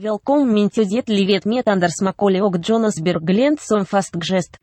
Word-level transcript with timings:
Welkom 0.00 0.48
Mintudet 0.48 1.08
Livet 1.08 1.44
met 1.44 1.66
Anders 1.68 1.98
Macaulay 2.00 2.40
og 2.40 2.54
Jonas 2.64 2.96
Berglund 3.04 3.58
som 3.60 3.82
fast 3.84 4.14
gest. 4.24 4.54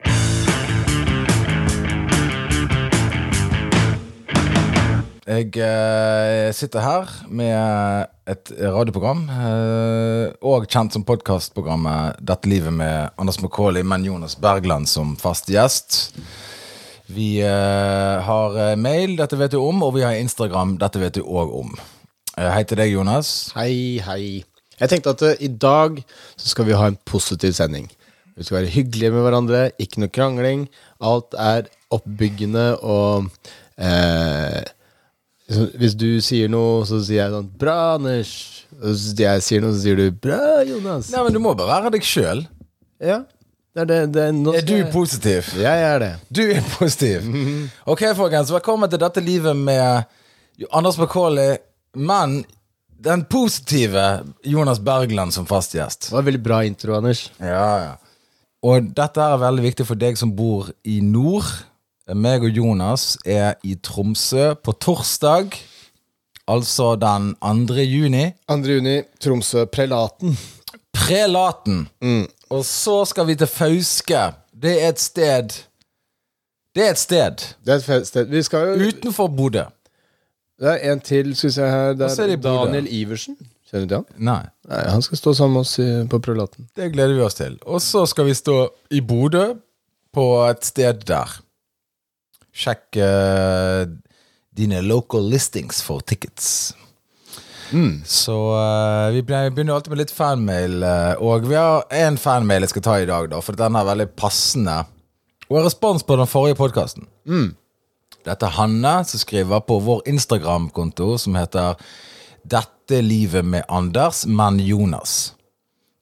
Jeg 5.29 5.53
eh, 5.53 6.49
sitter 6.57 6.81
her 6.81 7.13
med 7.29 8.09
et 8.25 8.53
radioprogram, 8.57 9.21
eh, 9.29 10.33
og 10.41 10.65
kjent 10.65 10.97
som 10.97 11.05
podkastprogrammet 11.05 12.17
'Dette 12.25 12.49
livet' 12.49 12.73
med 12.73 13.13
Anders 13.21 13.37
Macauley, 13.37 13.85
men 13.85 14.09
Jonas 14.09 14.33
Bergland 14.33 14.89
som 14.89 15.13
fast 15.13 15.45
gjest. 15.45 16.17
Vi 17.05 17.37
eh, 17.45 18.17
har 18.25 18.57
eh, 18.57 18.75
mail, 18.75 19.13
dette 19.21 19.37
vet 19.37 19.53
du 19.53 19.61
om, 19.61 19.83
og 19.83 19.93
vi 19.93 20.01
har 20.01 20.17
Instagram, 20.17 20.79
dette 20.81 20.97
vet 20.97 21.21
du 21.21 21.21
òg 21.21 21.53
om. 21.53 21.77
Eh, 22.33 22.49
hei 22.49 22.63
til 22.63 22.81
deg, 22.81 22.97
Jonas. 22.97 23.51
Hei, 23.53 23.99
hei. 23.99 24.48
Jeg 24.79 24.91
tenkte 24.91 25.13
at 25.15 25.23
uh, 25.25 25.33
i 25.43 25.49
dag 25.51 25.99
så 26.39 26.51
skal 26.53 26.69
vi 26.69 26.77
ha 26.77 26.87
en 26.89 26.99
positiv 27.09 27.53
sending. 27.57 27.89
Vi 28.39 28.45
skal 28.47 28.61
være 28.61 28.71
hyggelige 28.71 29.11
med 29.11 29.25
hverandre, 29.25 29.61
ikke 29.83 29.99
noe 29.99 30.11
krangling. 30.15 30.67
Alt 31.03 31.35
er 31.35 31.67
oppbyggende 31.91 32.77
og 32.85 33.25
eh, 33.75 34.61
Hvis 35.49 35.95
du 35.97 36.21
sier 36.23 36.51
noe, 36.51 36.85
så 36.87 37.01
sier 37.03 37.23
jeg 37.23 37.33
sånn 37.33 37.49
'Bra, 37.59 37.97
Anders'. 37.97 38.35
Hvis 38.79 39.09
jeg 39.17 39.43
sier 39.43 39.63
noe, 39.63 39.73
så 39.73 39.81
sier 39.83 39.99
du 39.99 40.05
'Bra, 40.13 40.61
Jonas'. 40.69 41.09
Nei, 41.11 41.23
men 41.25 41.35
Du 41.35 41.41
må 41.43 41.51
bare 41.57 41.81
være 41.81 41.91
deg 41.97 42.05
sjøl. 42.07 42.45
Ja, 43.03 43.23
det 43.75 43.83
er 43.83 43.89
det, 43.89 43.99
det 44.13 44.23
er, 44.29 44.39
Er 44.61 44.67
du 44.69 44.91
positiv? 44.93 45.51
Jeg 45.59 45.83
er 45.89 45.99
det. 46.05 46.13
Du 46.31 46.43
er 46.45 46.63
positiv. 46.77 47.27
Ok, 47.91 48.05
folkens. 48.15 48.53
Velkommen 48.55 48.91
til 48.91 49.01
dette 49.03 49.23
livet 49.25 49.57
med 49.57 50.05
Anders 50.71 50.99
Macauley, 51.01 51.57
men 51.95 52.43
den 52.99 53.23
positive 53.25 54.03
Jonas 54.43 54.79
Bergland 54.79 55.33
som 55.33 55.47
fast 55.47 55.75
gjest. 55.75 56.09
Det 56.09 56.15
var 56.17 56.23
en 56.23 56.29
veldig 56.29 56.43
bra 56.43 56.59
intro, 56.67 56.95
Anders. 56.97 57.29
Ja, 57.39 57.69
ja. 57.83 57.95
Og 58.65 58.89
dette 58.95 59.23
er 59.23 59.39
veldig 59.39 59.63
viktig 59.69 59.85
for 59.87 59.99
deg 59.99 60.19
som 60.19 60.33
bor 60.35 60.67
i 60.83 60.99
nord. 61.03 61.47
Meg 62.09 62.43
og 62.43 62.57
Jonas 62.57 63.13
er 63.23 63.55
i 63.63 63.75
Tromsø 63.85 64.51
på 64.65 64.73
torsdag, 64.81 65.53
altså 66.49 66.95
den 66.99 67.35
2. 67.39 67.77
juni. 67.85 68.25
2. 68.49 68.57
juni, 68.73 68.95
Tromsø, 69.21 69.63
Prelaten. 69.69 70.35
Prelaten. 70.97 71.85
Og 72.49 72.65
så 72.65 73.03
skal 73.07 73.29
vi 73.29 73.37
til 73.39 73.47
Fauske. 73.47 74.23
Det 74.59 74.75
er 74.81 74.89
et 74.91 74.99
sted 74.99 75.53
Det 76.75 76.83
er 76.83 76.89
et 76.91 76.99
sted 76.99 77.43
Det 77.63 77.73
er 77.77 77.93
et 78.01 78.07
sted. 78.07 78.25
Vi 78.27 78.41
skal 78.43 78.73
jo 78.73 78.89
utenfor 78.89 79.29
Bodø. 79.31 79.63
Det 80.59 80.67
er 80.73 80.91
en 80.91 80.99
til, 80.99 81.35
skal 81.35 81.49
vi 81.49 81.53
se 81.55 81.67
her. 81.71 81.93
Det 81.93 82.05
er. 82.11 82.15
Daniel 82.65 82.87
Iversen. 82.91 83.37
Kjenner 83.69 83.85
du 83.85 83.91
til 83.93 83.97
han? 84.01 84.05
Nei. 84.17 84.41
Nei, 84.67 84.81
Han 84.91 85.01
skal 85.05 85.17
stå 85.21 85.33
sammen 85.37 85.53
med 85.53 85.61
oss 85.61 85.75
i- 85.79 86.07
på 86.09 86.19
Prøvelaten. 86.25 86.67
Det 86.75 86.91
gleder 86.93 87.13
vi 87.15 87.21
oss 87.21 87.35
til. 87.37 87.57
Og 87.65 87.79
så 87.81 88.05
skal 88.07 88.25
vi 88.25 88.33
stå 88.33 88.69
i 88.91 88.99
Bodø, 88.99 89.53
på 90.13 90.25
et 90.49 90.63
sted 90.65 91.03
der. 91.05 91.29
Sjekk 92.51 92.97
eh, 92.97 93.85
dine 94.57 94.81
local 94.81 95.21
listings 95.29 95.81
for 95.85 96.01
tickets. 96.01 96.73
Så 98.09 98.35
eh, 98.57 99.11
vi 99.13 99.21
ble- 99.21 99.51
begynner 99.53 99.75
alltid 99.77 99.93
med 99.93 99.99
litt 100.01 100.11
fanmail, 100.15 100.81
eh, 100.83 101.13
og 101.21 101.45
vi 101.47 101.53
har 101.55 101.83
én 101.93 102.17
fanmail 102.17 102.65
jeg 102.65 102.69
skal 102.73 102.81
ta 102.87 102.95
i 102.97 103.05
dag, 103.05 103.29
da, 103.29 103.39
for 103.45 103.53
den 103.53 103.75
er 103.77 103.85
veldig 103.85 104.09
passende. 104.17 104.79
Og 105.49 105.59
en 105.59 105.65
respons 105.69 106.03
på 106.03 106.17
den 106.17 106.27
forrige 106.29 106.57
podkasten. 106.57 107.05
Dette 108.27 108.47
er 108.47 108.55
Hanne 108.57 108.93
som 109.07 109.21
skriver 109.21 109.61
på 109.65 109.79
vår 109.83 110.03
Instagram-konto 110.11 111.17
som 111.17 111.35
heter 111.39 111.79
'Dette 112.43 113.01
livet 113.01 113.45
med 113.45 113.63
Anders, 113.69 114.25
men 114.25 114.59
Jonas'. 114.59 115.33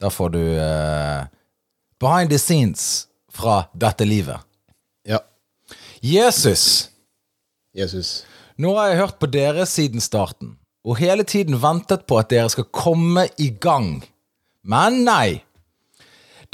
Der 0.01 0.09
får 0.09 0.29
du 0.29 0.39
eh, 0.39 1.25
behind 1.99 2.29
the 2.29 2.37
scenes 2.37 3.07
fra 3.31 3.63
dette 3.73 4.05
livet. 4.05 4.37
Ja. 5.05 5.19
Jesus! 6.01 6.89
Jesus. 7.73 8.25
Nå 8.57 8.75
har 8.77 8.87
jeg 8.87 8.97
hørt 8.97 9.19
på 9.19 9.29
dere 9.29 9.65
siden 9.65 10.01
starten, 10.01 10.57
og 10.85 10.97
hele 10.97 11.23
tiden 11.23 11.61
ventet 11.61 12.05
på 12.09 12.17
at 12.17 12.29
dere 12.29 12.49
skal 12.49 12.69
komme 12.73 13.27
i 13.37 13.49
gang. 13.49 14.03
Men 14.63 15.03
nei. 15.05 15.41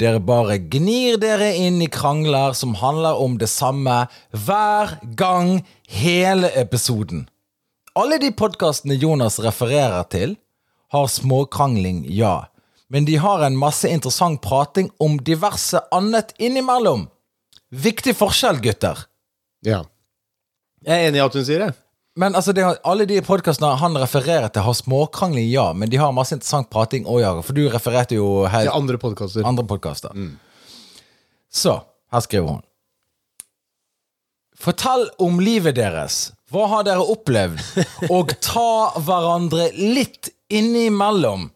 Dere 0.00 0.18
bare 0.18 0.56
gnir 0.58 1.20
dere 1.22 1.52
inn 1.54 1.78
i 1.84 1.86
krangler 1.86 2.56
som 2.58 2.74
handler 2.80 3.20
om 3.22 3.36
det 3.38 3.48
samme 3.52 4.04
hver 4.32 4.96
gang 5.18 5.60
hele 5.86 6.50
episoden. 6.58 7.28
Alle 7.94 8.18
de 8.18 8.32
podkastene 8.34 8.96
Jonas 8.98 9.38
refererer 9.38 10.02
til, 10.10 10.34
har 10.90 11.06
småkrangling, 11.10 12.02
ja. 12.10 12.48
Men 12.90 13.06
de 13.06 13.16
har 13.22 13.42
en 13.46 13.56
masse 13.58 13.88
interessant 13.88 14.42
prating 14.42 14.90
om 15.02 15.16
diverse 15.22 15.78
annet 15.94 16.34
innimellom. 16.42 17.06
Viktig 17.70 18.16
forskjell, 18.18 18.58
gutter. 18.62 19.06
Ja. 19.66 19.84
Jeg 20.84 20.94
er 20.94 21.08
enig 21.08 21.22
i 21.22 21.24
at 21.24 21.38
hun 21.38 21.46
sier, 21.46 21.66
jeg. 21.68 21.78
Men 22.16 22.34
altså, 22.38 22.52
har- 22.62 22.78
alle 22.84 23.06
de 23.10 23.20
podkastene 23.26 23.72
han 23.80 23.96
refererer 23.98 24.48
til, 24.54 24.62
har 24.62 24.74
småkrangling, 24.78 25.48
ja. 25.50 25.72
Men 25.74 25.90
de 25.90 25.96
har 25.98 26.12
masse 26.14 26.32
interessant 26.36 26.70
prating 26.70 27.04
òg, 27.10 27.20
ja. 27.24 27.32
For 27.42 27.52
du 27.56 27.64
refererte 27.68 28.14
jo 28.14 28.44
helt 28.46 28.68
Til 28.70 28.76
andre 28.78 28.98
podkaster. 29.02 29.44
andre 29.44 29.64
podkaster. 29.66 30.14
Så, 31.50 31.80
her 32.12 32.20
skriver 32.20 32.48
hun. 32.48 32.62
Fortell 34.64 35.08
om 35.18 35.40
livet 35.42 35.74
deres. 35.76 36.32
Hva 36.54 36.68
har 36.70 36.84
dere 36.86 37.02
opplevd? 37.02 37.58
Og 38.14 38.30
ta 38.40 38.92
hverandre 39.02 39.72
litt 39.74 40.30
innimellom. 40.54 41.48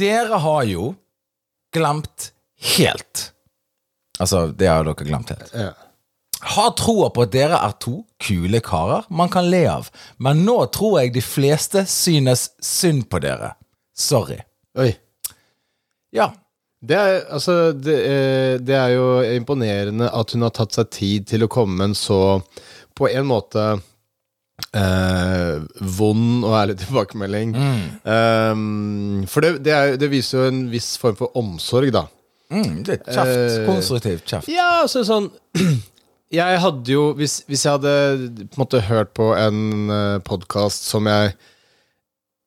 Dere 0.00 0.38
har 0.40 0.64
jo 0.64 0.94
glemt 1.76 2.30
helt. 2.78 3.28
Altså, 4.18 4.46
det 4.56 4.68
har 4.72 4.84
dere 4.88 5.04
glemt 5.04 5.28
helt. 5.34 5.52
Ja. 5.52 5.72
Har 6.42 6.72
troa 6.74 7.08
på 7.14 7.22
at 7.22 7.32
dere 7.34 7.58
er 7.62 7.74
to 7.82 8.00
kule 8.22 8.58
karer 8.64 9.06
man 9.14 9.30
kan 9.30 9.46
le 9.50 9.62
av, 9.70 9.90
men 10.18 10.42
nå 10.46 10.56
tror 10.74 11.00
jeg 11.00 11.14
de 11.14 11.22
fleste 11.22 11.84
synes 11.90 12.48
synd 12.62 13.06
på 13.10 13.20
dere. 13.22 13.52
Sorry. 13.94 14.40
Oi. 14.78 14.90
Ja. 16.16 16.32
Det 16.82 16.96
er, 16.98 17.20
altså, 17.30 17.70
det, 17.78 17.94
eh, 17.94 18.56
det 18.58 18.74
er 18.74 18.96
jo 18.96 19.06
imponerende 19.36 20.08
at 20.10 20.32
hun 20.34 20.42
har 20.42 20.50
tatt 20.56 20.74
seg 20.74 20.88
tid 20.90 21.28
til 21.30 21.46
å 21.46 21.50
komme 21.52 21.78
med 21.78 21.92
en 21.92 21.94
så 21.94 22.18
på 22.98 23.06
en 23.06 23.28
måte 23.28 23.66
eh, 24.74 25.62
vond 25.78 26.42
og 26.48 26.56
ærlig 26.58 26.76
tilbakemelding. 26.82 27.54
Um, 28.02 29.22
for 29.30 29.46
det, 29.46 29.60
det, 29.62 29.76
er, 29.76 29.94
det 30.00 30.10
viser 30.10 30.40
jo 30.40 30.50
en 30.50 30.64
viss 30.72 30.96
form 30.98 31.20
for 31.22 31.38
omsorg, 31.38 31.92
da. 31.94 32.08
Mm, 32.52 32.82
det 32.84 32.98
er 32.98 33.06
kjeft. 33.06 33.38
Eh, 33.38 33.62
Konstruktivt 33.70 34.26
kjeft. 34.28 34.50
Ja, 34.52 34.82
altså 34.82 35.06
sånn 35.06 35.30
Jeg 36.32 36.60
hadde 36.62 36.94
jo 36.94 37.10
Hvis, 37.18 37.42
hvis 37.48 37.66
jeg 37.66 37.76
hadde 37.76 37.92
på 38.46 38.56
en 38.56 38.62
måte 38.62 38.80
hørt 38.86 39.12
på 39.16 39.32
en 39.36 39.90
uh, 39.92 40.22
podkast 40.24 40.88
som 40.88 41.10
jeg 41.10 41.34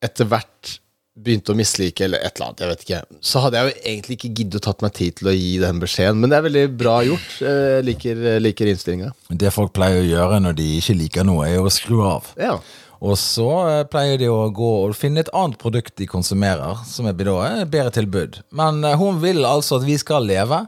etter 0.04 0.28
hvert 0.28 0.76
begynte 1.16 1.54
å 1.54 1.56
mislike, 1.56 2.04
eller 2.04 2.20
et 2.20 2.36
eller 2.36 2.50
annet, 2.50 2.60
jeg 2.60 2.70
vet 2.70 2.82
ikke, 2.84 3.20
så 3.24 3.40
hadde 3.40 3.56
jeg 3.56 3.66
jo 3.70 3.78
egentlig 3.88 4.16
ikke 4.18 4.30
giddet 4.36 4.58
å 4.60 4.64
tatt 4.66 4.82
meg 4.84 4.92
tid 4.98 5.16
til 5.16 5.30
å 5.30 5.32
gi 5.32 5.54
den 5.62 5.78
beskjeden. 5.80 6.20
Men 6.20 6.30
det 6.30 6.36
er 6.36 6.44
veldig 6.44 6.64
bra 6.76 6.96
gjort. 7.06 7.30
Jeg 7.40 7.86
liker, 7.86 8.20
liker 8.44 8.68
innstillinga. 8.68 9.08
Det 9.32 9.52
folk 9.54 9.72
pleier 9.74 10.02
å 10.02 10.10
gjøre 10.10 10.42
når 10.44 10.58
de 10.60 10.66
ikke 10.76 10.98
liker 11.00 11.26
noe, 11.26 11.48
er 11.48 11.64
å 11.64 11.72
skru 11.72 12.02
av. 12.04 12.28
Ja. 12.36 12.58
Og 13.04 13.16
så 13.20 13.48
eh, 13.68 13.82
pleier 13.88 14.20
de 14.20 14.28
å 14.32 14.46
gå 14.54 14.70
og 14.86 14.96
finne 14.96 15.24
et 15.24 15.32
annet 15.36 15.58
produkt 15.60 15.96
de 16.00 16.08
konsumerer, 16.08 16.84
som 16.88 17.08
er 17.08 17.16
bedre 17.16 17.90
tilbud. 17.96 18.40
Men 18.56 18.84
eh, 18.84 18.96
hun 19.00 19.20
vil 19.24 19.44
altså 19.48 19.80
at 19.80 19.88
vi 19.88 19.98
skal 20.00 20.28
leve. 20.28 20.62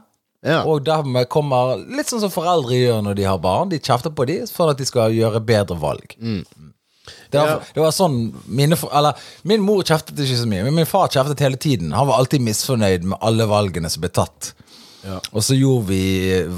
Ja. 0.45 0.61
Og 0.63 0.85
dermed 0.87 1.27
kommer 1.31 1.81
litt 1.83 2.07
sånn 2.11 2.21
som 2.23 2.31
foreldre 2.31 2.77
gjør 2.77 3.01
når 3.03 3.17
de 3.19 3.27
har 3.27 3.39
barn. 3.43 3.71
De 3.71 3.79
kjefter 3.79 4.13
på 4.15 4.27
dem 4.29 4.47
for 4.47 4.71
at 4.71 4.79
de 4.79 4.87
skal 4.87 5.15
gjøre 5.15 5.41
bedre 5.43 5.75
valg. 5.79 6.15
Det, 6.19 7.37
var, 7.37 7.47
Ja. 7.47 7.59
det 7.75 7.81
var 7.83 7.91
sånn 7.91 8.17
mine, 8.45 8.77
eller, 8.93 9.19
Min 9.43 9.61
mor 9.65 9.83
kjeftet 9.83 10.17
ikke 10.17 10.39
så 10.39 10.47
mye, 10.47 10.63
men 10.63 10.77
min 10.77 10.89
far 10.89 11.09
kjeftet 11.11 11.43
hele 11.43 11.57
tiden. 11.57 11.91
Han 11.91 12.07
var 12.07 12.21
alltid 12.21 12.45
misfornøyd 12.45 13.03
med 13.03 13.19
alle 13.21 13.49
valgene 13.49 13.89
som 13.91 14.01
ble 14.05 14.11
tatt. 14.13 14.53
Ja. 15.03 15.19
Og 15.31 15.43
så 15.43 15.55
gjorde 15.57 15.89
vi 15.91 16.03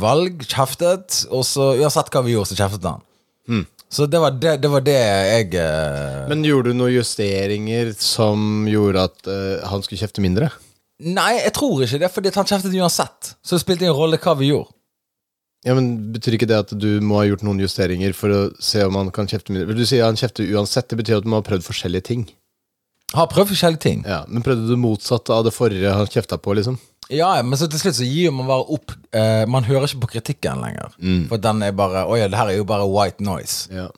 valg, 0.02 0.46
kjeftet, 0.50 1.26
og 1.30 1.46
så 1.48 1.74
uansett 1.82 2.10
hva 2.14 2.24
vi 2.26 2.36
gjorde, 2.36 2.52
så 2.54 2.60
kjeftet 2.60 2.90
han. 2.90 3.66
Så 3.92 4.06
det 4.08 4.22
var 4.24 4.32
det, 4.32 4.54
det 4.64 4.70
var 4.72 4.84
det 4.86 4.96
jeg 4.96 5.56
eh, 5.60 6.28
Men 6.32 6.46
gjorde 6.48 6.72
du 6.72 6.78
noen 6.80 6.94
justeringer 6.96 7.90
som 8.00 8.64
gjorde 8.70 9.04
at 9.10 9.28
uh, 9.28 9.66
han 9.68 9.84
skulle 9.84 10.00
kjefte 10.00 10.24
mindre? 10.24 10.48
Nei, 11.02 11.32
jeg 11.40 11.54
tror 11.58 11.82
ikke 11.86 12.00
det, 12.04 12.12
fordi 12.14 12.32
han 12.36 12.48
kjeftet 12.50 12.76
uansett. 12.78 13.34
Så 13.42 13.58
det 13.58 13.64
spilte 13.64 13.88
ingen 13.88 13.98
rolle 13.98 14.20
hva 14.22 14.36
vi 14.38 14.52
gjorde. 14.52 14.74
Ja, 15.66 15.76
men 15.78 16.14
Betyr 16.14 16.38
ikke 16.38 16.50
det 16.50 16.58
at 16.58 16.72
du 16.74 16.90
må 17.06 17.20
ha 17.20 17.26
gjort 17.30 17.44
noen 17.46 17.62
justeringer 17.62 18.14
for 18.18 18.34
å 18.34 18.40
se 18.62 18.82
om 18.86 18.98
han 18.98 19.12
kan 19.14 19.30
kjefte 19.30 19.54
mindre? 19.54 19.78
Du 19.78 19.86
sier 19.86 20.08
han 20.08 20.18
kjefter 20.18 20.48
uansett, 20.56 20.90
det 20.90 20.98
betyr 21.02 21.20
at 21.20 21.26
du 21.26 21.30
må 21.30 21.38
ha 21.42 21.46
prøvd 21.46 21.66
forskjellige 21.68 22.08
ting. 22.10 22.24
Har 23.14 23.28
prøvd 23.30 23.52
forskjellige 23.52 23.84
ting. 23.84 24.02
Ja, 24.08 24.24
Men 24.28 24.46
prøvde 24.46 24.70
du 24.70 24.80
motsatt 24.80 25.30
av 25.34 25.44
det 25.46 25.54
forrige 25.54 25.92
han 25.94 26.10
kjefta 26.10 26.40
på, 26.42 26.56
liksom? 26.58 26.80
Ja, 27.12 27.34
men 27.44 27.60
så 27.60 27.68
til 27.68 27.82
slutt 27.82 27.98
så 27.98 28.08
gir 28.08 28.32
man 28.32 28.48
bare 28.48 28.64
opp. 28.72 28.94
Eh, 29.12 29.44
man 29.52 29.66
hører 29.68 29.90
ikke 29.90 30.06
på 30.06 30.12
kritikken 30.14 30.62
lenger. 30.64 30.94
For 31.28 31.42
den 31.44 31.66
er 31.66 31.74
bare 31.76 32.06
Å 32.08 32.16
ja, 32.16 32.30
det 32.32 32.40
her 32.40 32.54
er 32.54 32.60
jo 32.62 32.68
bare 32.70 32.88
white 32.88 33.24
noise. 33.26 33.68
Ja. 33.74 33.90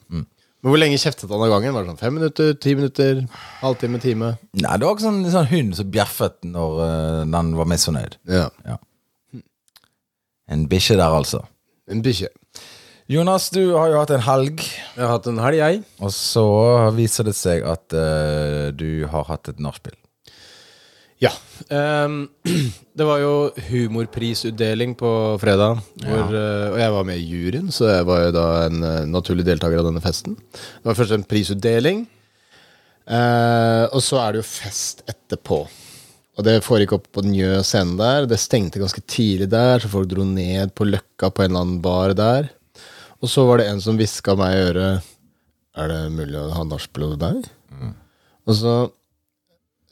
Men 0.64 0.72
hvor 0.72 0.80
lenge 0.80 0.96
kjeftet 1.02 1.28
han 1.28 1.42
av 1.44 1.50
gangen? 1.52 1.74
Var 1.76 1.84
det 1.84 1.92
sånn 1.92 2.00
fem 2.00 2.14
minutter, 2.16 2.54
ti 2.64 2.72
minutter, 2.80 3.18
halvtime, 3.60 4.00
time? 4.00 4.30
Nei, 4.56 4.76
det 4.80 4.88
var 4.88 4.96
ikke 4.96 5.04
sånn, 5.10 5.24
sånn 5.34 5.50
hund 5.52 5.76
som 5.76 5.90
bjeffet 5.92 6.38
når 6.48 6.78
eh, 6.86 7.18
den 7.34 7.50
var 7.60 7.68
misfornøyd. 7.68 8.16
Ja. 8.32 8.46
Ja. 8.64 8.78
En 10.54 10.64
bikkje 10.72 10.96
der, 11.00 11.12
altså. 11.20 11.42
En 11.92 12.00
bikkje. 12.06 12.30
Jonas, 13.12 13.50
du 13.52 13.74
har 13.76 13.90
jo 13.92 13.98
hatt 14.00 14.14
en 14.16 14.24
helg, 14.24 14.64
Jeg 14.64 15.04
har 15.04 15.12
hatt 15.18 15.28
en 15.28 15.42
helg, 15.44 15.60
jeg. 15.60 15.82
og 16.00 16.14
så 16.16 16.46
viser 16.96 17.28
det 17.28 17.36
seg 17.36 17.66
at 17.68 17.92
eh, 18.00 18.70
du 18.72 19.04
har 19.12 19.28
hatt 19.28 19.52
et 19.52 19.60
nachspiel. 19.60 19.98
Ja. 21.24 21.32
Um, 21.70 22.28
det 22.98 23.06
var 23.08 23.22
jo 23.22 23.34
humorprisutdeling 23.70 24.96
på 25.00 25.12
fredag, 25.42 25.80
hvor, 26.04 26.34
eh, 26.36 26.66
og 26.74 26.80
jeg 26.82 26.96
var 26.96 27.06
med 27.08 27.22
i 27.22 27.28
juryen, 27.30 27.70
så 27.72 27.88
jeg 27.92 28.08
var 28.10 28.26
jo 28.26 28.34
da 28.36 28.48
en 28.66 28.88
eh, 28.88 29.06
naturlig 29.10 29.46
deltaker 29.48 29.80
av 29.80 29.88
denne 29.88 30.04
festen. 30.04 30.36
Det 30.36 30.90
var 30.90 30.98
først 31.00 31.16
en 31.16 31.26
prisutdeling, 31.28 32.04
uh, 33.08 33.86
og 33.92 34.02
så 34.04 34.20
er 34.24 34.34
det 34.34 34.44
jo 34.44 34.50
fest 34.50 35.06
etterpå. 35.08 35.62
Og 36.34 36.48
det 36.48 36.64
foregikk 36.66 36.96
opp 36.98 37.08
på 37.14 37.24
Njø 37.28 37.60
scene 37.62 37.94
der. 38.00 38.26
Det 38.26 38.40
stengte 38.42 38.82
ganske 38.82 39.04
tidlig 39.06 39.52
der, 39.54 39.78
så 39.80 39.92
folk 39.92 40.10
dro 40.10 40.26
ned 40.26 40.74
på 40.74 40.88
Løkka 40.90 41.30
på 41.30 41.44
en 41.44 41.52
eller 41.52 41.66
annen 41.66 41.82
bar 41.84 42.16
der. 42.18 42.50
Og 43.22 43.30
så 43.32 43.46
var 43.48 43.62
det 43.62 43.68
en 43.70 43.82
som 43.84 44.00
hviska 44.00 44.34
meg 44.36 44.56
i 44.56 44.64
øret 44.72 45.12
Er 45.80 45.92
det 45.92 46.00
mulig 46.12 46.36
å 46.36 46.50
ha 46.58 46.66
nachspiel 46.68 47.06
hos 47.06 47.20
deg? 47.22 47.46
Og 48.44 48.58
så 48.58 48.74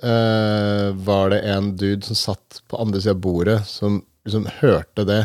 eh, 0.03 0.87
var 1.07 1.31
det 1.33 1.41
en 1.51 1.71
dude 1.79 2.05
som 2.07 2.17
satt 2.17 2.61
på 2.69 2.79
andre 2.81 3.01
sida 3.01 3.15
av 3.15 3.21
bordet, 3.23 3.59
som 3.69 4.01
liksom 4.25 4.47
hørte 4.59 5.05
det. 5.07 5.23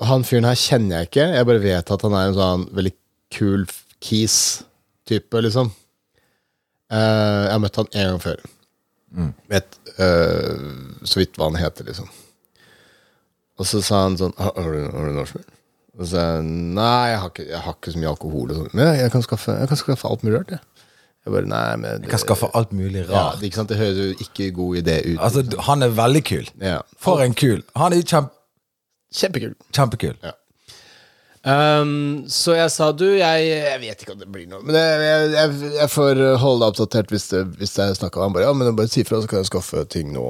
Og 0.00 0.08
han 0.08 0.26
fyren 0.26 0.48
her 0.48 0.58
kjenner 0.58 1.00
jeg 1.00 1.10
ikke. 1.10 1.28
Jeg 1.36 1.48
bare 1.48 1.62
vet 1.62 1.94
at 1.94 2.06
han 2.06 2.16
er 2.18 2.30
en 2.30 2.38
sånn 2.38 2.66
veldig 2.74 2.94
kul 3.32 3.66
Keys-type, 4.02 5.44
liksom. 5.46 5.70
Uh, 6.92 7.46
jeg 7.46 7.52
har 7.54 7.62
møtt 7.62 7.78
han 7.78 7.92
en 7.92 8.08
gang 8.10 8.22
før. 8.22 8.42
Vet 9.52 9.78
uh, 10.00 11.04
så 11.06 11.20
vidt 11.20 11.38
hva 11.38 11.48
han 11.50 11.60
heter, 11.60 11.86
liksom. 11.88 12.10
Og 13.60 13.68
så 13.68 13.82
sa 13.84 14.06
han 14.06 14.16
sånn 14.18 14.32
Har, 14.40 14.54
har 14.56 14.74
du, 14.74 14.86
har 14.90 15.06
du 15.06 15.14
norskmøl? 15.14 15.44
Og 15.92 16.06
så 16.06 16.08
sa 16.14 16.22
jeg 16.24 16.44
nei, 16.48 17.12
jeg 17.12 17.20
har 17.20 17.30
ikke, 17.30 17.46
jeg 17.50 17.62
har 17.66 17.74
ikke 17.76 17.92
så 17.92 18.00
mye 18.00 18.12
alkohol. 18.14 18.52
Og 18.52 18.58
sånn. 18.58 18.70
Men 18.72 18.88
jeg, 18.88 19.00
jeg, 19.04 19.14
kan 19.14 19.24
skaffe, 19.26 19.56
jeg 19.60 19.70
kan 19.70 19.80
skaffe 19.80 20.08
alt 20.08 20.24
mulig 20.24 20.38
rart, 20.38 20.54
jeg. 20.56 20.71
Jeg 21.24 21.32
bare, 21.32 21.46
nei, 21.46 21.76
men 21.78 22.02
Jeg 22.02 22.10
kan 22.10 22.18
skaffe 22.18 22.48
alt 22.58 22.72
mulig 22.74 23.04
ja, 23.04 23.10
rart. 23.12 23.36
det, 23.40 23.46
ikke 23.50 23.60
sant? 23.60 23.68
det 23.70 23.76
høres 23.78 23.98
jo 24.00 24.24
ikke 24.24 24.48
god 24.56 24.76
idé 24.82 24.96
ut. 25.12 25.18
Altså, 25.22 25.44
han 25.68 25.82
er 25.86 25.88
veldig 25.94 26.22
kul. 26.26 26.48
ja. 26.60 26.80
For 26.98 27.22
en 27.22 27.34
kul. 27.38 27.62
Han 27.78 27.92
er 27.94 28.02
kjempe, 28.02 28.32
Kjempekul. 29.14 29.54
kjempekul. 29.76 30.16
Um, 31.42 32.22
så 32.30 32.54
jeg 32.54 32.70
sa 32.70 32.92
du, 32.94 33.08
jeg, 33.18 33.46
jeg 33.50 33.78
vet 33.82 34.02
ikke 34.04 34.14
om 34.14 34.20
det 34.20 34.28
blir 34.30 34.46
noe. 34.46 34.60
Men 34.62 34.76
det, 34.76 34.82
jeg, 35.02 35.30
jeg, 35.34 35.72
jeg 35.80 35.90
får 35.90 36.20
holde 36.38 36.60
deg 36.62 36.68
oppdatert 36.70 37.10
hvis 37.10 37.26
det, 37.32 37.40
hvis 37.58 37.74
det 37.74 37.86
er 37.88 37.96
snakk 37.98 38.14
om 38.14 38.28
Han 38.28 38.36
bare 38.36 38.46
ja, 38.46 38.52
men 38.54 38.76
bare 38.78 38.92
si 38.92 39.02
fra, 39.06 39.18
så 39.18 39.30
kan 39.30 39.42
jeg 39.42 39.50
skaffe 39.50 39.82
ting 39.90 40.12
nå. 40.14 40.22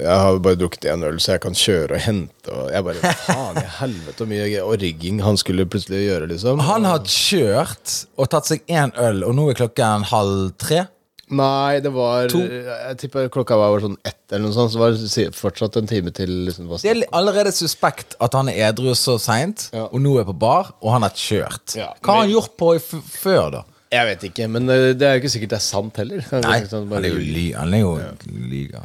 Jeg 0.00 0.16
har 0.24 0.40
bare 0.46 0.60
drukket 0.62 0.88
én 0.94 1.04
øl, 1.04 1.20
så 1.20 1.36
jeg 1.36 1.44
kan 1.44 1.58
kjøre 1.60 1.98
og 1.98 2.04
hente. 2.06 2.56
Og 2.56 2.72
jeg 2.72 2.88
bare 2.88 3.14
faen 3.26 3.60
i 3.60 3.68
helvete 3.82 4.16
hvor 4.22 4.32
mye 4.32 4.64
orging 4.64 5.20
han 5.26 5.40
skulle 5.40 5.68
plutselig 5.68 6.06
gjøre, 6.06 6.32
liksom. 6.32 6.64
Han 6.72 6.88
har 6.88 7.04
kjørt 7.04 7.98
og 8.16 8.32
tatt 8.32 8.48
seg 8.48 8.64
én 8.72 8.96
øl, 8.96 9.26
og 9.28 9.36
nå 9.36 9.50
er 9.52 9.60
klokken 9.60 10.08
halv 10.08 10.54
tre. 10.62 10.86
Nei, 11.34 11.80
det 11.82 11.90
var 11.90 12.28
To. 12.30 12.38
Jeg 12.38 12.98
tipper 13.00 13.28
klokka 13.34 13.56
var 13.58 13.80
sånn 13.82 13.96
ett 14.06 14.14
eller 14.30 14.44
noe 14.46 14.54
sånt, 14.54 14.70
så 14.70 14.78
var 14.78 14.92
det 14.94 15.24
fortsatt 15.34 15.76
en 15.80 15.88
time 15.90 16.12
til. 16.14 16.30
Liksom, 16.46 16.68
Det 16.82 16.92
er 16.92 17.00
allerede 17.18 17.50
suspekt 17.54 18.14
at 18.22 18.34
han 18.38 18.48
er 18.52 18.68
edru 18.68 18.92
så 18.94 19.16
seint, 19.18 19.70
Ja. 19.74 19.88
og 19.90 19.98
nå 20.00 20.20
er 20.20 20.24
på 20.28 20.36
bar, 20.38 20.74
og 20.80 20.92
han 20.92 21.02
har 21.02 21.10
kjørt. 21.10 21.74
Ja, 21.74 21.92
Hva 22.00 22.12
har 22.14 22.20
han 22.26 22.30
gjort 22.30 22.56
på 22.56 22.70
før, 22.78 23.50
da? 23.50 23.64
Jeg 23.90 24.06
vet 24.06 24.22
ikke, 24.30 24.48
men 24.50 24.68
eh, 24.70 24.92
det 24.94 25.02
er 25.02 25.14
jo 25.16 25.22
ikke 25.24 25.34
sikkert 25.34 25.50
det 25.54 25.58
er 25.60 25.66
sant 25.66 25.96
heller. 25.96 26.24
Nei, 26.42 26.60
sånn 26.66 26.88
han 26.90 27.04
er 27.04 27.08
jo 27.14 27.18
ly 27.22 27.52
Han 27.54 27.74
er 27.74 27.80
jo 27.80 27.92
lyga. 28.26 28.82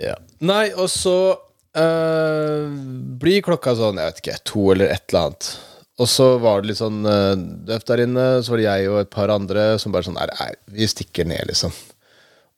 Ja. 0.00 0.14
Nei, 0.40 0.70
og 0.74 0.88
så 0.90 1.36
øh, 1.76 2.66
blir 3.18 3.42
klokka 3.46 3.74
sånn, 3.78 3.98
jeg 3.98 4.10
vet 4.12 4.20
ikke, 4.22 4.38
to 4.50 4.70
eller 4.74 4.90
et 4.94 5.02
eller 5.10 5.28
annet. 5.28 5.50
Og 6.02 6.10
så 6.10 6.26
var 6.42 6.60
det 6.62 6.72
litt 6.72 6.80
sånn 6.80 7.04
øh, 7.06 7.34
døvt 7.68 7.90
der 7.90 8.02
inne. 8.04 8.26
Så 8.42 8.54
var 8.54 8.60
det 8.60 8.66
jeg 8.66 8.90
og 8.90 9.00
et 9.04 9.12
par 9.14 9.30
andre 9.30 9.66
som 9.82 9.94
bare 9.94 10.06
sånn 10.06 10.18
Nei, 10.18 10.50
vi 10.74 10.88
stikker 10.90 11.28
ned, 11.28 11.46
liksom. 11.50 11.74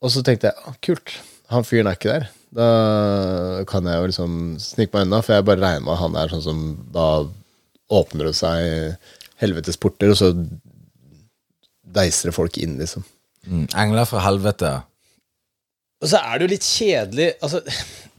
Og 0.05 0.13
så 0.13 0.23
tenkte 0.25 0.51
jeg 0.51 0.69
ah, 0.69 0.77
kult, 0.85 1.13
han 1.53 1.67
fyren 1.67 1.91
er 1.91 1.99
ikke 1.99 2.15
der. 2.15 2.31
Da 2.57 2.69
kan 3.69 3.89
jeg 3.89 4.01
jo 4.01 4.09
liksom 4.09 4.39
snike 4.63 4.95
meg 4.95 5.09
unna, 5.09 5.21
for 5.25 5.37
jeg 5.37 5.47
bare 5.49 5.61
regner 5.61 5.85
med 5.85 6.01
han 6.01 6.17
er 6.17 6.33
sånn 6.33 6.45
som 6.45 6.63
Da 6.95 7.09
åpner 7.93 8.31
det 8.31 8.37
seg 8.39 8.97
helvetes 9.43 9.77
porter, 9.79 10.11
og 10.11 10.19
så 10.19 10.33
deiser 11.97 12.31
det 12.31 12.37
folk 12.37 12.57
inn, 12.59 12.79
liksom. 12.81 13.05
Mm. 13.47 13.67
Engler 13.79 14.09
fra 14.09 14.25
helvete. 14.25 14.73
Og 16.03 16.11
så 16.11 16.21
er 16.21 16.37
det 16.37 16.45
jo 16.45 16.53
litt 16.53 16.67
kjedelig 16.67 17.27
altså, 17.41 17.63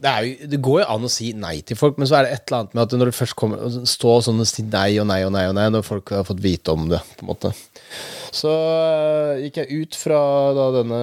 det, 0.02 0.12
jo, 0.24 0.48
det 0.50 0.58
går 0.66 0.80
jo 0.82 0.88
an 0.94 1.06
å 1.06 1.10
si 1.12 1.28
nei 1.38 1.60
til 1.66 1.78
folk, 1.78 1.98
men 1.98 2.08
så 2.10 2.18
er 2.18 2.26
det 2.26 2.34
et 2.34 2.44
eller 2.48 2.64
annet 2.64 2.74
med 2.74 2.82
at 2.84 2.96
når 2.98 3.10
du 3.10 3.16
først 3.18 3.36
kommer 3.38 3.78
Stå 3.86 4.16
sånn 4.26 4.42
og 4.42 4.50
si 4.50 4.64
nei 4.66 4.90
og 5.02 5.06
nei 5.10 5.20
og 5.26 5.32
nei 5.34 5.44
og 5.50 5.56
nei 5.58 5.68
når 5.74 5.86
folk 5.86 6.12
har 6.14 6.26
fått 6.26 6.42
vite 6.42 6.74
om 6.74 6.88
det, 6.90 7.00
på 7.18 7.26
en 7.26 7.30
måte. 7.30 7.52
Så 8.34 8.50
øh, 8.50 9.44
gikk 9.44 9.62
jeg 9.62 9.82
ut 9.82 9.98
fra 9.98 10.20
da 10.56 10.68
denne 10.80 11.00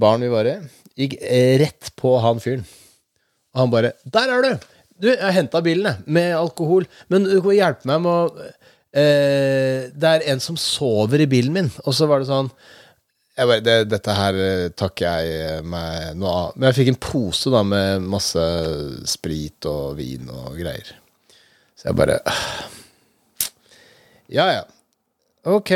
baren 0.00 0.24
vi 0.24 0.32
var 0.32 0.48
i. 0.50 0.56
Gikk 0.96 1.18
rett 1.62 1.92
på 1.98 2.14
han 2.22 2.40
fyren. 2.42 2.64
Og 3.54 3.62
han 3.64 3.74
bare 3.74 3.92
'Der 4.04 4.32
er 4.32 4.46
du!' 4.46 4.72
Du, 4.96 5.10
jeg 5.12 5.34
henta 5.36 5.60
bilen, 5.60 5.84
jeg, 5.90 6.08
med 6.08 6.30
alkohol. 6.32 6.86
Men 7.12 7.26
du 7.28 7.36
kan 7.44 7.52
hjelpe 7.52 7.88
meg 7.90 8.00
med 8.00 8.12
å 8.12 8.46
eh, 8.96 9.92
Det 9.92 10.08
er 10.08 10.24
en 10.32 10.40
som 10.40 10.56
sover 10.56 11.20
i 11.20 11.28
bilen 11.28 11.52
min. 11.52 11.68
Og 11.84 11.92
så 11.92 12.08
var 12.08 12.22
det 12.22 12.30
sånn 12.30 12.48
bare, 13.36 13.60
det, 13.60 13.74
dette 13.92 14.14
her 14.16 14.38
eh, 14.40 14.68
takker 14.72 15.04
jeg 15.20 15.64
meg 15.68 16.16
noe 16.16 16.30
av. 16.32 16.54
Men 16.56 16.70
jeg 16.70 16.78
fikk 16.78 16.92
en 16.94 17.02
pose 17.04 17.52
da 17.52 17.60
med 17.66 18.06
masse 18.08 18.44
sprit 19.12 19.68
og 19.68 19.98
vin 19.98 20.30
og 20.32 20.56
greier. 20.56 20.94
Så 21.76 21.90
jeg 21.90 21.98
bare 21.98 22.16
ah. 22.24 22.46
Ja, 24.32 24.46
ja. 24.48 24.62
Ok. 25.44 25.74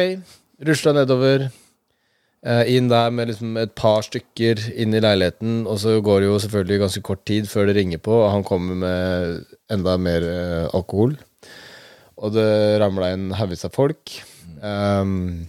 Rusla 0.64 0.96
nedover. 0.96 1.50
eh, 2.40 2.64
inn 2.72 2.88
der 2.88 3.12
med 3.12 3.28
liksom 3.28 3.56
et 3.60 3.74
par 3.76 4.00
stykker 4.06 4.62
inn 4.72 4.96
i 4.96 5.02
leiligheten. 5.04 5.66
Og 5.68 5.80
så 5.82 5.98
går 6.00 6.22
det 6.22 6.30
jo 6.30 6.40
selvfølgelig 6.40 6.82
ganske 6.86 7.02
kort 7.04 7.24
tid 7.28 7.48
før 7.50 7.68
det 7.68 7.76
ringer 7.76 8.00
på, 8.00 8.14
og 8.24 8.32
han 8.32 8.46
kommer 8.46 8.80
med 8.80 9.44
enda 9.70 9.96
mer 10.00 10.24
eh, 10.24 10.66
alkohol. 10.72 11.18
Og 12.20 12.34
det 12.36 12.50
ramla 12.80 13.14
inn 13.14 13.30
haugvis 13.36 13.64
av 13.68 13.76
folk. 13.76 14.16
Um, 14.60 15.48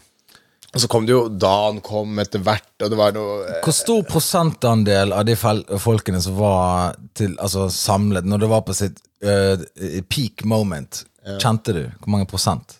og 0.71 0.79
så 0.79 0.87
kom 0.87 1.07
det 1.07 1.11
jo 1.11 1.23
da 1.27 1.51
han 1.65 1.81
kom 1.83 2.19
etter 2.23 2.43
hvert, 2.45 2.69
og 2.79 2.91
det 2.93 2.99
var 2.99 3.15
noe 3.15 3.39
eh, 3.43 3.57
Hvor 3.65 3.75
stor 3.75 4.05
prosentandel 4.07 5.11
av 5.11 5.25
de 5.27 5.35
folkene 5.35 6.21
som 6.23 6.37
var 6.39 6.95
til, 7.17 7.33
altså, 7.43 7.67
samlet 7.71 8.27
når 8.27 8.45
det 8.45 8.51
var 8.53 8.63
på 8.67 8.75
sitt 8.77 9.01
uh, 9.27 9.59
peak 10.07 10.45
moment, 10.47 11.03
kjente 11.43 11.75
du? 11.75 11.83
Hvor 11.99 12.15
mange 12.15 12.29
prosent? 12.29 12.77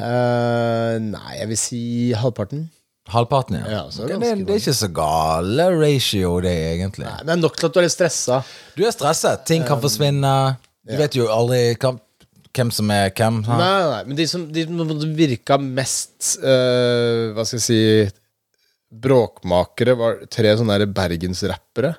Uh, 0.00 0.96
Nei, 1.04 1.36
jeg 1.36 1.50
vil 1.52 1.60
si 1.60 1.82
halvparten. 2.16 2.64
Halvparten, 3.12 3.58
ja. 3.60 3.66
Ja, 3.68 3.82
ganske 3.92 4.16
det, 4.16 4.30
det 4.48 4.54
er 4.54 4.62
ikke 4.62 4.76
så 4.78 4.88
gale 4.96 5.68
ratio, 5.76 6.38
det, 6.40 6.54
egentlig. 6.72 7.04
Nei, 7.04 7.18
men 7.20 7.28
det 7.28 7.36
er 7.36 7.42
nok 7.42 7.60
til 7.60 7.68
at 7.68 7.76
du 7.76 7.80
er 7.82 7.84
litt 7.84 7.92
stressa. 7.92 8.40
Du 8.78 8.80
er 8.88 8.94
stresset. 8.96 9.44
Ting 9.50 9.66
kan 9.68 9.82
forsvinne. 9.84 10.32
Du 10.88 10.96
vet 10.96 11.16
jo 11.16 11.28
aldri 11.32 11.76
hva, 11.76 11.92
hvem 12.54 12.70
som 12.74 12.90
er 12.94 13.12
hvem. 13.16 13.40
Nei, 13.46 13.56
nei, 13.90 14.02
men 14.08 14.18
de 14.18 14.26
som 14.30 14.44
de 14.52 14.64
som 14.66 15.14
virka 15.18 15.58
mest 15.60 16.36
uh, 16.42 17.34
Hva 17.34 17.46
skal 17.46 17.60
jeg 17.60 17.64
si 17.64 17.80
Bråkmakere 19.04 19.96
var 19.98 20.20
tre 20.30 20.52
sånne 20.54 20.86
bergensrappere 20.94 21.96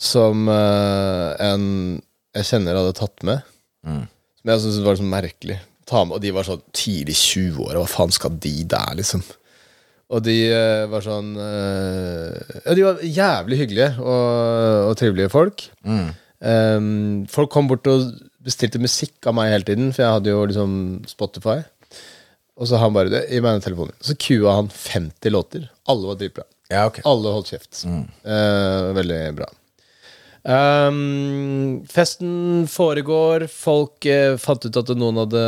som 0.00 0.46
uh, 0.48 1.36
en 1.44 1.64
jeg 2.32 2.46
kjenner 2.46 2.78
hadde 2.78 2.94
tatt 2.96 3.24
med. 3.26 3.42
Som 3.84 4.52
jeg 4.52 4.62
syntes 4.62 4.84
var 4.86 4.96
sånn 4.96 5.10
merkelig. 5.12 5.58
Ta 5.90 6.06
med, 6.06 6.16
og 6.16 6.22
de 6.24 6.30
var 6.32 6.46
sånn 6.46 6.62
tidlig 6.72 7.18
20 7.18 7.58
år. 7.66 7.76
Hva 7.82 7.90
faen 7.90 8.14
skal 8.14 8.38
de 8.40 8.54
der, 8.70 8.94
liksom? 8.96 9.24
Og 10.14 10.22
de 10.24 10.38
uh, 10.54 10.86
var 10.90 11.04
sånn 11.04 11.34
Ja, 11.36 12.72
de 12.78 12.86
var 12.86 13.04
jævlig 13.04 13.60
hyggelige 13.60 13.92
og, 14.00 14.88
og 14.88 14.96
trivelige 15.02 15.34
folk. 15.34 15.66
Um, 16.40 17.26
folk 17.28 17.52
kom 17.52 17.68
bort 17.68 17.84
og 17.92 18.08
bestilte 18.44 18.80
musikk 18.82 19.28
av 19.28 19.36
meg 19.36 19.52
hele 19.54 19.66
tiden, 19.68 19.92
for 19.94 20.04
jeg 20.04 20.16
hadde 20.16 20.32
jo 20.32 20.46
liksom 20.48 20.72
Spotify. 21.10 21.58
Og 22.60 22.68
så 22.68 22.80
han 22.80 22.92
bare 22.92 23.12
det, 23.12 23.22
Gi 23.32 23.40
meg 23.40 23.56
den 23.56 23.64
telefonen. 23.64 23.96
Så 24.04 24.16
kua 24.20 24.58
han 24.58 24.68
50 24.72 25.32
låter. 25.32 25.68
Alle 25.88 26.10
var 26.10 26.20
dritbra. 26.20 26.44
Ja, 26.70 26.84
okay. 26.86 27.02
Alle 27.08 27.32
holdt 27.34 27.50
kjeft. 27.54 27.82
Eh, 27.88 28.90
veldig 28.96 29.20
bra. 29.40 29.48
Um, 30.40 31.82
festen 31.90 32.66
foregår. 32.70 33.46
Folk 33.52 34.06
eh, 34.08 34.36
fant 34.40 34.64
ut 34.64 34.78
at 34.80 34.92
noen 34.96 35.20
hadde 35.24 35.42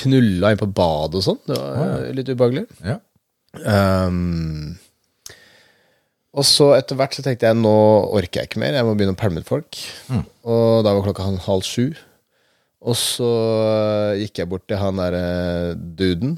knulla 0.00 0.52
inn 0.52 0.60
på 0.60 0.70
badet 0.76 1.20
og 1.20 1.26
sånn. 1.26 1.42
Det 1.48 1.58
var 1.58 1.82
eh, 1.98 2.14
litt 2.16 2.30
ubehagelig. 2.30 2.64
Ja. 2.84 2.98
Um, 3.64 4.74
og 6.34 6.46
så 6.48 6.72
etter 6.74 6.98
hvert 6.98 7.14
så 7.14 7.22
tenkte 7.22 7.46
jeg 7.46 7.58
nå 7.60 7.76
orker 8.18 8.42
jeg 8.42 8.50
ikke 8.50 8.62
mer, 8.62 8.74
jeg 8.74 8.86
må 8.86 8.96
begynne 8.96 9.14
å 9.14 9.20
pælme 9.20 9.42
ut 9.44 9.48
folk. 9.48 9.78
Og 10.42 10.82
da 10.86 10.92
var 10.92 11.06
klokka 11.06 11.28
halv 11.46 11.66
sju. 11.66 11.92
Og 12.84 12.98
så 13.00 13.28
eh, 13.64 14.24
gikk 14.24 14.42
jeg 14.42 14.50
bort 14.50 14.66
til 14.68 14.76
han 14.76 14.98
derre 15.00 15.22
duden 15.74 16.34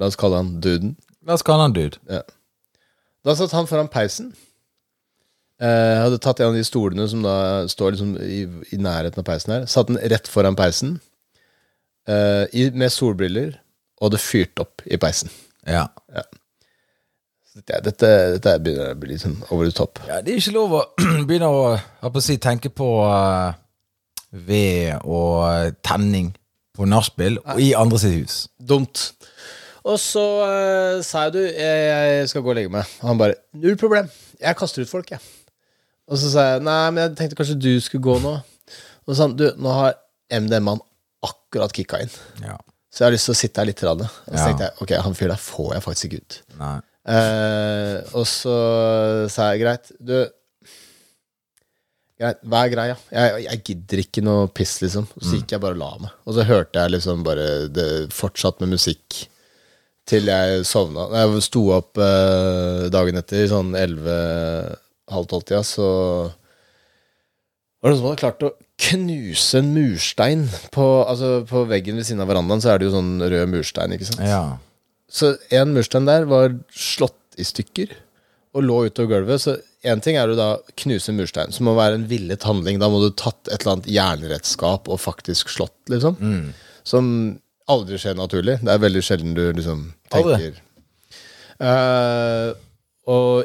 La 0.00 0.08
oss 0.08 0.18
kalle 0.18 0.40
han 0.40 0.56
Duden. 0.62 0.96
La 1.26 1.36
oss 1.36 1.44
kalle 1.46 1.68
han 1.68 1.74
dude. 1.76 2.00
Da 3.24 3.34
satt 3.38 3.54
han 3.56 3.68
foran 3.70 3.88
peisen. 3.92 4.32
Jeg 5.62 6.00
hadde 6.02 6.18
tatt 6.20 6.42
en 6.42 6.50
av 6.50 6.58
de 6.58 6.64
stolene 6.66 7.06
som 7.08 7.22
da 7.24 7.36
står 7.70 7.94
liksom 7.94 8.16
i, 8.20 8.42
i 8.74 8.78
nærheten 8.82 9.22
av 9.22 9.28
peisen 9.28 9.54
her. 9.54 9.68
Satt 9.70 9.88
den 9.88 10.00
rett 10.12 10.28
foran 10.28 10.58
peisen 10.58 10.98
uh, 12.10 12.44
i, 12.52 12.66
med 12.74 12.92
solbriller, 12.92 13.54
og 14.02 14.12
det 14.12 14.20
fyrte 14.20 14.66
opp 14.66 14.84
i 14.84 14.98
peisen. 15.00 15.32
Ja. 15.64 15.86
Så 16.12 16.26
Dette, 17.54 17.78
dette, 17.86 18.08
dette 18.34 18.52
begynner 18.64 18.94
å 18.94 18.98
bli 18.98 19.16
sånn 19.20 19.36
over 19.54 19.68
the 19.68 19.74
top. 19.74 20.00
ja. 20.08 20.20
Det 20.24 20.32
er 20.34 20.40
ikke 20.40 20.54
lov 20.56 20.72
å 20.74 20.80
begynne 21.28 21.46
å, 21.46 21.66
å 22.02 22.22
si, 22.24 22.34
tenke 22.42 22.70
på 22.74 22.88
uh, 23.06 23.54
ved 24.34 24.96
og 25.06 25.76
tenning 25.86 26.32
på 26.74 26.88
nachspiel 26.90 27.38
i 27.62 27.68
andre 27.78 28.00
sitt 28.02 28.16
hus. 28.16 28.38
Dumt. 28.58 29.04
Og 29.86 30.00
så 30.02 30.24
uh, 30.42 31.02
sa 31.06 31.28
jeg 31.28 31.36
du, 31.36 31.40
jeg, 31.44 31.84
jeg 32.18 32.32
skal 32.32 32.42
gå 32.42 32.50
og 32.50 32.58
legge 32.58 32.72
meg. 32.74 32.90
Og 33.04 33.12
han 33.12 33.20
bare 33.20 33.38
null 33.62 33.78
problem. 33.78 34.08
Jeg 34.40 34.58
kaster 34.58 34.82
ut 34.82 34.90
folk, 34.90 35.12
jeg. 35.14 35.22
Og 36.10 36.18
så 36.20 36.32
sa 36.32 36.46
jeg 36.48 36.64
nei, 36.66 36.80
men 36.90 37.04
jeg 37.04 37.14
tenkte 37.20 37.38
kanskje 37.38 37.56
du 37.60 37.70
skulle 37.84 38.02
gå 38.04 38.16
nå. 38.24 38.32
Og 39.04 39.12
så 39.12 39.20
sa 39.20 39.28
han 39.28 39.36
du, 39.38 39.46
nå 39.60 39.76
har 39.76 39.94
MDM-en 40.34 40.82
akkurat 41.24 41.72
kicka 41.76 42.02
inn. 42.02 42.10
Ja. 42.42 42.56
Så 42.90 43.04
jeg 43.04 43.06
har 43.08 43.14
lyst 43.14 43.30
til 43.30 43.34
å 43.36 43.38
sitte 43.38 43.62
her 43.62 43.70
litt. 43.70 43.84
Og 43.86 44.02
så 44.02 44.10
Ja. 44.34 44.42
tenkte 44.48 44.66
jeg 44.66 44.82
ok, 44.82 44.96
han 45.06 45.16
fyren 45.18 45.32
der 45.36 45.44
får 45.46 45.70
jeg 45.76 45.86
faktisk 45.86 46.10
ikke 46.10 46.20
ut. 46.24 46.36
Nei. 46.58 46.74
Eh, 47.04 47.98
og 48.16 48.24
så 48.28 48.54
sa 49.32 49.50
jeg 49.52 49.64
greit, 49.64 49.92
du 50.00 50.16
Greit, 52.14 52.38
hva 52.46 52.60
er 52.62 52.70
greia? 52.70 52.94
Jeg, 53.10 53.40
jeg 53.42 53.60
gidder 53.66 54.00
ikke 54.04 54.22
noe 54.22 54.46
piss, 54.54 54.76
liksom. 54.84 55.08
Så 55.18 55.34
gikk 55.40 55.56
jeg 55.56 55.62
bare 55.64 55.74
og 55.74 55.80
la 55.80 55.88
meg. 56.04 56.12
Og 56.30 56.36
så 56.36 56.44
hørte 56.46 56.84
jeg 56.84 56.92
liksom 56.94 57.24
bare 57.26 57.46
det 57.74 57.86
fortsatt 58.14 58.62
med 58.62 58.76
musikk 58.76 59.24
til 60.08 60.30
jeg 60.30 60.62
sovna. 60.68 61.08
Jeg 61.16 61.42
sto 61.42 61.64
opp 61.74 61.98
eh, 61.98 62.86
dagen 62.94 63.18
etter, 63.18 63.48
sånn 63.50 63.74
elleve-halv 63.78 65.26
tolv-tida, 65.32 65.64
så 65.66 65.88
var 67.82 67.90
det 67.90 67.96
noen 67.96 68.00
som 68.00 68.08
hadde 68.08 68.22
klart 68.22 68.46
å 68.46 68.52
knuse 68.84 69.60
en 69.60 69.74
murstein 69.74 70.46
på, 70.72 70.86
altså 71.04 71.40
på 71.48 71.64
veggen 71.68 71.98
ved 71.98 72.06
siden 72.06 72.22
av 72.24 72.30
verandaen. 72.30 72.62
Så 72.62 72.70
er 72.72 72.80
det 72.80 72.88
jo 72.88 72.94
sånn 72.94 73.16
rød 73.20 73.50
murstein, 73.52 73.96
ikke 73.96 74.08
sant. 74.08 74.22
Ja. 74.24 74.44
Så 75.14 75.36
en 75.54 75.74
murstein 75.76 76.08
der 76.08 76.26
var 76.30 76.56
slått 76.74 77.38
i 77.38 77.46
stykker 77.46 77.92
og 78.54 78.66
lå 78.66 78.80
utover 78.88 79.12
gulvet. 79.16 79.42
Så 79.42 79.56
én 79.86 80.02
ting 80.02 80.18
er 80.18 80.30
å 80.30 80.36
da 80.38 80.48
knuse 80.80 81.14
murstein, 81.14 81.54
som 81.54 81.68
må 81.68 81.76
være 81.78 82.00
en 82.00 82.08
villet 82.10 82.46
handling. 82.46 82.80
Da 82.82 82.90
må 82.90 83.00
du 83.02 83.10
tatt 83.14 83.50
et 83.50 83.62
eller 83.62 83.76
annet 83.76 83.90
jernredskap 83.94 84.90
og 84.90 85.02
faktisk 85.02 85.50
slått, 85.54 85.76
liksom. 85.92 86.18
Som 86.86 87.08
aldri 87.70 87.98
skjer 88.00 88.18
naturlig. 88.18 88.58
Det 88.64 88.74
er 88.74 88.82
veldig 88.82 89.02
sjelden 89.06 89.34
du 89.38 89.44
liksom 89.56 89.86
tenker. 90.12 90.58
uh, 91.62 92.54
og 93.10 93.44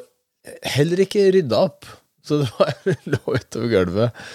heller 0.75 1.05
ikke 1.05 1.29
rydda 1.35 1.63
opp. 1.69 1.89
Så 2.25 2.41
det 2.43 2.49
var, 2.57 2.73
lå 3.13 3.21
utover 3.37 3.73
gulvet. 3.73 4.25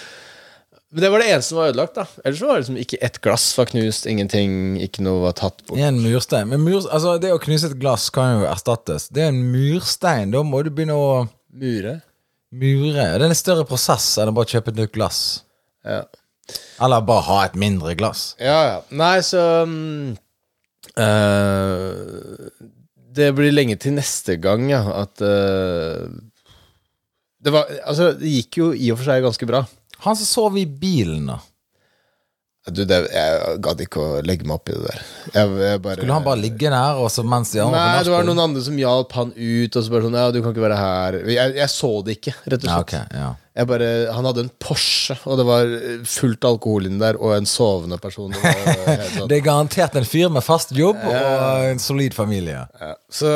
Men 0.94 1.02
det 1.02 1.08
var 1.10 1.18
det 1.24 1.26
eneste 1.32 1.50
som 1.50 1.58
var 1.58 1.72
ødelagt. 1.72 1.96
da 1.98 2.04
Ellers 2.22 2.40
var 2.44 2.52
det 2.54 2.60
liksom 2.62 2.76
ikke 2.78 2.98
ett 3.02 3.16
glass 3.24 3.44
var 3.58 3.66
knust, 3.66 4.04
ingenting, 4.06 4.52
ikke 4.84 5.02
noe 5.02 5.24
var 5.24 5.32
tatt 5.40 5.64
bort. 5.66 5.80
En 5.82 5.96
murstein. 6.04 6.46
Men 6.52 6.62
mur, 6.62 6.84
altså, 6.86 7.16
det 7.18 7.32
å 7.34 7.40
knuse 7.42 7.66
et 7.72 7.78
glass 7.82 8.04
kan 8.14 8.36
jo 8.38 8.44
erstattes. 8.46 9.08
Det 9.10 9.24
er 9.24 9.32
en 9.32 9.40
murstein. 9.50 10.30
Da 10.30 10.44
må 10.46 10.60
du 10.62 10.70
begynne 10.70 10.94
å 10.94 11.08
Mure. 11.54 11.96
mure. 12.54 12.94
Det 13.18 13.24
er 13.24 13.26
en 13.26 13.34
større 13.34 13.66
prosess 13.66 14.06
enn 14.22 14.30
å 14.30 14.36
bare 14.36 14.52
kjøpe 14.54 14.70
et 14.70 14.78
nytt 14.84 14.94
glass. 14.94 15.18
Ja. 15.82 16.04
Eller 16.82 17.02
bare 17.10 17.26
ha 17.26 17.40
et 17.48 17.58
mindre 17.58 17.96
glass. 17.98 18.36
Ja, 18.38 18.58
ja. 18.68 18.78
Nei, 18.94 19.16
så 19.26 19.42
um, 19.66 20.14
uh, 20.94 22.46
Det 23.14 23.30
blir 23.36 23.54
lenge 23.54 23.76
til 23.82 23.94
neste 23.98 24.36
gang, 24.42 24.66
ja, 24.70 24.82
at 25.04 25.22
uh, 25.24 26.06
Det 27.44 27.52
var 27.54 27.70
Altså, 27.84 28.12
det 28.18 28.30
gikk 28.38 28.60
jo 28.62 28.70
i 28.74 28.90
og 28.94 29.00
for 29.00 29.10
seg 29.10 29.24
ganske 29.26 29.48
bra. 29.50 29.64
Han 30.04 30.16
som 30.20 30.28
sov 30.28 30.56
i 30.60 30.66
bilen, 30.68 31.26
da. 31.32 31.40
Du, 32.64 32.78
det, 32.88 32.96
jeg 33.12 33.58
gadd 33.60 33.80
ikke 33.84 34.00
å 34.00 34.20
legge 34.24 34.46
meg 34.48 34.54
opp 34.56 34.70
i 34.72 34.72
det 34.72 34.86
der. 34.86 35.00
Jeg, 35.34 35.48
jeg 35.60 35.80
bare 35.84 35.98
Skulle 36.00 36.14
han 36.16 36.24
bare 36.24 36.40
ligge 36.40 36.70
der 36.72 37.24
mens 37.28 37.50
de 37.52 37.60
andre 37.60 37.76
Nei, 37.82 37.98
det 38.06 38.12
var 38.14 38.24
noen 38.24 38.40
andre 38.40 38.62
som 38.64 38.78
hjalp 38.80 39.12
han 39.18 39.34
ut, 39.36 39.76
og 39.76 39.84
så 39.84 39.92
bare 39.92 40.06
sånn 40.06 40.16
Ja, 40.16 40.30
du 40.32 40.38
kan 40.40 40.54
ikke 40.54 40.64
være 40.64 40.78
her. 40.80 41.18
Jeg, 41.28 41.52
jeg 41.58 41.72
så 41.74 41.90
det 42.06 42.14
ikke, 42.16 42.32
rett 42.48 42.64
og 42.64 42.70
Ja, 42.70 42.78
slett. 42.80 43.12
ja. 43.20 43.28
Jeg 43.60 43.68
bare, 43.68 43.90
Han 44.16 44.24
hadde 44.30 44.46
en 44.46 44.50
Porsche, 44.64 45.18
og 45.28 45.36
det 45.42 45.44
var 45.50 45.74
fullt 46.08 46.48
alkohol 46.48 46.88
inni 46.88 47.02
der, 47.04 47.20
og 47.20 47.36
en 47.36 47.44
sovende 47.46 48.00
person. 48.00 48.32
Det 48.32 48.40
var 48.40 49.04
sånn. 49.18 49.28
Det 49.28 49.36
er 49.42 49.44
garantert 49.44 50.00
en 50.00 50.08
fyr 50.08 50.32
med 50.32 50.42
fast 50.48 50.72
jobb 50.74 51.04
og 51.04 51.68
en 51.68 51.84
solid 51.84 52.16
familie. 52.16 52.64
Ja. 52.80 52.94
Så 53.12 53.28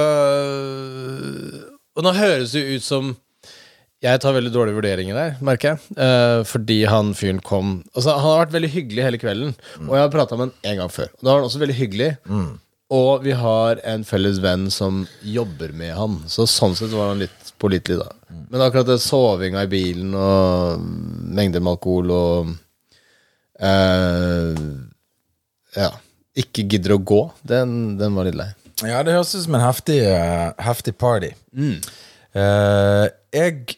Og 1.98 2.04
nå 2.06 2.16
høres 2.16 2.56
det 2.56 2.64
ut 2.78 2.84
som 2.88 3.12
jeg 4.04 4.20
tar 4.22 4.34
veldig 4.36 4.52
dårlige 4.54 4.78
vurderinger 4.78 5.16
der, 5.18 5.34
merker 5.42 5.72
jeg. 5.74 5.96
Eh, 5.98 6.40
fordi 6.46 6.78
han 6.86 7.10
fyren 7.18 7.40
kom 7.42 7.80
Altså, 7.94 8.12
han 8.14 8.22
har 8.22 8.40
vært 8.44 8.54
veldig 8.54 8.70
hyggelig 8.76 9.04
hele 9.08 9.18
kvelden. 9.22 9.54
Og 9.88 9.92
jeg 9.96 10.04
har 10.04 10.12
prata 10.14 10.38
med 10.38 10.48
han 10.52 10.70
en 10.72 10.80
gang 10.84 10.92
før. 10.94 11.08
Og 11.16 11.22
da 11.24 11.30
var 11.32 11.40
han 11.40 11.48
også 11.50 11.62
veldig 11.64 11.78
hyggelig. 11.80 12.10
Og 12.98 13.24
vi 13.26 13.34
har 13.36 13.80
en 13.84 14.04
felles 14.08 14.38
venn 14.40 14.68
som 14.72 15.02
jobber 15.26 15.74
med 15.76 15.92
han. 15.98 16.14
Så 16.30 16.46
sånn 16.48 16.76
sett 16.78 16.94
var 16.94 17.10
han 17.10 17.20
litt 17.24 17.50
pålitelig, 17.60 17.98
da. 18.00 18.36
Men 18.48 18.62
akkurat 18.64 18.86
det 18.88 19.00
sovinga 19.02 19.64
i 19.66 19.70
bilen 19.72 20.14
og 20.16 20.84
mengder 21.34 21.60
med 21.60 21.74
alkohol 21.74 22.14
og 22.14 22.54
eh, 23.60 24.62
Ja. 25.76 25.90
Ikke 26.38 26.62
gidder 26.70 26.94
å 26.94 27.00
gå, 27.02 27.18
den, 27.50 27.96
den 27.98 28.14
var 28.14 28.28
litt 28.28 28.38
lei. 28.38 28.46
Ja, 28.86 29.00
det 29.02 29.16
høres 29.16 29.34
ut 29.34 29.42
som 29.42 29.56
en 29.58 29.64
heftig, 29.64 29.96
eh, 30.06 30.52
heftig 30.62 30.94
party. 31.02 31.32
Eh, 31.58 33.04
jeg 33.34 33.74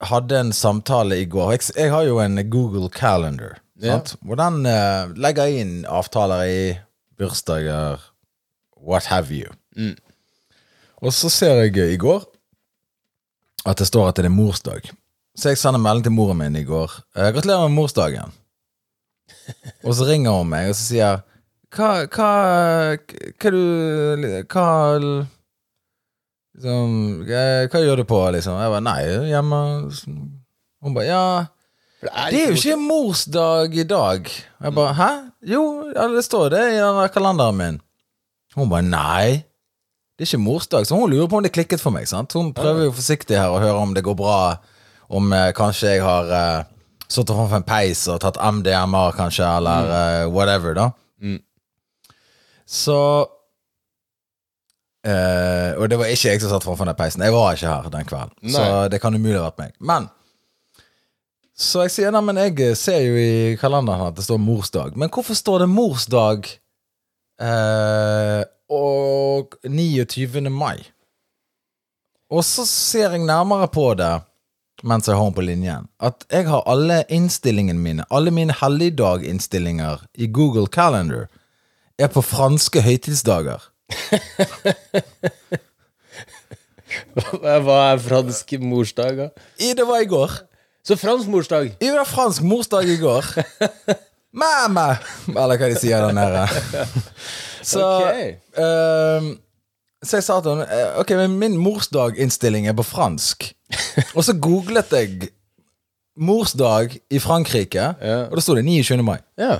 hadde 0.00 0.38
en 0.38 0.52
samtale 0.52 1.18
i 1.22 1.26
går. 1.26 1.52
Jeg, 1.56 1.70
jeg 1.76 1.92
har 1.92 2.06
jo 2.06 2.20
en 2.22 2.38
Google 2.50 2.88
Calendar. 2.94 3.58
Ja. 3.82 4.00
Hvor 4.26 4.38
den 4.38 4.66
eh, 4.66 5.10
legger 5.18 5.50
inn 5.60 5.82
avtaler 5.86 6.44
i 6.46 6.62
bursdager, 7.18 8.02
what 8.78 9.10
have 9.10 9.34
you. 9.34 9.50
Og 11.02 11.14
så 11.14 11.30
ser 11.30 11.62
jeg 11.62 11.76
i 11.92 12.00
går 12.00 12.24
at 13.68 13.78
det 13.78 13.88
står 13.90 14.10
at 14.10 14.18
det 14.18 14.26
er 14.26 14.34
morsdag. 14.34 14.90
Så 15.38 15.52
jeg 15.52 15.60
sender 15.60 15.82
melding 15.82 16.08
til 16.08 16.14
moren 16.14 16.38
min 16.40 16.56
i 16.58 16.66
går. 16.66 16.90
Eh, 17.16 17.30
'Gratulerer 17.30 17.68
med 17.68 17.78
morsdagen'. 17.78 18.34
og 19.86 19.94
så 19.94 20.06
ringer 20.08 20.30
hun 20.30 20.48
meg, 20.50 20.70
og 20.70 20.74
så 20.74 20.84
sier 20.88 21.20
hva, 21.76 22.06
hva, 22.08 22.30
hva 22.96 23.50
du 23.52 23.62
Hva 24.48 24.68
liksom, 26.58 26.96
hva, 27.28 27.44
hva 27.70 27.82
gjør 27.84 28.02
du 28.02 28.04
på, 28.08 28.18
liksom? 28.34 28.58
Jeg 28.60 28.72
bare 28.74 28.84
Nei, 28.84 29.00
hjemme. 29.30 29.60
Hun 30.82 30.94
bare 30.96 31.08
Ja, 31.08 31.22
det 32.02 32.38
er 32.38 32.52
jo 32.52 32.58
ikke 32.58 32.78
morsdag 32.78 33.74
i 33.74 33.84
dag. 33.88 34.28
Jeg 34.62 34.74
bare 34.74 34.94
Hæ? 34.94 35.10
Jo, 35.50 35.62
det 35.94 36.24
står 36.26 36.50
det 36.54 36.64
i 36.74 36.78
den 36.78 37.00
kalenderen 37.14 37.58
min. 37.58 37.80
Hun 38.54 38.70
bare 38.70 38.86
Nei. 38.86 39.44
Det 40.18 40.26
er 40.26 40.30
ikke 40.32 40.42
morsdag. 40.42 40.86
Så 40.86 40.98
hun 40.98 41.10
lurer 41.10 41.30
på 41.30 41.38
om 41.38 41.42
det 41.46 41.52
klikket 41.54 41.82
for 41.82 41.94
meg. 41.94 42.08
sant? 42.10 42.32
Hun 42.34 42.52
prøver 42.54 42.88
jo 42.88 42.94
forsiktig 42.94 43.38
her 43.38 43.50
å 43.54 43.60
høre 43.62 43.78
om 43.78 43.94
det 43.94 44.02
går 44.06 44.16
bra. 44.18 44.58
Om 45.08 45.32
eh, 45.32 45.52
kanskje 45.56 45.94
jeg 45.94 46.02
har 46.02 46.30
eh, 46.34 46.64
sittet 47.08 47.34
framfor 47.34 47.60
en 47.60 47.66
peis 47.66 48.02
og 48.10 48.18
tatt 48.20 48.36
MDMA, 48.36 49.04
kanskje, 49.16 49.46
eller 49.46 49.92
eh, 49.94 50.24
whatever, 50.30 50.74
da. 50.74 50.88
Så 52.68 52.98
eh, 55.08 55.72
Og 55.78 55.88
det 55.90 55.98
var 56.00 56.12
ikke 56.12 56.34
jeg 56.34 56.42
som 56.42 56.52
satt 56.52 56.66
foran 56.66 56.90
den 56.90 56.98
peisen. 56.98 57.24
Jeg 57.24 57.34
var 57.34 57.56
ikke 57.56 57.72
her 57.72 57.90
den 57.94 58.08
kvelden. 58.08 58.52
Så 58.54 58.64
det 58.92 59.00
kan 59.02 59.16
umulig 59.16 59.38
ha 59.38 59.48
vært 59.48 59.62
meg. 59.62 59.74
Men 59.80 60.08
Så 61.58 61.82
jeg 61.86 61.90
sier 61.96 62.14
nei, 62.14 62.22
men 62.22 62.38
jeg 62.38 62.76
ser 62.78 63.00
jo 63.02 63.16
i 63.18 63.56
kalenderen 63.58 64.12
at 64.12 64.18
det 64.18 64.26
står 64.28 64.38
morsdag. 64.38 64.94
Men 64.94 65.10
hvorfor 65.10 65.34
står 65.34 65.64
det 65.64 65.72
morsdag 65.72 66.46
uh, 67.42 68.42
og 68.70 69.56
29. 69.66 70.44
mai? 70.54 70.86
Og 72.30 72.44
så 72.46 72.62
ser 72.68 73.16
jeg 73.16 73.26
nærmere 73.26 73.66
på 73.74 73.90
det 73.98 74.20
mens 74.86 75.08
jeg 75.08 75.16
har 75.16 75.24
henne 75.24 75.34
på 75.34 75.42
linjen, 75.42 75.88
at 75.98 76.24
jeg 76.30 76.46
har 76.46 76.62
alle 76.70 77.00
innstillingene 77.10 77.80
mine, 77.82 78.04
alle 78.14 78.30
mine 78.30 78.54
helligdaginnstillinger 78.60 80.04
i 80.14 80.28
Google 80.30 80.68
Calendar, 80.70 81.26
er 81.98 82.10
på 82.14 82.22
franske 82.22 82.82
høytidsdager. 82.82 83.64
Hva 87.18 87.78
er 87.92 88.00
fransk 88.02 88.54
morsdag, 88.62 89.18
da? 89.18 89.26
I 89.60 89.72
det 89.76 89.86
var 89.88 90.02
i 90.04 90.08
går. 90.08 90.36
Så 90.86 90.96
fransk 90.96 91.28
morsdag. 91.28 91.74
Det 91.80 91.90
var 91.92 92.06
fransk 92.08 92.42
morsdag 92.48 92.88
i 92.88 92.96
går. 93.00 93.26
Mamma! 94.38 94.90
Eller 95.28 95.58
hva 95.60 95.68
de 95.72 95.76
sier 95.80 96.04
der 96.04 96.14
nede. 96.16 96.46
Så 97.64 97.82
okay. 97.82 98.36
ehm, 98.60 99.32
Så 100.04 100.20
jeg 100.20 100.24
sa 100.28 100.36
til 100.40 100.52
henne 100.54 100.66
eh, 100.70 100.92
Ok, 101.02 101.10
men 101.18 101.34
min 101.40 101.56
morsdaginnstilling 101.60 102.68
er 102.70 102.76
på 102.78 102.84
fransk. 102.86 103.48
Og 104.14 104.22
så 104.24 104.32
googlet 104.38 104.92
jeg 104.94 105.32
morsdag 106.18 106.96
i 107.14 107.18
Frankrike, 107.22 107.84
Ja. 108.00 108.18
og 108.30 108.36
da 108.38 108.42
sto 108.42 108.54
det 108.56 108.64
29. 108.66 109.02
mai. 109.06 109.18
Ja. 109.38 109.58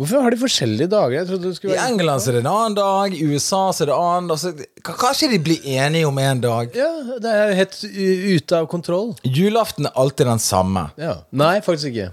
Hvorfor 0.00 0.22
har 0.24 0.32
de 0.32 0.38
forskjellige 0.40 0.88
dager? 0.88 1.28
I 1.68 1.76
England 1.84 2.22
så 2.24 2.30
er 2.32 2.38
det 2.38 2.40
en 2.46 2.48
annen 2.52 2.74
dag, 2.78 3.12
i 3.12 3.26
USA 3.28 3.66
så 3.76 3.84
er 3.84 3.90
det 3.90 3.94
en 3.94 4.06
annen 4.08 4.30
dag. 4.32 4.38
Så 4.40 4.52
kan- 4.82 4.96
kanskje 4.96 5.28
de 5.34 5.38
blir 5.38 5.60
enige 5.68 6.06
om 6.08 6.18
en 6.18 6.40
dag? 6.40 6.72
Ja, 6.74 7.18
det 7.20 7.28
er 7.30 7.52
helt 7.58 7.76
ute 7.84 8.56
av 8.56 8.66
kontroll. 8.72 9.12
Julaften 9.22 9.86
er 9.86 9.92
alltid 9.94 10.26
den 10.26 10.38
samme. 10.40 10.86
Ja. 10.96 11.18
Nei, 11.30 11.60
faktisk 11.60 11.92
ikke. 11.92 12.08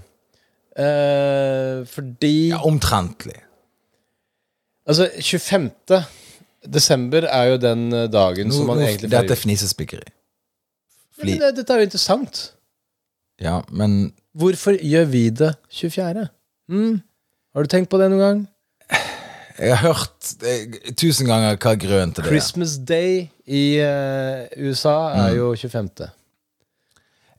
Eh, 0.76 1.84
fordi 1.88 2.48
Ja, 2.50 2.60
Omtrentlig. 2.68 3.40
Altså, 4.86 5.08
25. 5.20 6.04
desember 6.68 7.24
er 7.28 7.50
jo 7.52 7.56
den 7.58 7.92
eh, 7.92 8.06
dagen 8.08 8.48
Nå, 8.48 8.52
som 8.54 8.66
man 8.66 8.78
nå, 8.78 8.86
egentlig 8.86 9.10
dette 9.10 9.32
er 9.32 9.36
fnisespikkeri. 9.36 10.08
fnisespikkeri. 11.16 11.40
Ja, 11.40 11.50
Dette 11.52 11.70
er 11.74 11.78
jo 11.78 11.88
interessant. 11.88 12.52
Ja, 13.40 13.62
men 13.70 14.12
Hvorfor 14.36 14.76
gjør 14.78 15.06
vi 15.10 15.30
det 15.30 15.54
24.? 15.70 16.28
Mm. 16.70 17.02
Har 17.50 17.66
du 17.66 17.70
tenkt 17.70 17.90
på 17.90 17.98
det 17.98 18.10
noen 18.12 18.22
gang? 18.22 18.40
jeg 19.60 19.74
har 19.74 19.82
hørt 19.82 20.30
eh, 20.46 20.78
tusen 20.96 21.26
ganger 21.28 21.58
hva 21.58 21.74
grønt 21.78 22.16
til 22.16 22.22
det. 22.24 22.28
er. 22.28 22.30
Christmas 22.30 22.76
Day 22.86 23.26
i 23.50 23.64
eh, 23.82 24.46
USA 24.62 24.96
er 25.26 25.34
jo 25.40 25.50
25. 25.58 26.06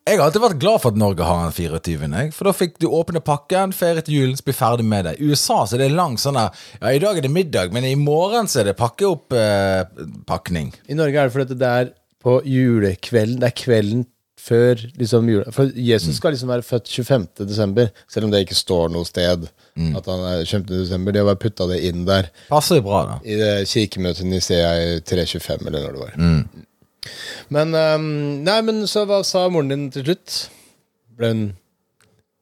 Jeg 0.02 0.18
har 0.18 0.26
alltid 0.26 0.42
vært 0.44 0.60
glad 0.60 0.82
for 0.82 0.92
at 0.92 1.00
Norge 1.00 1.24
har 1.24 1.46
en 1.46 1.54
24. 1.56 2.10
Jeg, 2.10 2.34
for 2.36 2.50
da 2.50 2.54
fikk 2.58 2.80
du 2.82 2.88
åpne 2.90 3.22
pakken, 3.24 3.72
feiret 3.78 4.10
julen, 4.12 4.34
så 4.36 4.44
bli 4.48 4.56
ferdig 4.58 4.86
med 4.90 5.06
det. 5.08 5.14
I 5.22 5.30
USA 5.30 5.62
så 5.64 5.78
er 5.78 5.86
det 5.86 5.92
lang 5.94 6.18
sånn 6.20 6.40
der 6.40 6.50
Ja, 6.82 6.92
i 6.92 7.02
dag 7.04 7.20
er 7.20 7.28
det 7.28 7.32
middag, 7.32 7.72
men 7.72 7.86
i 7.88 7.94
morgen 7.96 8.50
så 8.52 8.64
er 8.64 8.72
det 8.72 8.80
pakkeopppakning. 8.82 10.74
I 10.90 10.98
Norge 10.98 11.22
er 11.22 11.30
det 11.30 11.36
fordi 11.38 11.60
det 11.62 11.70
er 11.84 11.94
på 12.22 12.40
julekvelden. 12.50 13.40
Det 13.42 13.52
er 13.54 13.60
kvelden 13.62 14.04
før 14.42 14.80
liksom 14.98 15.28
jula. 15.30 15.52
For 15.54 15.70
Jesus 15.78 16.18
skal 16.18 16.34
liksom 16.34 16.50
være 16.50 16.66
født 16.66 16.90
25. 16.90 17.28
desember, 17.46 17.92
selv 18.10 18.26
om 18.26 18.32
det 18.34 18.40
ikke 18.46 18.58
står 18.58 18.90
noe 18.94 19.06
sted 19.06 19.46
at 19.48 20.08
han 20.10 20.24
er 20.32 20.42
25. 20.44 20.66
desember. 20.82 21.14
De 21.14 21.22
har 21.22 21.30
bare 21.30 21.40
putta 21.44 21.68
det 21.70 21.78
inn 21.88 22.04
der 22.10 22.28
Passer 22.50 22.80
det 22.80 22.86
bra, 22.88 23.04
da. 23.08 23.20
i 23.24 23.38
det 23.40 23.52
kirkemøtet 23.72 24.26
i 24.26 24.30
Nicea 24.34 24.72
i 24.82 25.00
325, 25.06 25.68
eller 25.70 25.86
når 25.86 25.96
det 25.96 26.02
var. 26.02 26.18
Men 27.54 27.74
um, 27.74 28.10
Nei, 28.46 28.60
men 28.66 28.84
så 28.90 29.06
hva 29.10 29.22
sa 29.26 29.48
moren 29.50 29.72
din 29.74 29.88
til 29.94 30.06
slutt? 30.10 30.36
Ble 31.18 31.32
hun 31.34 31.44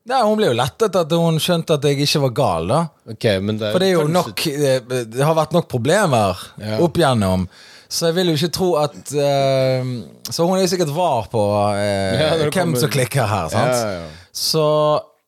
Nei, 0.10 0.20
Hun 0.26 0.40
ble 0.40 0.48
jo 0.50 0.56
lettet 0.58 0.96
at 0.98 1.12
hun 1.14 1.38
skjønte 1.44 1.76
at 1.78 1.84
jeg 1.86 2.00
ikke 2.02 2.22
var 2.24 2.32
gal, 2.40 2.70
da. 2.72 2.80
okay, 3.14 3.38
men 3.44 3.60
det 3.62 3.70
For 3.76 3.84
det 3.84 3.90
er 3.92 3.98
jo 4.00 4.08
nok 4.10 4.42
Det, 4.42 5.04
det 5.14 5.22
har 5.28 5.36
vært 5.38 5.54
nok 5.54 5.68
problemer 5.70 6.40
Ja. 6.58 6.80
opp 6.82 6.98
igjennom. 6.98 7.46
Så 7.90 8.06
jeg 8.10 8.16
vil 8.20 8.30
jo 8.30 8.36
ikke 8.38 8.52
tro 8.54 8.68
at 8.78 8.98
eh, 9.18 9.88
Så 10.30 10.46
hun 10.46 10.58
er 10.60 10.62
jo 10.62 10.70
sikkert 10.70 10.92
var 10.94 11.26
på 11.32 11.42
eh, 11.74 12.20
Ja, 12.20 12.28
når 12.36 12.44
det 12.46 12.54
hvem 12.54 12.58
kommer- 12.60 12.84
som 12.84 12.92
klikker 12.94 13.26
her, 13.26 13.50
sant? 13.50 13.74
Ja, 13.74 13.88
ja, 13.90 14.04
ja. 14.04 14.30
Så 14.34 14.66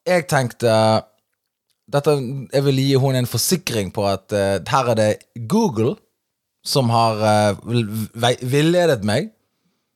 jeg 0.08 0.28
tenkte 0.30 0.76
dette, 1.92 2.14
Jeg 2.54 2.64
vil 2.68 2.78
gi 2.84 2.94
hun 3.02 3.18
en 3.18 3.26
forsikring 3.30 3.90
på 3.96 4.06
at 4.08 4.32
eh, 4.38 4.60
her 4.70 4.94
er 4.94 5.00
det 5.00 5.12
Google 5.50 5.96
som 6.64 6.92
har 6.94 7.18
uh, 7.18 7.72
villedet 8.46 9.02
meg. 9.04 9.32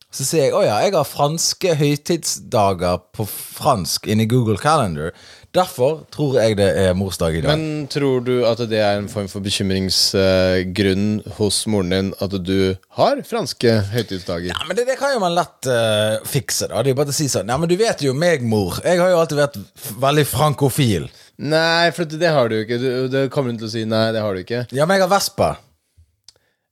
Så 0.10 0.26
sier 0.26 0.48
jeg 0.48 0.54
å 0.58 0.64
ja, 0.66 0.80
jeg 0.82 0.96
har 0.96 1.06
franske 1.06 1.76
høytidsdager 1.78 3.04
på 3.14 3.28
fransk 3.30 4.08
inni 4.10 4.26
Google 4.32 4.58
Calendar. 4.58 5.12
Derfor 5.56 6.02
tror 6.12 6.36
jeg 6.42 6.58
det 6.60 6.68
er 6.82 6.96
morsdag 6.98 7.38
i 7.38 7.42
dag. 7.46 7.56
Men 7.56 7.86
tror 7.92 8.24
du 8.26 8.34
at 8.48 8.60
det 8.68 8.82
er 8.84 9.00
en 9.00 9.08
form 9.12 9.30
for 9.32 9.44
bekymringsgrunn 9.46 11.06
hos 11.38 11.62
moren 11.72 11.94
din 11.94 12.10
at 12.24 12.36
du 12.44 12.76
har 13.00 13.22
franske 13.28 13.78
høytidsdager? 13.94 14.52
Ja, 14.52 14.68
men 14.68 14.76
det, 14.76 14.88
det 14.90 14.98
kan 15.00 15.14
jo 15.16 15.22
man 15.24 15.36
lett 15.38 15.70
uh, 15.72 16.20
fikse. 16.28 16.68
da 16.68 16.84
Det 16.84 16.92
er 16.92 16.96
jo 16.96 17.00
bare 17.00 17.16
å 17.16 17.16
si 17.16 17.30
sånn 17.32 17.48
Nei, 17.48 17.60
men 17.62 17.72
du 17.72 17.78
vet 17.80 18.04
jo 18.04 18.16
meg, 18.18 18.44
mor. 18.44 18.82
Jeg 18.84 19.00
har 19.00 19.14
jo 19.14 19.22
alltid 19.22 19.40
vært 19.40 19.62
veldig 20.04 20.26
frankofil. 20.28 21.08
Nei, 21.46 21.92
for 21.96 22.08
det 22.08 22.32
har 22.32 22.52
du 22.52 22.58
ikke. 22.62 22.80
Du, 22.82 22.90
det 23.12 23.28
kommer 23.32 23.54
hun 23.54 23.62
til 23.62 23.70
å 23.70 23.72
si. 23.72 23.86
Nei, 23.88 24.10
det 24.16 24.24
har 24.24 24.36
du 24.36 24.44
ikke. 24.44 24.66
Ja, 24.76 24.88
men 24.88 25.00
jeg 25.00 25.08
har 25.08 25.14
Vespa. 25.16 25.54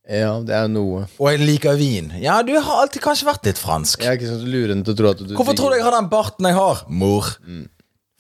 Ja, 0.04 0.34
det 0.44 0.56
er 0.56 0.68
noe. 0.68 1.06
Og 1.16 1.30
jeg 1.32 1.40
liker 1.40 1.78
vin. 1.80 2.10
Ja, 2.20 2.42
du 2.44 2.52
har 2.58 2.82
alltid 2.84 3.04
kanskje 3.06 3.30
vært 3.30 3.48
litt 3.48 3.62
fransk. 3.62 4.04
Jeg 4.04 4.12
er 4.12 4.20
ikke 4.20 4.34
sånn 4.34 4.52
lurende 4.52 4.84
til 4.84 4.96
å 4.96 5.00
tro 5.00 5.12
at 5.13 5.24
du 5.24 5.32
Hvorfor 5.38 5.56
tror 5.56 5.72
du 5.72 5.80
jeg 5.80 5.86
har 5.88 5.96
den 5.96 6.10
barten 6.12 6.50
jeg 6.50 6.58
har, 6.58 6.84
mor? 6.92 7.30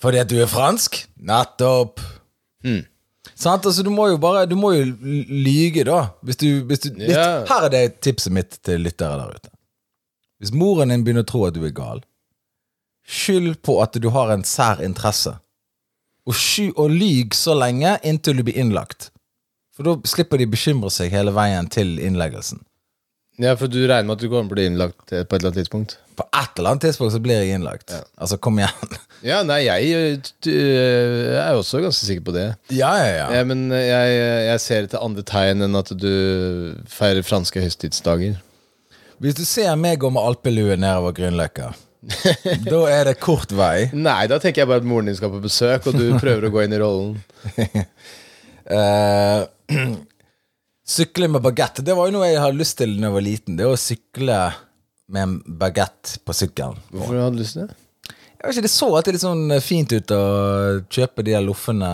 Fordi 0.03 0.19
at 0.19 0.29
du 0.31 0.35
er 0.43 0.49
fransk? 0.51 0.99
Nettopp. 1.23 2.01
Sant? 3.39 3.65
Altså, 3.65 3.83
du 3.83 3.91
må 3.93 4.09
jo 4.11 4.17
bare 4.21 4.45
Du 4.49 4.55
må 4.59 4.73
jo 4.75 4.83
lyge, 5.03 5.85
da. 5.87 6.09
Hvis 6.23 6.39
du, 6.41 6.47
hvis 6.67 6.83
du 6.85 6.89
litt, 6.91 7.15
yeah. 7.15 7.43
Her 7.47 7.67
er 7.69 7.73
det 7.73 7.83
tipset 8.03 8.33
mitt 8.35 8.59
til 8.67 8.83
lyttere 8.83 9.19
der 9.21 9.37
ute. 9.37 9.53
Hvis 10.43 10.51
moren 10.51 10.91
din 10.91 11.05
begynner 11.05 11.23
å 11.23 11.29
tro 11.29 11.45
at 11.47 11.55
du 11.55 11.63
er 11.63 11.71
gal, 11.75 12.03
skyld 13.07 13.61
på 13.63 13.77
at 13.83 13.95
du 13.99 14.09
har 14.11 14.31
en 14.33 14.43
sær 14.47 14.83
interesse. 14.83 15.37
Og, 16.27 16.35
sky, 16.39 16.69
og 16.79 16.91
lyg 16.91 17.35
så 17.35 17.55
lenge 17.55 17.97
inntil 18.07 18.39
du 18.39 18.45
blir 18.47 18.59
innlagt. 18.59 19.09
For 19.75 19.87
da 19.87 19.95
slipper 20.07 20.39
de 20.39 20.47
bekymre 20.51 20.91
seg 20.93 21.11
hele 21.11 21.33
veien 21.35 21.67
til 21.71 21.97
innleggelsen. 21.99 22.61
Ja, 23.41 23.55
for 23.57 23.65
du 23.71 23.79
regner 23.81 24.05
med 24.05 24.17
at 24.19 24.21
du 24.21 24.27
kommer 24.29 24.45
til 24.45 24.53
å 24.53 24.57
bli 24.59 24.65
innlagt 24.69 25.09
eh, 25.13 25.23
på 25.25 25.33
et 25.35 25.41
eller 25.41 25.49
annet 25.49 25.63
tidspunkt? 25.63 25.95
På 26.19 26.25
et 26.29 26.59
eller 26.59 26.69
annet 26.75 26.83
tidspunkt 26.85 27.15
så 27.15 27.21
blir 27.23 27.39
jeg 27.41 27.55
innlagt. 27.57 27.93
Altså, 28.21 28.37
kom 28.41 28.59
igjen. 28.61 28.93
Ja, 29.23 29.37
nei, 29.47 29.61
jeg, 29.63 29.85
eh, 29.95 30.31
eh, 30.51 31.19
jeg 31.31 31.37
er 31.39 31.55
også 31.55 31.79
ganske 31.79 32.03
sikker 32.03 32.25
på 32.27 32.33
det. 32.35 32.49
ja, 32.75 32.89
ja, 32.99 33.11
ja. 33.21 33.27
Ja, 33.37 33.43
men 33.47 33.69
jeg, 33.71 34.17
jeg 34.49 34.59
ser 34.59 34.83
etter 34.89 34.99
andre 35.05 35.23
tegn 35.23 35.63
enn 35.63 35.79
at 35.79 35.93
du 35.95 36.09
feirer 36.91 37.23
franske 37.23 37.63
høytidsdager. 37.63 38.35
Hvis 39.23 39.37
du 39.39 39.45
ser 39.47 39.71
meg 39.79 40.01
gå 40.03 40.11
med 40.11 40.19
alpelue 40.27 40.75
nedover 40.75 41.15
Grünerløkka, 41.15 41.69
da 42.67 42.81
er 42.91 43.07
det 43.07 43.15
kort 43.23 43.55
vei. 43.55 43.87
Nei, 43.95 44.25
da 44.27 44.41
tenker 44.43 44.65
jeg 44.65 44.71
bare 44.73 44.83
at 44.83 44.91
moren 44.91 45.07
din 45.07 45.15
skal 45.15 45.31
på 45.31 45.39
besøk, 45.45 45.87
og 45.87 45.95
du 45.95 46.09
prøver 46.19 46.49
å 46.49 46.51
gå 46.57 46.65
inn 46.67 46.75
i 46.75 46.83
rollen. 46.83 47.15
Eh, 48.63 49.41
sykle 50.93 51.27
med 51.31 51.43
bagett. 51.45 51.81
Det 51.85 51.95
var 51.97 52.09
jo 52.09 52.15
noe 52.17 52.27
jeg 52.29 52.41
hadde 52.43 52.59
lyst 52.61 52.77
til 52.79 52.93
da 52.99 53.07
jeg 53.09 53.15
var 53.17 53.25
liten. 53.25 53.57
Det 53.59 53.65
å 53.69 53.77
sykle 53.79 54.39
med 55.13 55.21
en 55.27 55.33
bagett 55.59 56.17
på 56.25 56.35
sykkelen. 56.37 56.77
Hvorfor 56.93 57.19
hadde 57.21 57.37
du 57.37 57.41
lyst 57.43 57.57
til 57.57 57.67
det? 57.67 57.79
Jeg 58.43 58.49
vet 58.49 58.57
ikke, 58.57 58.65
Det 58.67 58.73
så 58.73 58.87
alltid 58.91 59.15
litt 59.15 59.23
sånn 59.23 59.57
fint 59.63 59.93
ut 59.95 60.11
å 60.11 60.23
kjøpe 60.91 61.23
de 61.23 61.31
der 61.35 61.43
loffene 61.45 61.91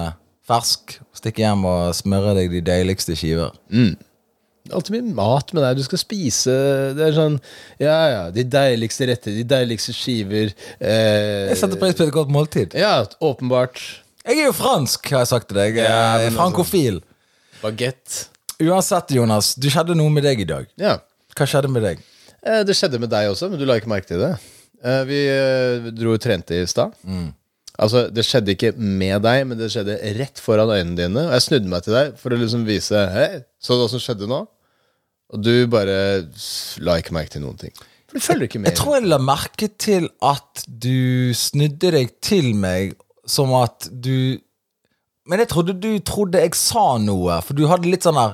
fersk. 0.49 0.95
Stikke 1.13 1.43
hjem 1.45 1.65
og 1.69 1.91
smøre 1.97 2.31
deg 2.39 2.53
de 2.55 2.61
deiligste 2.65 3.13
skiver. 3.17 3.51
Det 3.69 4.73
er 4.73 4.77
alltid 4.79 4.95
mye 4.97 5.15
mat 5.17 5.53
med 5.53 5.63
deg. 5.65 5.77
Du 5.79 5.85
skal 5.85 6.01
spise 6.01 6.55
Det 6.97 7.05
er 7.05 7.13
sånn 7.15 7.37
Ja, 7.81 7.97
ja, 8.13 8.23
de 8.33 8.43
deiligste 8.45 9.07
retter, 9.09 9.33
de 9.37 9.45
deiligste 9.47 9.93
skiver. 9.95 10.51
Eh, 10.81 11.49
Jeg 11.53 11.57
setter 11.61 11.79
pris 11.81 11.95
på 11.97 12.05
et 12.07 12.13
godt 12.13 12.33
måltid. 12.33 12.73
Ja, 12.77 13.03
åpenbart. 13.21 13.79
Jeg 14.25 14.41
er 14.43 14.49
jo 14.49 14.57
fransk, 14.57 15.05
har 15.13 15.23
jeg 15.23 15.31
sagt 15.31 15.47
til 15.49 15.57
deg. 15.61 15.75
Jeg 15.79 15.85
Ja, 15.89 16.17
altså- 16.17 16.37
frankofil. 16.37 16.99
Bagett. 17.61 18.27
Uansett, 18.59 19.11
Jonas, 19.15 19.53
det 19.55 19.71
skjedde 19.71 19.95
noe 19.95 20.11
med 20.11 20.25
deg 20.27 20.41
i 20.43 20.47
dag. 20.49 20.65
Ja. 20.79 20.97
Hva 21.37 21.45
skjedde 21.47 21.69
med 21.71 21.85
deg? 21.85 21.99
Eh, 22.43 22.61
det 22.67 22.75
skjedde 22.75 22.99
med 22.99 23.11
deg 23.11 23.29
også, 23.31 23.47
men 23.51 23.59
du 23.61 23.65
la 23.67 23.77
ikke 23.79 23.91
merke 23.91 24.09
til 24.11 24.19
det. 24.23 24.33
Eh, 24.83 25.03
vi 25.07 25.19
eh, 25.31 25.89
dro 25.95 26.15
og 26.17 26.21
trente 26.23 26.57
i 26.59 26.65
stad. 26.67 26.95
Altså, 27.79 28.05
det 28.11 28.25
skjedde 28.27 28.51
ikke 28.57 28.73
med 28.75 29.21
deg, 29.23 29.45
men 29.47 29.59
det 29.59 29.69
skjedde 29.71 29.95
rett 30.17 30.41
foran 30.43 30.71
øynene 30.75 30.97
dine. 30.99 31.21
Og 31.29 31.35
jeg 31.37 31.45
snudde 31.45 31.71
meg 31.71 31.85
til 31.85 31.95
deg 31.95 32.17
for 32.19 32.35
å 32.35 32.39
liksom 32.41 32.65
vise 32.67 33.03
Hei, 33.13 33.29
så 33.63 33.77
du 33.77 33.85
hva 33.85 33.87
som 33.93 34.03
skjedde 34.03 34.27
nå? 34.27 34.41
Og 35.29 35.43
du 35.45 35.53
bare 35.71 35.95
la 36.83 36.97
ikke 36.99 37.15
merke 37.15 37.35
til 37.37 37.45
noen 37.45 37.59
ting. 37.61 37.71
For 38.09 38.17
du 38.19 38.25
følger 38.25 38.49
ikke 38.49 38.59
med. 38.63 38.71
Jeg 38.73 38.79
tror 38.81 38.97
jeg 38.97 39.07
la 39.07 39.19
merke 39.21 39.69
til 39.79 40.09
at 40.25 40.65
du 40.67 41.31
snudde 41.37 41.93
deg 41.95 42.11
til 42.25 42.51
meg 42.57 42.95
som 43.29 43.53
at 43.59 43.85
du 43.93 44.39
Men 45.29 45.43
jeg 45.43 45.51
trodde 45.51 45.75
du 45.77 45.91
trodde 46.01 46.41
jeg 46.41 46.55
sa 46.57 46.97
noe, 46.97 47.35
for 47.45 47.53
du 47.53 47.67
hadde 47.69 47.85
litt 47.91 48.03
sånn 48.07 48.17
hæ- 48.17 48.33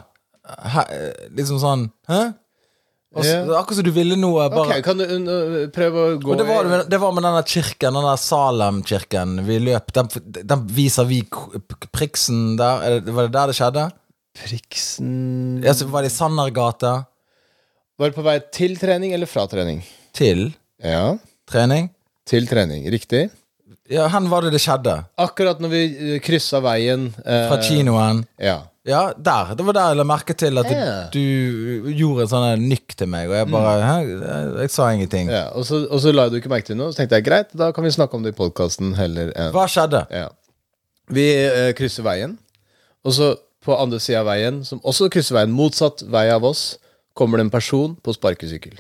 Liksom 1.36 1.62
sånn 1.62 1.88
Hæ? 2.10 2.24
Også, 3.16 3.32
yeah. 3.32 3.52
Akkurat 3.56 3.78
som 3.80 3.86
du 3.88 3.94
ville 3.96 4.18
noe. 4.20 4.44
Bare, 4.52 4.76
Ok, 4.76 4.82
kan 4.84 5.00
du 5.00 5.06
uh, 5.08 5.54
prøve 5.72 6.02
å 6.04 6.16
gå 6.20 6.36
det 6.36 6.46
var, 6.50 6.68
det 6.92 6.98
var 7.00 7.14
med 7.16 7.24
denne 7.24 7.44
kirken, 7.48 7.96
den 7.96 8.08
der 8.10 8.20
Salem-kirken. 8.20 9.38
Vi 9.48 9.60
løp 9.64 9.94
Den, 9.96 10.10
den 10.52 10.66
viser 10.76 11.08
vi 11.08 11.22
priksen 11.96 12.58
der. 12.60 12.84
Er 12.84 13.16
var 13.16 13.30
det 13.30 13.38
der 13.38 13.54
det 13.54 13.56
skjedde? 13.56 13.86
Priksen 14.36 15.14
Ja, 15.64 15.72
så 15.78 15.88
var 15.88 16.04
det 16.04 16.12
i 16.12 16.16
Sannergata 16.18 17.06
Var 17.96 18.12
det 18.12 18.18
på 18.18 18.26
vei 18.26 18.36
til 18.52 18.76
trening 18.82 19.16
eller 19.16 19.32
fra 19.32 19.48
trening? 19.48 19.80
til 20.16 20.50
Ja, 20.84 21.16
trening? 21.48 21.90
til 22.28 22.48
trening. 22.48 22.86
Riktig. 22.92 23.30
Ja, 23.92 24.08
hvor 24.10 24.28
var 24.32 24.46
det 24.46 24.56
det 24.56 24.62
skjedde? 24.64 24.94
Akkurat 25.22 25.60
når 25.62 25.72
vi 25.72 26.20
kryssa 26.26 26.60
veien 26.64 27.10
eh, 27.24 27.48
Fra 27.48 27.60
kinoen? 27.64 28.24
Ja. 28.42 28.64
Ja, 28.86 29.14
der. 29.18 29.56
Det 29.58 29.66
var 29.66 29.74
der 29.74 29.88
jeg 29.90 29.98
la 29.98 30.04
merke 30.06 30.34
til 30.38 30.58
at 30.62 30.68
Ja. 30.70 31.10
du, 31.10 31.20
du 31.88 31.90
gjorde 31.98 32.22
en 32.28 32.30
sånn 32.30 32.66
nykk 32.70 32.94
til 33.00 33.08
meg, 33.10 33.30
og 33.32 33.34
jeg 33.40 33.48
bare 33.50 33.72
Hæ? 33.82 33.96
Jeg, 34.06 34.50
jeg 34.62 34.70
sa 34.76 34.90
ingenting. 34.94 35.32
ja. 35.34 35.48
Og, 35.58 35.66
så, 35.66 35.80
og 35.90 36.00
så 36.04 36.14
la 36.14 36.28
du 36.30 36.36
ikke 36.38 36.52
merke 36.54 36.68
til 36.70 36.78
noe. 36.78 36.92
Så 36.94 37.02
tenkte 37.02 37.18
jeg 37.18 37.26
greit, 37.26 37.50
da 37.58 37.72
kan 37.74 37.84
vi 37.88 37.90
snakke 37.96 38.14
om 38.20 38.22
det 38.26 38.36
i 38.36 38.38
podkasten 38.38 38.94
heller 39.00 39.32
enn 39.34 39.52
Hva 39.56 39.66
skjedde? 39.72 40.04
ja. 40.14 40.30
Vi 41.10 41.26
eh, 41.38 41.72
krysser 41.78 42.02
veien, 42.06 42.38
og 43.06 43.14
så 43.14 43.32
på 43.66 43.74
andre 43.78 44.00
sida 44.02 44.22
av 44.24 44.30
veien, 44.30 44.64
som 44.66 44.80
også 44.86 45.10
krysser 45.14 45.36
veien, 45.38 45.52
motsatt 45.54 46.02
vei 46.10 46.28
av 46.34 46.46
oss, 46.46 46.78
kommer 47.18 47.38
det 47.38 47.46
en 47.48 47.52
person 47.54 47.94
på 48.06 48.14
sparkesykkel. 48.14 48.78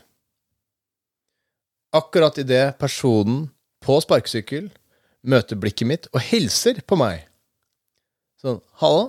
Akkurat 1.95 2.37
idet 2.41 2.77
personen 2.81 3.45
på 3.85 3.97
sparkesykkel 4.03 4.69
møter 5.25 5.57
blikket 5.61 5.87
mitt 5.89 6.07
og 6.13 6.21
hilser 6.29 6.81
på 6.85 6.97
meg, 6.99 7.23
så 8.41 8.55
sånn 8.55 8.59
Halla. 8.81 9.05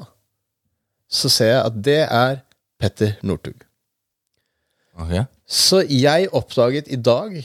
Så 1.11 1.31
ser 1.33 1.53
jeg 1.55 1.63
at 1.65 1.83
det 1.87 2.01
er 2.05 2.41
Petter 2.81 3.15
Northug. 3.23 3.63
Okay. 4.97 5.27
Så 5.47 5.83
jeg 5.87 6.31
oppdaget 6.35 6.89
i 6.89 6.97
dag 6.97 7.37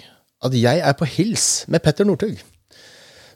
at 0.42 0.56
jeg 0.58 0.80
er 0.82 0.96
på 0.98 1.06
hils 1.06 1.66
med 1.70 1.84
Petter 1.86 2.08
Northug. 2.08 2.40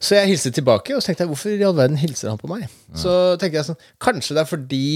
Så 0.01 0.17
jeg 0.17 0.33
hilste 0.33 0.51
tilbake, 0.53 0.95
og 0.95 1.01
så 1.01 1.09
tenkte 1.11 1.23
jeg 1.23 1.31
hvorfor 1.31 1.53
i 1.53 1.65
all 1.65 1.75
verden 1.77 1.97
hilser 1.97 2.31
han 2.31 2.39
på 2.41 2.49
meg? 2.51 2.65
Så 2.99 3.11
tenkte 3.39 3.61
jeg 3.61 3.67
sånn 3.69 3.79
Kanskje 4.01 4.35
det 4.35 4.43
er 4.43 4.49
fordi 4.49 4.87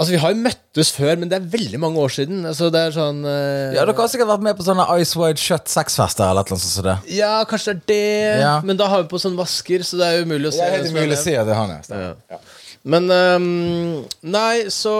Altså, 0.00 0.14
vi 0.14 0.20
har 0.22 0.32
jo 0.32 0.40
møttes 0.40 0.88
før, 0.96 1.18
men 1.20 1.28
det 1.28 1.36
er 1.36 1.48
veldig 1.52 1.78
mange 1.78 2.00
år 2.00 2.10
siden. 2.14 2.46
Altså, 2.48 2.70
det 2.72 2.80
er 2.80 2.94
sånn 2.94 3.18
uh, 3.28 3.74
Ja, 3.76 3.82
Dere 3.84 3.92
har 3.98 4.08
sikkert 4.10 4.30
vært 4.30 4.46
med 4.46 4.56
på 4.56 4.64
sånne 4.64 4.86
Ice 5.02 5.18
Wide 5.20 5.38
Shut 5.38 5.68
sexfester 5.70 6.24
eller 6.30 6.48
noe 6.48 6.58
sånt. 6.62 6.86
det. 6.88 6.94
Ja, 7.18 7.34
kanskje 7.46 7.74
det 7.76 7.98
er 8.00 8.32
det, 8.32 8.40
Ja. 8.40 8.54
men 8.64 8.80
da 8.80 8.88
har 8.88 9.04
vi 9.04 9.10
på 9.12 9.20
sånn 9.20 9.36
vasker, 9.38 9.84
så 9.86 10.00
det 10.00 10.08
er 10.08 10.24
umulig 10.24 10.48
å 10.48 10.54
se. 10.56 10.70
helt 10.74 10.88
umulig 10.88 11.18
er 11.18 11.20
si 11.20 11.36
at 11.36 11.46
det 11.46 11.54
er 11.54 11.60
han. 11.60 11.76
Ja. 11.76 12.14
Ja. 12.32 12.40
Men 12.82 13.06
um, 13.10 14.02
Nei, 14.26 14.64
så 14.74 14.94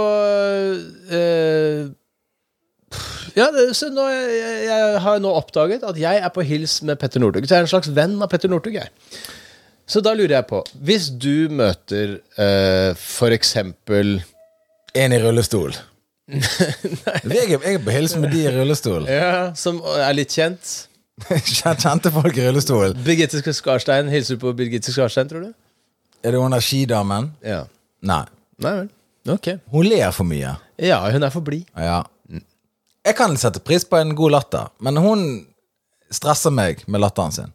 uh, 1.11 1.90
Ja, 3.35 3.49
det, 3.55 3.71
så 3.79 3.88
nå, 3.90 4.05
jeg, 4.12 4.59
jeg 4.68 4.99
har 5.03 5.23
nå 5.23 5.33
oppdaget 5.35 5.87
at 5.88 5.99
jeg 5.99 6.21
er 6.23 6.35
på 6.35 6.45
hils 6.47 6.81
med 6.87 7.01
Petter 7.01 7.23
Northug. 7.23 7.47
Så 7.47 7.57
jeg 7.57 7.64
er 7.64 7.66
en 7.66 7.73
slags 7.73 7.90
venn 7.97 8.18
av 8.23 8.31
Petter 8.31 8.53
Northug. 8.53 8.79
Så 9.88 10.03
da 10.05 10.12
lurer 10.14 10.37
jeg 10.37 10.47
på 10.47 10.61
Hvis 10.87 11.09
du 11.11 11.51
møter 11.51 12.21
uh, 12.38 12.92
for 12.99 13.35
eksempel 13.35 14.21
En 14.95 15.16
i 15.16 15.18
rullestol. 15.23 15.75
jeg 16.33 17.59
er 17.59 17.83
på 17.83 17.92
hils 17.92 18.14
med 18.21 18.31
de 18.33 18.45
i 18.47 18.53
rullestol. 18.55 19.09
ja, 19.11 19.51
Som 19.59 19.81
er 19.83 20.12
litt 20.14 20.33
kjent. 20.33 20.77
Kjente 21.49 22.12
folk 22.12 22.37
i 22.38 22.47
rullestol. 22.47 22.95
Birgitte 23.05 23.40
Skarstein. 23.57 24.09
Hilser 24.12 24.38
du 24.38 24.45
på 24.47 24.53
Birgitte 24.57 24.95
Skarstein, 24.95 25.29
tror 25.33 25.49
du? 25.49 25.51
Er 26.24 26.32
det 26.35 26.40
hun 26.40 26.54
der 26.54 26.62
skidamen? 26.64 27.30
Ja. 27.44 27.64
Nei. 28.02 28.24
Nei 28.62 28.72
vel. 28.80 28.90
Ok. 29.32 29.48
Hun 29.70 29.87
ler 29.87 30.11
for 30.14 30.26
mye. 30.26 30.56
Ja, 30.82 30.98
hun 31.11 31.22
er 31.22 31.30
for 31.35 31.40
blid. 31.46 31.66
Ja. 31.78 32.02
Jeg 33.02 33.16
kan 33.18 33.35
sette 33.37 33.58
pris 33.62 33.82
på 33.85 33.98
en 33.98 34.14
god 34.18 34.30
latter, 34.30 34.68
men 34.82 34.96
hun 35.02 35.22
stresser 36.14 36.52
meg 36.54 36.85
med 36.87 37.02
latteren 37.02 37.32
sin. 37.35 37.52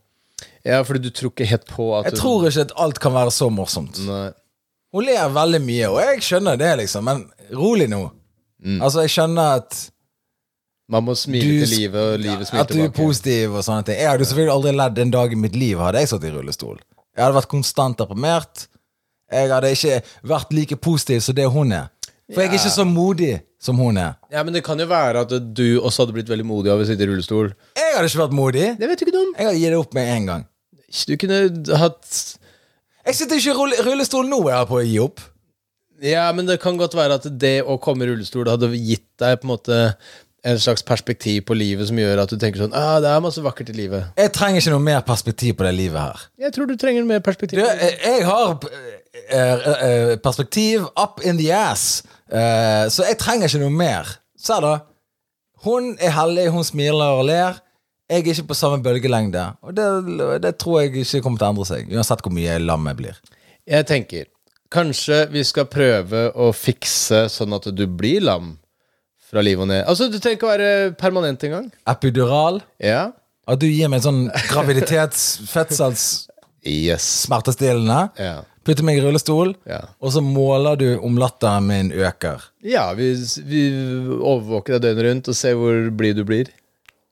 Ja, 0.67 0.82
fordi 0.84 0.99
du 1.06 1.10
tror 1.15 1.32
ikke 1.32 1.47
helt 1.47 1.67
på 1.71 1.86
at 1.95 2.10
Jeg 2.10 2.17
tror 2.19 2.43
ikke 2.49 2.65
at 2.67 2.73
alt 2.75 2.99
kan 2.99 3.13
være 3.15 3.32
så 3.32 3.47
morsomt. 3.53 3.99
Nei. 4.08 4.32
Hun 4.95 5.06
ler 5.08 5.30
veldig 5.32 5.62
mye, 5.63 5.88
og 5.91 5.99
jeg 6.03 6.23
skjønner 6.27 6.58
det, 6.60 6.71
liksom, 6.82 7.03
men 7.08 7.23
rolig 7.56 7.88
nå. 7.91 8.01
Altså, 8.82 9.06
jeg 9.06 9.13
skjønner 9.15 9.62
at 9.62 9.77
Man 10.89 11.03
må 11.03 11.13
smile 11.19 11.43
Du- 11.43 11.65
til 11.65 11.73
livet, 11.82 11.95
og 12.13 12.19
livet 12.19 12.47
smiler 12.47 12.63
tilbake. 12.65 12.88
At 12.88 12.93
du 12.95 13.01
er 13.01 13.06
positiv 13.06 13.56
og 13.60 13.63
sånne 13.63 13.84
ting. 13.86 13.97
Jeg 13.99 14.08
hadde 14.08 14.23
selvfølgelig 14.25 14.53
aldri 14.53 14.71
ledd 14.71 14.99
en 15.03 15.12
dag 15.12 15.32
i 15.34 15.36
mitt 15.36 15.56
liv 15.56 15.77
hadde 15.84 15.99
jeg 15.99 16.08
satt 16.08 16.23
i 16.23 16.32
rullestol. 16.32 16.77
Jeg 17.17 17.25
hadde 17.25 17.38
vært 17.39 17.49
konstant 17.51 17.97
deprimert. 17.99 18.67
Jeg 19.34 19.49
hadde 19.51 19.71
ikke 19.73 19.95
vært 20.30 20.53
like 20.56 20.77
positiv 20.80 21.23
som 21.25 21.36
det 21.36 21.47
hun 21.51 21.73
er. 21.75 21.89
For 22.32 22.43
jeg 22.43 22.51
er 22.51 22.58
ikke 22.60 22.73
så 22.75 22.86
modig 22.88 23.34
som 23.63 23.80
hun 23.82 23.97
er. 23.97 24.17
Ja, 24.32 24.43
men 24.45 24.53
det 24.56 24.62
kan 24.67 24.80
jo 24.80 24.86
være 24.89 25.23
at 25.25 25.32
du 25.58 25.80
også 25.80 26.03
hadde 26.06 26.13
blitt 26.17 26.30
veldig 26.30 26.45
modig 26.47 26.71
av 26.73 26.84
å 26.84 26.86
sitte 26.88 27.03
i 27.06 27.10
rullestol. 27.10 27.49
Jeg 27.80 27.95
hadde 27.95 28.10
ikke 28.12 28.21
vært 28.25 28.36
modig. 28.38 28.65
Det 28.80 28.89
vet 28.91 28.99
du 29.01 29.06
ikke 29.08 29.15
noe 29.15 29.25
om. 29.30 29.34
Jeg 29.39 29.47
hadde 29.49 29.62
gitt 29.63 29.73
det 29.73 29.80
opp 29.82 29.95
med 29.97 30.12
en 30.13 30.27
gang. 30.30 30.45
Du 31.08 31.15
kunne 31.19 31.39
hatt 31.82 32.19
Jeg 33.08 33.15
sitter 33.17 33.39
ikke 33.39 33.51
i 33.53 33.58
rull- 33.58 33.82
rullestol 33.88 34.27
nå, 34.30 34.41
jeg 34.51 34.60
er 34.60 34.69
på 34.69 34.77
å 34.82 34.86
gi 34.86 34.97
opp. 35.03 35.23
Ja, 36.03 36.27
men 36.36 36.45
det 36.45 36.60
kan 36.62 36.77
godt 36.77 36.93
være 36.93 37.15
at 37.17 37.25
det 37.41 37.56
å 37.65 37.80
komme 37.82 38.06
i 38.06 38.12
rullestol 38.12 38.47
hadde 38.51 38.69
gitt 38.75 39.08
deg 39.17 39.39
på 39.41 39.47
en 39.47 39.53
måte 39.56 39.77
en 40.45 40.60
slags 40.62 40.84
perspektiv 40.86 41.41
på 41.47 41.56
livet 41.58 41.89
som 41.89 41.97
gjør 41.97 42.21
at 42.21 42.32
du 42.32 42.38
tenker 42.39 42.62
sånn 42.62 42.76
ah, 42.78 43.00
det 43.04 43.10
er 43.10 43.23
masse 43.23 43.41
vakkert 43.41 43.71
i 43.73 43.78
livet. 43.78 44.12
Jeg 44.19 44.32
trenger 44.36 44.62
ikke 44.62 44.76
noe 44.76 44.86
mer 44.86 45.02
perspektiv 45.08 45.58
på 45.58 45.65
det 45.65 45.73
livet 45.76 46.00
her. 46.00 46.28
Jeg 46.45 46.54
tror 46.56 46.69
du 46.69 46.76
trenger 46.80 47.08
mer 47.10 47.23
perspektiv. 47.26 47.63
Du, 47.63 47.65
jeg 47.65 48.28
har 48.28 48.54
eh, 49.34 49.65
eh, 49.73 50.13
perspektiv 50.23 50.86
up 50.93 51.23
in 51.26 51.41
the 51.41 51.50
ass, 51.56 52.04
Eh, 52.28 52.86
så 52.91 53.06
jeg 53.08 53.19
trenger 53.21 53.47
ikke 53.47 53.63
noe 53.63 53.73
mer. 53.73 54.10
Se 54.38 54.58
da. 54.63 54.73
Hun 55.65 55.95
er 56.04 56.13
heldig, 56.15 56.50
hun 56.54 56.65
smiler 56.67 57.21
og 57.21 57.28
ler. 57.30 57.62
Jeg 58.08 58.23
er 58.23 58.32
ikke 58.32 58.50
på 58.52 58.58
samme 58.58 58.80
bølgelengde. 58.84 59.43
Og 59.63 59.76
det, 59.76 59.88
det 60.43 60.56
tror 60.62 60.82
jeg 60.82 60.93
ikke 61.04 61.23
kommer 61.23 61.41
til 61.41 61.47
å 61.47 61.52
endre 61.52 61.67
seg, 61.67 61.89
uansett 61.91 62.23
hvor 62.23 62.36
mye 62.36 62.56
lam 62.62 62.88
jeg 62.91 63.00
blir. 63.02 63.17
Jeg 63.67 63.88
tenker 63.89 64.30
kanskje 64.71 65.26
vi 65.32 65.43
skal 65.47 65.67
prøve 65.71 66.28
å 66.36 66.52
fikse 66.56 67.26
sånn 67.32 67.56
at 67.56 67.67
du 67.76 67.84
blir 67.88 68.23
lam 68.23 68.56
fra 69.28 69.44
liv 69.44 69.60
og 69.60 69.68
ned. 69.70 69.84
Altså, 69.88 70.08
du 70.12 70.18
trenger 70.20 70.38
ikke 70.40 70.48
å 70.50 70.54
være 70.56 70.72
permanent 71.00 71.44
engang. 71.48 71.70
Epidural. 71.90 72.62
Ja. 72.84 73.10
At 73.48 73.60
du 73.62 73.68
gir 73.70 73.88
meg 73.92 74.02
en 74.02 74.08
sånn 74.08 74.22
graviditets, 74.52 75.26
fødsels, 75.54 76.06
Yes. 76.68 77.04
smertestillende. 77.24 78.10
Ja. 78.20 78.42
Putter 78.68 78.84
meg 78.84 78.98
i 79.00 79.02
rullestol, 79.06 79.54
Ja. 79.70 79.78
og 80.04 80.12
så 80.12 80.20
måler 80.20 80.76
du 80.76 80.88
om 81.00 81.16
latteren 81.16 81.63
min 81.70 81.92
øker. 81.96 82.42
Ja, 82.68 82.90
vi, 82.98 83.13
vi 83.48 83.62
overvåker 84.20 84.76
deg 84.76 84.84
døgnet 84.90 85.06
rundt 85.08 85.30
og 85.32 85.36
ser 85.40 85.56
hvor 85.56 85.86
blid 85.96 86.18
du 86.20 86.26
blir. 86.28 86.50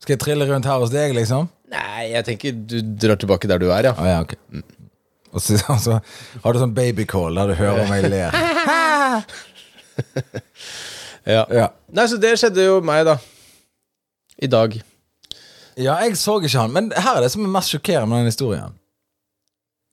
Skal 0.04 0.18
jeg 0.18 0.24
trille 0.26 0.48
rundt 0.50 0.68
her 0.68 0.82
hos 0.84 0.92
deg, 0.92 1.14
liksom? 1.16 1.48
Nei, 1.72 2.10
jeg 2.12 2.26
tenker 2.28 2.52
du 2.68 2.76
drar 3.00 3.16
tilbake 3.22 3.48
der 3.48 3.64
du 3.64 3.70
er, 3.72 3.88
ja. 3.88 3.94
Ah, 3.96 4.10
ja, 4.12 4.20
ok. 4.26 4.36
Og 5.36 5.42
så, 5.46 5.56
altså, 5.78 6.02
har 6.44 6.54
du 6.54 6.60
sånn 6.66 6.76
babycall 6.76 7.40
der 7.40 7.54
du 7.54 7.56
hører 7.62 7.88
meg 7.88 8.10
le. 8.12 8.20
ja. 11.26 11.46
Ja. 11.50 11.70
Nei, 11.96 12.08
så 12.12 12.20
det 12.20 12.34
skjedde 12.40 12.66
jo 12.66 12.80
meg, 12.84 13.06
da. 13.08 13.16
I 14.44 14.50
dag. 14.52 14.74
ja, 15.80 15.96
jeg 16.04 16.18
så 16.20 16.38
ikke 16.42 16.58
han, 16.60 16.74
men 16.76 16.90
her 16.92 17.18
er 17.18 17.24
det 17.24 17.32
som 17.32 17.46
er 17.46 17.54
mest 17.54 17.72
sjokkerende 17.72 18.10
med 18.12 18.24
den 18.24 18.34
historien. 18.34 18.76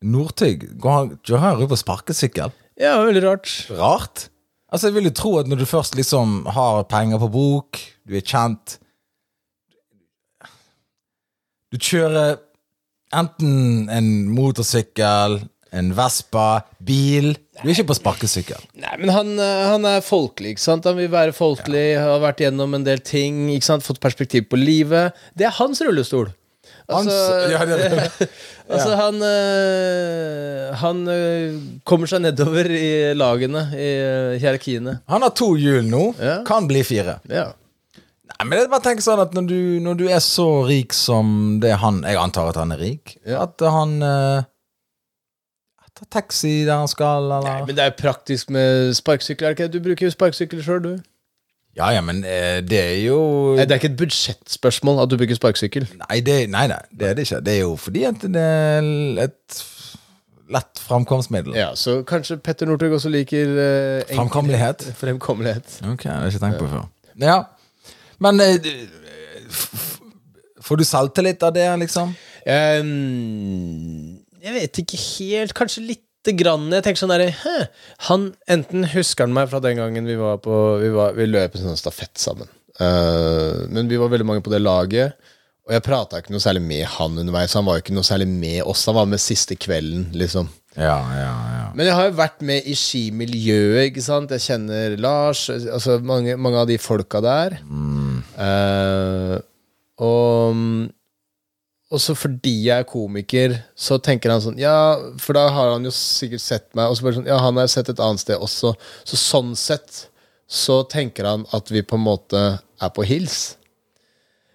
Northug 0.02 0.64
går 0.82 0.96
han 0.96 1.12
går 1.22 1.42
han 1.42 1.56
rundt 1.60 1.70
på 1.70 1.78
sparkesykkel? 1.78 2.50
Ja, 2.80 2.96
veldig 3.06 3.22
rart. 3.22 3.50
Rart. 3.70 4.24
Altså, 4.72 4.88
jeg 4.88 4.96
vil 4.96 5.10
jo 5.10 5.14
tro 5.14 5.32
at 5.38 5.50
når 5.50 5.62
du 5.62 5.68
først 5.68 5.94
liksom 5.94 6.46
har 6.50 6.82
penger 6.90 7.20
på 7.22 7.28
bok, 7.30 7.78
du 8.08 8.16
er 8.18 8.24
kjent 8.26 8.78
Du 11.72 11.78
kjører 11.80 12.34
enten 13.16 13.86
en 13.88 14.08
motorsykkel, 14.28 15.38
en 15.72 15.92
Vespa, 15.96 16.62
bil 16.84 17.32
Du 17.62 17.64
er 17.64 17.72
ikke 17.74 17.88
på 17.92 17.96
sparkesykkel. 17.96 18.60
Nei, 18.82 18.92
men 19.00 19.12
han, 19.14 19.32
eh, 19.40 19.62
han 19.72 19.86
er 19.88 20.04
folkelig, 20.04 20.54
ikke 20.56 20.64
sant? 20.66 20.88
Han 20.88 20.98
vil 21.00 21.10
være 21.12 21.34
folkelig, 21.36 21.86
har 22.00 22.20
vært 22.22 22.44
gjennom 22.44 22.76
en 22.76 22.84
del 22.86 23.00
ting, 23.04 23.46
ikke 23.54 23.68
sant? 23.70 23.86
Fått 23.86 24.02
perspektiv 24.02 24.48
på 24.52 24.60
livet. 24.60 25.16
Det 25.38 25.48
er 25.48 25.56
hans 25.56 25.80
rullestol. 25.84 26.30
Altså, 26.90 27.14
Hans- 27.14 27.52
ja, 27.52 27.64
det 27.64 27.76
det. 27.92 28.28
altså 28.74 28.96
han 28.98 29.22
øh, 29.22 30.74
Han 30.80 31.02
øh, 31.08 31.60
kommer 31.88 32.10
seg 32.10 32.24
nedover 32.24 32.68
i 32.74 33.14
lagene, 33.16 33.62
i 33.72 33.90
hierarkiene. 34.42 34.98
Han 35.08 35.24
har 35.24 35.34
to 35.38 35.52
hjul 35.56 35.86
nå. 35.88 36.08
Ja. 36.20 36.40
Kan 36.48 36.68
bli 36.70 36.82
fire. 36.86 37.20
Ja. 37.30 37.52
Nei, 38.32 38.48
men 38.48 38.58
jeg 38.58 38.70
bare 38.72 38.84
tenker 38.84 39.04
sånn 39.04 39.22
at 39.22 39.34
når 39.36 39.48
du, 39.48 39.58
når 39.84 39.98
du 40.00 40.06
er 40.10 40.22
så 40.24 40.46
rik 40.66 40.94
som 40.96 41.60
det 41.62 41.74
han 41.82 42.00
Jeg 42.08 42.18
antar 42.18 42.48
at 42.50 42.58
han 42.60 42.72
er 42.74 42.80
rik. 42.82 43.16
Ja. 43.22 43.44
At 43.46 43.62
han 43.62 43.98
eh, 44.02 44.48
tar 46.02 46.10
taxi 46.20 46.52
der 46.66 46.76
han 46.82 46.88
skal, 46.90 47.24
eller 47.30 47.46
Nei, 47.46 47.60
men 47.66 47.76
det 47.78 47.84
er 47.86 47.90
jo 47.92 47.96
praktisk 48.02 48.50
med 48.50 48.92
sparkesykkel. 48.98 49.46
er 49.46 49.54
det 49.54 49.58
ikke? 49.58 49.72
det? 49.72 49.80
Du 49.80 49.88
bruker 49.88 50.06
jo 50.06 50.10
sparkesykkel 50.14 50.62
sjøl, 50.66 50.82
du. 50.84 50.92
Ja, 51.76 51.86
ja, 51.94 52.02
men 52.04 52.18
eh, 52.28 52.58
det 52.60 52.78
er 52.82 52.98
jo 53.06 53.18
Nei, 53.56 53.64
det 53.64 53.72
er 53.72 53.80
ikke 53.80 53.88
et 53.94 54.00
budsjettspørsmål 54.02 54.98
at 55.06 55.10
du 55.10 55.16
bruker 55.16 55.38
sparkesykkel. 55.38 55.86
Nei, 56.02 56.18
det, 56.20 56.34
nei, 56.52 56.66
nei, 56.68 56.80
det 56.92 57.08
er 57.08 57.14
det 57.16 57.24
ikke. 57.28 57.38
Det 57.46 57.54
er 57.54 57.62
jo 57.62 57.76
fordi 57.80 58.02
at 58.10 58.26
det 58.34 58.42
er 58.42 58.90
et 59.24 59.62
lett 60.52 60.82
framkomstmiddel. 60.84 61.54
Ja, 61.56 61.70
Så 61.80 62.02
kanskje 62.04 62.36
Petter 62.44 62.68
Northug 62.68 62.92
også 62.98 63.08
liker 63.08 63.46
eh, 63.56 64.02
enkel- 64.02 64.18
Framkommelighet. 64.18 64.84
Fremkommelighet. 65.00 65.78
Ok, 65.88 66.02
det 66.04 66.12
har 66.12 66.26
jeg 66.26 66.34
ikke 66.34 66.44
tenkt 66.44 66.60
på 66.60 66.68
før. 66.74 66.84
Ja, 67.24 67.38
men 68.20 68.40
eh, 68.44 68.58
du- 68.60 69.48
f- 69.48 69.70
f- 69.72 69.98
Får 70.62 70.76
du 70.78 70.84
selvtillit 70.86 71.42
av 71.42 71.54
det, 71.56 71.64
liksom? 71.80 72.12
Ehm, 72.46 74.21
jeg 74.42 74.54
vet 74.56 74.80
ikke 74.82 75.00
helt. 75.00 75.54
Kanskje 75.56 75.84
lite 75.86 76.34
grann. 76.38 76.70
Jeg 76.74 76.86
tenker 76.86 77.02
sånn 77.02 77.14
der, 77.14 77.30
Han, 78.08 78.32
Enten 78.50 78.86
husker 78.94 79.26
han 79.26 79.36
meg 79.36 79.50
fra 79.52 79.62
den 79.62 79.78
gangen 79.80 80.08
vi 80.08 80.18
var 80.18 80.40
på 80.42 80.58
Vi, 80.82 80.90
var, 80.94 81.14
vi 81.18 81.28
løp 81.30 81.56
en 81.58 81.70
sånn 81.70 81.80
stafett 81.80 82.18
sammen. 82.20 82.50
Uh, 82.80 83.68
men 83.70 83.90
vi 83.90 84.00
var 84.00 84.10
veldig 84.12 84.26
mange 84.26 84.44
på 84.44 84.52
det 84.52 84.62
laget. 84.62 85.18
Og 85.62 85.76
jeg 85.76 85.84
prata 85.86 86.18
ikke 86.18 86.34
noe 86.34 86.42
særlig 86.42 86.64
med 86.64 86.88
han 86.96 87.20
underveis. 87.22 87.54
Han 87.54 87.68
var 87.68 87.78
jo 87.78 87.84
ikke 87.84 87.94
noe 87.94 88.06
særlig 88.06 88.26
med 88.30 88.64
oss. 88.66 88.82
Han 88.90 88.98
var 88.98 89.06
med 89.10 89.22
siste 89.22 89.54
kvelden, 89.60 90.08
liksom. 90.18 90.48
Ja, 90.74 90.96
ja, 91.14 91.32
ja. 91.52 91.66
Men 91.76 91.86
jeg 91.86 91.94
har 91.94 92.08
jo 92.08 92.16
vært 92.18 92.42
med 92.48 92.66
i 92.66 92.74
skimiljøet, 92.76 93.90
ikke 93.90 94.02
sant. 94.02 94.32
Jeg 94.34 94.42
kjenner 94.42 94.96
Lars, 95.00 95.44
altså 95.52 95.98
mange, 96.02 96.34
mange 96.40 96.64
av 96.64 96.66
de 96.70 96.78
folka 96.82 97.20
der. 97.22 97.58
Eh, 98.42 99.36
og 100.02 100.62
og 101.92 102.00
så 102.00 102.14
fordi 102.16 102.54
jeg 102.68 102.82
er 102.82 102.88
komiker, 102.88 103.58
så 103.76 103.98
tenker 104.00 104.32
han 104.32 104.40
sånn 104.40 104.60
Ja, 104.60 104.96
for 105.20 105.36
da 105.36 105.44
har 105.52 105.74
han 105.74 105.84
jo 105.84 105.92
sikkert 105.92 106.44
sett 106.44 106.70
meg, 106.78 106.88
og 106.88 106.96
så 106.96 107.06
bare 107.06 107.18
sånn 107.18 107.28
Ja, 107.28 107.40
han 107.44 107.58
har 107.60 107.68
jeg 107.68 107.74
sett 107.74 107.92
et 107.92 108.00
annet 108.00 108.22
sted 108.22 108.40
også. 108.40 108.72
Så 109.08 109.20
sånn 109.20 109.52
sett 109.58 110.06
så 110.52 110.82
tenker 110.88 111.28
han 111.28 111.44
at 111.56 111.70
vi 111.72 111.84
på 111.84 111.98
en 111.98 112.04
måte 112.04 112.40
er 112.56 112.92
på 112.96 113.04
hils. 113.08 113.54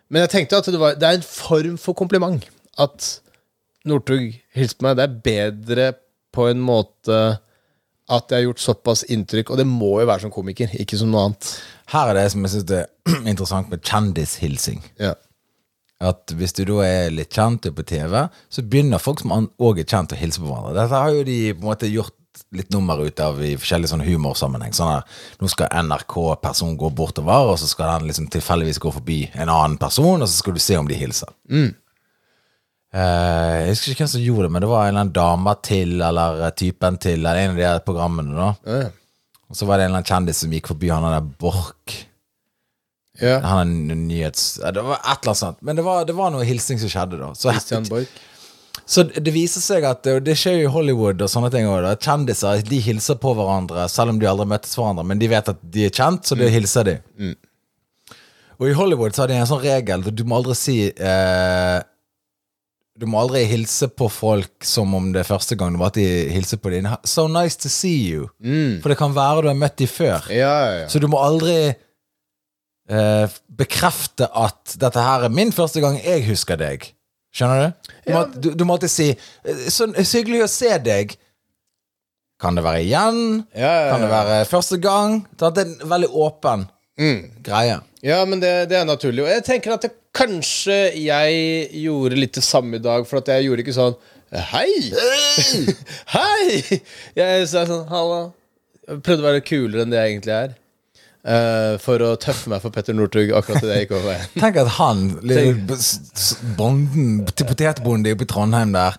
Men 0.09 0.25
jeg 0.25 0.33
tenkte 0.33 0.59
at 0.61 0.69
det, 0.69 0.81
var, 0.81 0.97
det 0.97 1.07
er 1.07 1.19
en 1.19 1.25
form 1.25 1.77
for 1.81 1.97
kompliment. 1.97 2.45
At 2.77 3.19
Northug 3.87 4.29
hilser 4.55 4.77
på 4.77 4.87
meg. 4.87 4.97
Det 4.99 5.05
er 5.05 5.21
bedre 5.29 5.87
på 6.35 6.47
en 6.51 6.61
måte 6.61 7.19
at 8.07 8.31
jeg 8.31 8.37
har 8.37 8.45
gjort 8.45 8.63
såpass 8.63 9.03
inntrykk, 9.11 9.49
og 9.51 9.59
det 9.59 9.65
må 9.67 9.97
jo 9.99 10.07
være 10.07 10.23
som 10.23 10.31
komiker, 10.31 10.71
ikke 10.79 10.99
som 10.99 11.09
noe 11.11 11.25
annet. 11.27 11.49
Her 11.91 12.11
er 12.11 12.21
det 12.21 12.27
som 12.31 12.45
jeg 12.45 12.53
syns 12.53 12.75
er 12.77 12.85
interessant 13.33 13.71
med 13.73 13.83
kjendishilsing. 13.83 14.79
Ja. 15.01 15.15
At 15.97 16.29
hvis 16.37 16.53
du 16.53 16.61
da 16.69 16.83
er 16.85 17.13
litt 17.13 17.33
kjent 17.33 17.65
på 17.73 17.85
TV, 17.87 18.19
så 18.53 18.61
begynner 18.61 19.01
folk 19.01 19.23
som 19.23 19.33
òg 19.33 19.81
er 19.81 19.87
kjent, 19.89 20.13
å 20.13 20.19
hilse 20.19 20.43
på 20.43 20.49
hverandre. 20.49 20.75
Dette 20.77 21.01
har 21.01 21.15
jo 21.15 21.25
de 21.25 21.39
på 21.55 21.63
en 21.63 21.71
måte 21.71 21.89
gjort 21.89 22.13
litt 22.53 22.69
nummer 22.69 23.01
ut 23.01 23.19
av 23.19 23.39
i 23.41 23.55
forskjellige 23.57 23.91
sånne 23.91 24.05
humorsammenheng. 24.05 24.75
Sånn 24.77 24.91
her, 24.91 25.17
nå 25.41 25.49
skal 25.49 25.73
NRK-person 25.87 26.77
gå 26.77 26.91
bortover, 26.95 27.51
og 27.51 27.57
så 27.57 27.69
skal 27.69 27.95
den 27.95 28.11
liksom 28.11 28.29
tilfeldigvis 28.33 28.81
gå 28.83 28.93
forbi 28.93 29.19
en 29.33 29.49
annen 29.49 29.79
person, 29.81 30.21
og 30.21 30.29
så 30.29 30.43
skal 30.43 30.57
du 30.57 30.61
se 30.63 30.77
om 30.77 30.89
de 30.89 30.99
hilser. 30.99 31.33
Eh, 32.93 33.55
jeg 33.63 33.73
husker 33.73 33.93
ikke 33.93 34.05
hvem 34.05 34.13
som 34.13 34.23
gjorde 34.23 34.47
det, 34.47 34.53
men 34.55 34.63
det 34.63 34.69
var 34.71 34.85
en 34.85 34.93
eller 34.93 35.03
annen 35.07 35.17
dame 35.17 35.55
til, 35.65 35.97
eller 35.97 36.45
eh, 36.45 36.53
typen 36.61 37.01
til, 37.03 37.19
eller 37.19 37.41
en 37.41 37.55
av 37.55 37.59
de 37.59 37.67
her 37.67 37.81
programmene, 37.87 38.37
da. 38.37 38.53
Mm. 38.69 38.93
Og 39.47 39.57
så 39.57 39.67
var 39.67 39.79
det 39.79 39.87
en 39.87 39.91
eller 39.91 40.01
annen 40.01 40.11
kjendis 40.11 40.43
som 40.43 40.53
gikk 40.53 40.69
forbi 40.71 40.91
han 40.91 41.07
der 41.07 41.27
Borch. 41.41 41.97
Ja. 43.19 43.39
Han 43.43 43.75
er 43.91 43.97
nyhets... 43.97 44.59
Det 44.61 44.83
var 44.85 44.99
et 44.99 45.09
eller 45.09 45.31
annet 45.31 45.41
sånt. 45.41 45.61
Men 45.65 45.79
det 45.79 45.85
var, 45.85 46.05
det 46.05 46.15
var 46.17 46.33
noe 46.33 46.45
hilsing 46.47 46.79
som 46.81 46.91
skjedde, 46.91 47.19
da. 47.21 47.31
Så, 47.35 47.49
Christian 47.51 47.87
Borch. 47.89 48.11
så 48.85 49.03
det 49.09 49.33
viser 49.33 49.63
seg 49.63 49.87
at 49.89 50.05
det 50.23 50.35
skjer 50.37 50.59
jo 50.61 50.69
i 50.69 50.73
Hollywood 50.75 51.21
og 51.25 51.31
sånne 51.31 51.49
ting 51.53 51.67
òg. 51.69 51.87
Kjendiser 52.03 52.61
de 52.67 52.79
hilser 52.83 53.17
på 53.21 53.33
hverandre 53.37 53.87
selv 53.91 54.13
om 54.13 54.21
de 54.21 54.29
aldri 54.29 54.47
møttes 54.53 54.77
hverandre, 54.77 55.05
men 55.07 55.19
de 55.21 55.31
vet 55.33 55.49
at 55.53 55.59
de 55.61 55.87
er 55.89 55.93
kjent, 55.97 56.29
så 56.29 56.37
da 56.37 56.49
hilser 56.53 56.91
de. 56.91 56.97
Og 58.57 58.71
i 58.71 58.73
Hollywood 58.77 59.13
så 59.13 59.23
har 59.25 59.31
de 59.31 59.37
en 59.37 59.49
sånn 59.49 59.61
regel 59.61 60.05
du 60.09 60.23
må 60.25 60.39
aldri 60.39 60.55
si 60.57 60.77
eh, 60.89 61.79
Du 62.97 63.05
må 63.05 63.19
aldri 63.21 63.43
hilse 63.45 63.85
på 63.93 64.07
folk 64.09 64.65
som 64.65 64.95
om 64.97 65.11
det 65.13 65.21
er 65.21 65.27
første 65.29 65.53
gang. 65.59 65.75
Du 65.77 65.83
at 65.85 65.97
de 65.99 66.05
Hilser 66.33 66.57
på 66.57 66.71
dem. 66.73 66.87
So 67.05 67.27
nice 67.29 67.59
to 67.61 67.69
see 67.69 67.99
you. 68.09 68.29
For 68.81 68.89
det 68.89 68.97
kan 68.97 69.13
være 69.13 69.43
du 69.45 69.51
har 69.51 69.59
møtt 69.59 69.77
dem 69.77 69.91
før. 69.91 70.25
Ja, 70.33 70.49
ja, 70.65 70.71
ja. 70.81 70.87
Så 70.89 70.97
du 70.97 71.05
må 71.11 71.21
aldri 71.21 71.75
eh, 72.89 73.27
bekrefte 73.59 74.29
at 74.31 74.77
dette 74.79 75.03
her 75.03 75.27
er 75.27 75.33
min 75.33 75.53
første 75.55 75.83
gang 75.83 75.99
jeg 76.01 76.25
husker 76.29 76.59
deg. 76.59 76.89
Skjønner 77.35 77.63
du? 77.67 77.91
Du, 78.07 78.11
må, 78.13 78.23
du, 78.33 78.49
du 78.57 78.65
må 78.65 78.77
alltid 78.77 78.89
si 78.89 79.07
eh, 79.11 79.65
Så 79.69 79.89
så 79.91 80.21
hyggelig 80.21 80.45
å 80.45 80.51
se 80.51 80.71
deg. 80.83 81.17
Kan 82.41 82.57
det 82.57 82.63
være 82.65 82.85
igjen? 82.85 83.21
Ja, 83.57 83.61
ja, 83.65 83.77
ja. 83.87 83.91
Kan 83.91 84.03
det 84.05 84.09
være 84.13 84.41
første 84.49 84.77
gang? 84.81 85.21
Det 85.37 85.51
er 85.51 85.63
en 85.65 85.77
veldig 85.89 86.09
åpen 86.13 86.67
greie. 87.45 87.79
Ja, 88.05 88.23
men 88.25 88.41
det, 88.41 88.69
det 88.71 88.77
er 88.79 88.85
naturlig. 88.85 89.23
Og 89.25 89.29
jeg 89.29 89.43
tenker 89.45 89.75
at 89.75 89.85
det, 89.85 89.93
kanskje 90.17 90.77
jeg 90.97 91.67
gjorde 91.83 92.17
litt 92.17 92.37
det 92.37 92.45
samme 92.45 92.79
i 92.79 92.83
dag, 92.83 93.05
for 93.09 93.21
at 93.21 93.29
jeg 93.29 93.47
gjorde 93.47 93.65
ikke 93.65 93.75
sånn 93.75 93.97
Hei! 94.27 94.67
Hei! 96.15 96.79
Jeg 97.15 97.45
sa 97.47 97.63
sånn 97.69 97.85
Halla. 97.91 98.31
Jeg 98.87 99.03
prøvde 99.05 99.23
å 99.23 99.27
være 99.29 99.43
kulere 99.45 99.85
enn 99.85 99.93
det 99.93 100.01
jeg 100.01 100.15
egentlig 100.15 100.33
er. 100.35 100.55
Eh, 101.27 101.75
for 101.83 101.99
å 101.99 102.13
tøffe 102.15 102.47
meg 102.47 102.61
for 102.63 102.71
Petter 102.71 102.95
Northug 102.95 103.33
akkurat 103.35 103.65
idet 103.65 103.75
jeg 103.75 103.87
gikk 103.87 103.97
over 103.97 104.13
veien. 104.13 104.29
Tenk 104.43 104.59
at 104.61 104.69
han, 104.77 105.01
bonden, 106.55 107.25
til 107.33 107.49
potetbonde 107.49 108.13
oppe 108.15 108.23
i 108.23 108.31
Trondheim 108.31 108.71
der, 108.77 108.95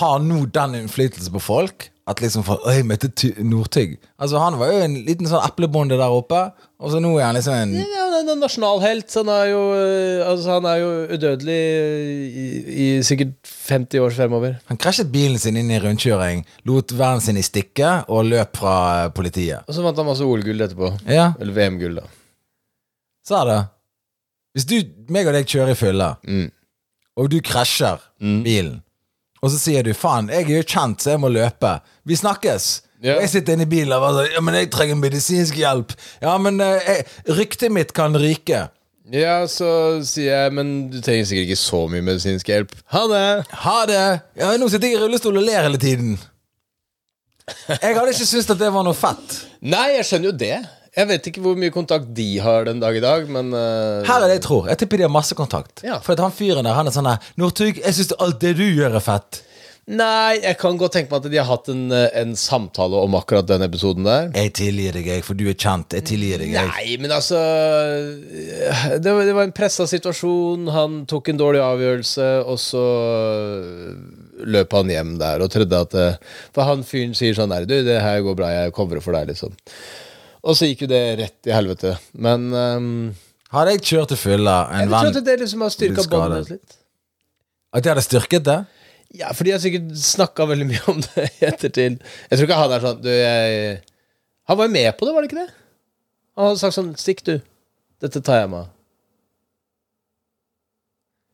har 0.00 0.22
nå 0.24 0.40
den 0.56 0.80
innflytelsen 0.80 1.36
på 1.36 1.42
folk 1.44 1.91
at 2.10 2.18
liksom 2.18 2.42
for, 2.42 2.58
jeg 2.66 2.82
møtte 2.88 3.08
Northug. 3.46 3.92
Altså, 4.18 4.38
han 4.42 4.56
var 4.58 4.72
jo 4.72 4.78
en 4.82 4.94
liten 5.06 5.28
sånn 5.30 5.44
eplebonde 5.46 5.94
der 6.00 6.10
oppe, 6.10 6.40
og 6.82 6.90
så 6.90 6.98
nå 6.98 7.12
er 7.20 7.28
han 7.28 7.36
liksom 7.36 7.54
en 7.54 7.74
Ja, 7.78 7.84
han 8.10 8.16
er 8.28 8.32
en 8.34 8.40
nasjonalhelt. 8.42 9.12
Han 9.20 9.28
er 9.30 9.44
jo, 9.52 9.60
eh, 9.78 10.22
altså, 10.26 10.56
han 10.56 10.66
er 10.66 10.80
jo 10.80 10.88
udødelig 11.14 11.58
i, 12.42 12.46
i 12.74 12.86
sikkert 13.06 13.36
50 13.46 14.02
år 14.02 14.16
fremover. 14.16 14.56
Han 14.72 14.80
krasjet 14.82 15.12
bilen 15.14 15.38
sin 15.38 15.56
inn 15.60 15.70
i 15.70 15.78
rundkjøring, 15.82 16.42
lot 16.66 16.90
vennen 16.98 17.22
sin 17.22 17.38
i 17.38 17.44
stikket 17.46 18.10
og 18.10 18.26
løp 18.32 18.58
fra 18.58 18.74
eh, 19.04 19.12
politiet. 19.14 19.62
Og 19.68 19.78
så 19.78 19.86
vant 19.86 20.02
han 20.02 20.10
masse 20.10 20.26
OL-gull 20.26 20.66
etterpå. 20.66 20.90
Ja, 21.06 21.28
Eller 21.38 21.54
VM-gull, 21.60 22.00
da. 22.02 22.08
sa 23.26 23.44
det. 23.46 23.60
Hvis 24.58 24.66
du, 24.68 24.74
meg 25.14 25.30
og 25.30 25.38
deg 25.38 25.46
kjører 25.48 25.70
i 25.76 25.78
fylla, 25.78 26.16
Mm. 26.26 26.48
og 27.16 27.30
du 27.30 27.38
krasjer 27.46 28.02
bilen, 28.18 28.80
og 29.42 29.50
så 29.50 29.58
sier 29.58 29.82
du 29.82 29.92
'faen, 29.92 30.30
jeg 30.30 30.46
er 30.46 30.56
jo 30.60 30.62
kjent, 30.62 31.02
så 31.02 31.16
jeg 31.16 31.20
må 31.20 31.28
løpe'. 31.28 31.80
Vi 32.06 32.16
snakkes. 32.16 32.82
Yeah. 33.02 33.18
Jeg 33.22 33.30
sitter 33.30 33.56
inne 33.56 33.66
i 33.66 33.70
bilen 33.70 33.92
og 33.92 34.00
bare 34.00 34.28
'ja, 34.30 34.40
men 34.40 34.54
jeg 34.54 34.70
trenger 34.70 34.94
medisinsk 34.94 35.56
hjelp'. 35.58 35.96
Ja, 36.22 36.38
men 36.38 36.60
eh, 36.60 37.02
ryktet 37.28 37.72
mitt 37.72 37.92
kan 37.92 38.14
ryke. 38.14 38.68
Ja, 39.10 39.46
så 39.50 40.00
sier 40.06 40.44
jeg 40.44 40.52
Men 40.54 40.90
du 40.90 41.00
trenger 41.02 41.26
sikkert 41.26 41.50
ikke 41.50 41.58
så 41.58 41.80
mye 41.90 42.04
medisinsk 42.06 42.46
hjelp. 42.46 42.70
Ha 42.94 43.02
det! 43.10 43.44
Ha 43.64 43.78
det! 43.90 44.04
Ja, 44.38 44.52
nå 44.56 44.68
sitter 44.70 44.88
jeg 44.88 44.96
i 44.96 45.02
rullestol 45.02 45.36
og 45.40 45.42
ler 45.42 45.66
hele 45.66 45.80
tiden. 45.82 46.14
Jeg 47.68 47.96
hadde 47.96 48.12
ikke 48.14 48.26
syntes 48.28 48.50
at 48.54 48.60
det 48.60 48.70
var 48.72 48.86
noe 48.86 48.94
fett. 48.94 49.40
Nei, 49.60 49.96
jeg 49.96 50.06
skjønner 50.06 50.30
jo 50.30 50.36
det. 50.38 50.60
Jeg 50.92 51.08
vet 51.08 51.28
ikke 51.30 51.40
hvor 51.40 51.56
mye 51.56 51.72
kontakt 51.72 52.10
de 52.12 52.26
har 52.44 52.66
den 52.68 52.82
dag 52.82 52.96
i 52.98 53.00
dag, 53.00 53.24
men 53.32 53.54
uh... 53.56 54.02
Her 54.04 54.26
er 54.26 54.28
det 54.28 54.36
jeg 54.42 54.44
tror. 54.44 54.66
Jeg 54.68 54.82
tipper 54.82 55.00
de 55.00 55.06
har 55.06 55.12
masse 55.12 55.36
kontakt. 55.38 55.80
Ja. 55.86 55.96
For 56.04 56.12
at 56.12 56.20
han 56.20 56.34
fyren 56.36 56.68
der, 56.68 56.76
han 56.76 56.90
er 56.90 56.92
sånn 56.92 57.08
her 57.08 57.32
Northug, 57.40 57.80
jeg 57.80 57.96
syns 57.96 58.12
alt 58.20 58.42
det 58.42 58.58
du 58.58 58.66
gjør, 58.66 58.98
er 59.00 59.04
fett. 59.04 59.40
Nei, 59.90 60.36
jeg 60.38 60.54
kan 60.60 60.76
godt 60.78 60.92
tenke 60.94 61.10
meg 61.10 61.24
at 61.24 61.32
de 61.32 61.38
har 61.40 61.48
hatt 61.48 61.70
en, 61.72 61.80
eh, 61.90 62.12
en 62.20 62.36
samtale 62.38 63.00
om 63.02 63.16
akkurat 63.18 63.48
den 63.48 63.64
episoden 63.66 64.06
der. 64.06 64.28
Jeg 64.36 64.52
tilgir 64.60 64.94
deg, 64.94 65.08
jeg, 65.10 65.24
for 65.26 65.34
du 65.34 65.48
er 65.50 65.56
kjent. 65.58 65.96
Jeg 65.96 66.06
tilgir 66.12 66.44
deg, 66.44 66.52
jeg. 66.54 66.70
Nei, 66.70 66.94
men 67.02 67.10
altså 67.16 67.40
Det 69.02 69.10
var, 69.10 69.24
det 69.26 69.34
var 69.34 69.48
en 69.48 69.56
pressa 69.56 69.88
situasjon. 69.90 70.70
Han 70.76 71.02
tok 71.10 71.32
en 71.32 71.40
dårlig 71.40 71.64
avgjørelse, 71.64 72.28
og 72.46 72.60
så 72.62 72.84
løp 74.44 74.78
han 74.78 74.92
hjem 74.92 75.16
der 75.18 75.42
og 75.42 75.50
trodde 75.54 75.82
at 75.88 75.98
eh, 75.98 76.38
For 76.54 76.66
han 76.68 76.86
fyren 76.86 77.12
sier 77.14 77.36
sånn 77.36 77.52
her 77.54 77.66
Du, 77.68 77.76
det 77.86 78.00
her 78.02 78.22
går 78.26 78.38
bra, 78.38 78.48
jeg 78.54 78.74
covrer 78.76 79.02
for 79.02 79.18
deg, 79.18 79.32
liksom. 79.34 79.56
Og 80.42 80.56
så 80.58 80.68
gikk 80.68 80.84
jo 80.86 80.90
det 80.90 81.02
rett 81.20 81.48
i 81.48 81.54
helvete. 81.54 81.94
Men 82.18 82.48
um, 82.50 82.92
Hadde 83.52 83.74
jeg 83.76 83.84
kjørt 83.92 84.10
til 84.14 84.18
fylla 84.18 84.56
en 84.72 84.86
jeg 84.86 84.90
venn 84.90 85.10
at 85.12 85.24
det 85.26 85.34
liksom 85.42 85.62
har 85.62 85.72
styrka 85.74 86.04
skadet. 86.06 86.12
båndet 86.12 86.36
deres 86.38 86.52
litt. 86.54 86.76
At 87.72 87.84
de 87.84 87.90
hadde 87.92 88.04
styrket 88.04 88.46
det? 88.48 88.58
Ja, 89.12 89.30
for 89.36 89.44
de 89.44 89.52
har 89.52 89.60
sikkert 89.60 89.90
snakka 90.00 90.46
veldig 90.48 90.66
mye 90.70 90.84
om 90.88 91.02
det 91.04 91.26
i 91.36 91.44
ettertid. 91.50 91.98
Jeg 92.30 92.38
tror 92.38 92.46
ikke 92.48 92.60
han 92.62 92.72
er 92.72 92.84
sånn 92.86 93.02
Du, 93.04 93.10
jeg 93.12 93.74
Han 94.48 94.58
var 94.58 94.68
jo 94.70 94.72
med 94.72 94.88
på 94.96 95.04
det, 95.06 95.12
var 95.14 95.24
det 95.24 95.28
ikke 95.30 95.42
det? 95.42 95.50
Han 96.36 96.48
hadde 96.48 96.62
sagt 96.62 96.76
sånn 96.78 96.94
Stikk, 97.00 97.20
du. 97.28 97.34
Dette 98.02 98.22
tar 98.24 98.40
jeg 98.40 98.50
meg 98.54 98.64
av. 98.64 98.70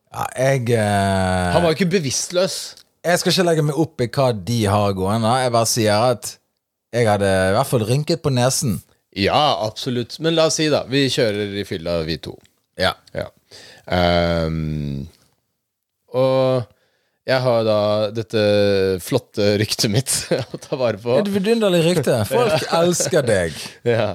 Ja, 0.09 0.27
jeg 0.41 0.73
eh, 0.75 1.53
Han 1.55 1.63
var 1.63 1.73
jo 1.73 1.79
ikke 1.79 1.93
bevisstløs. 1.99 2.59
Jeg 3.05 3.21
skal 3.21 3.33
ikke 3.33 3.47
legge 3.47 3.65
meg 3.69 3.79
opp 3.79 4.03
i 4.03 4.09
hva 4.11 4.29
de 4.35 4.59
har 4.67 4.95
gående. 4.99 5.33
Jeg 5.45 5.55
bare 5.55 5.71
sier 5.71 6.11
at 6.13 6.35
jeg 6.97 7.07
hadde 7.09 7.29
i 7.29 7.55
hvert 7.55 7.69
fall 7.71 7.85
rynket 7.87 8.23
på 8.25 8.33
nesen. 8.35 8.79
Ja, 9.17 9.59
absolutt. 9.67 10.19
Men 10.21 10.35
la 10.37 10.47
oss 10.51 10.59
si, 10.61 10.69
da. 10.73 10.85
Vi 10.91 11.07
kjører 11.11 11.55
i 11.59 11.65
fylla, 11.69 12.01
vi 12.07 12.19
to. 12.23 12.35
Ja. 12.79 12.93
Ja. 13.17 13.29
Um, 13.89 15.07
og 16.15 16.67
jeg 17.29 17.43
har 17.45 17.65
da 17.67 17.79
dette 18.15 18.43
flotte 19.05 19.55
ryktet 19.61 19.91
mitt 19.93 20.13
å 20.55 20.61
ta 20.63 20.79
vare 20.81 21.01
på. 21.03 21.19
Et 21.21 21.29
vidunderlig 21.33 21.83
rykte. 21.91 22.23
Folk 22.31 22.65
elsker 22.83 23.27
deg. 23.29 23.59
Ja. 23.99 24.09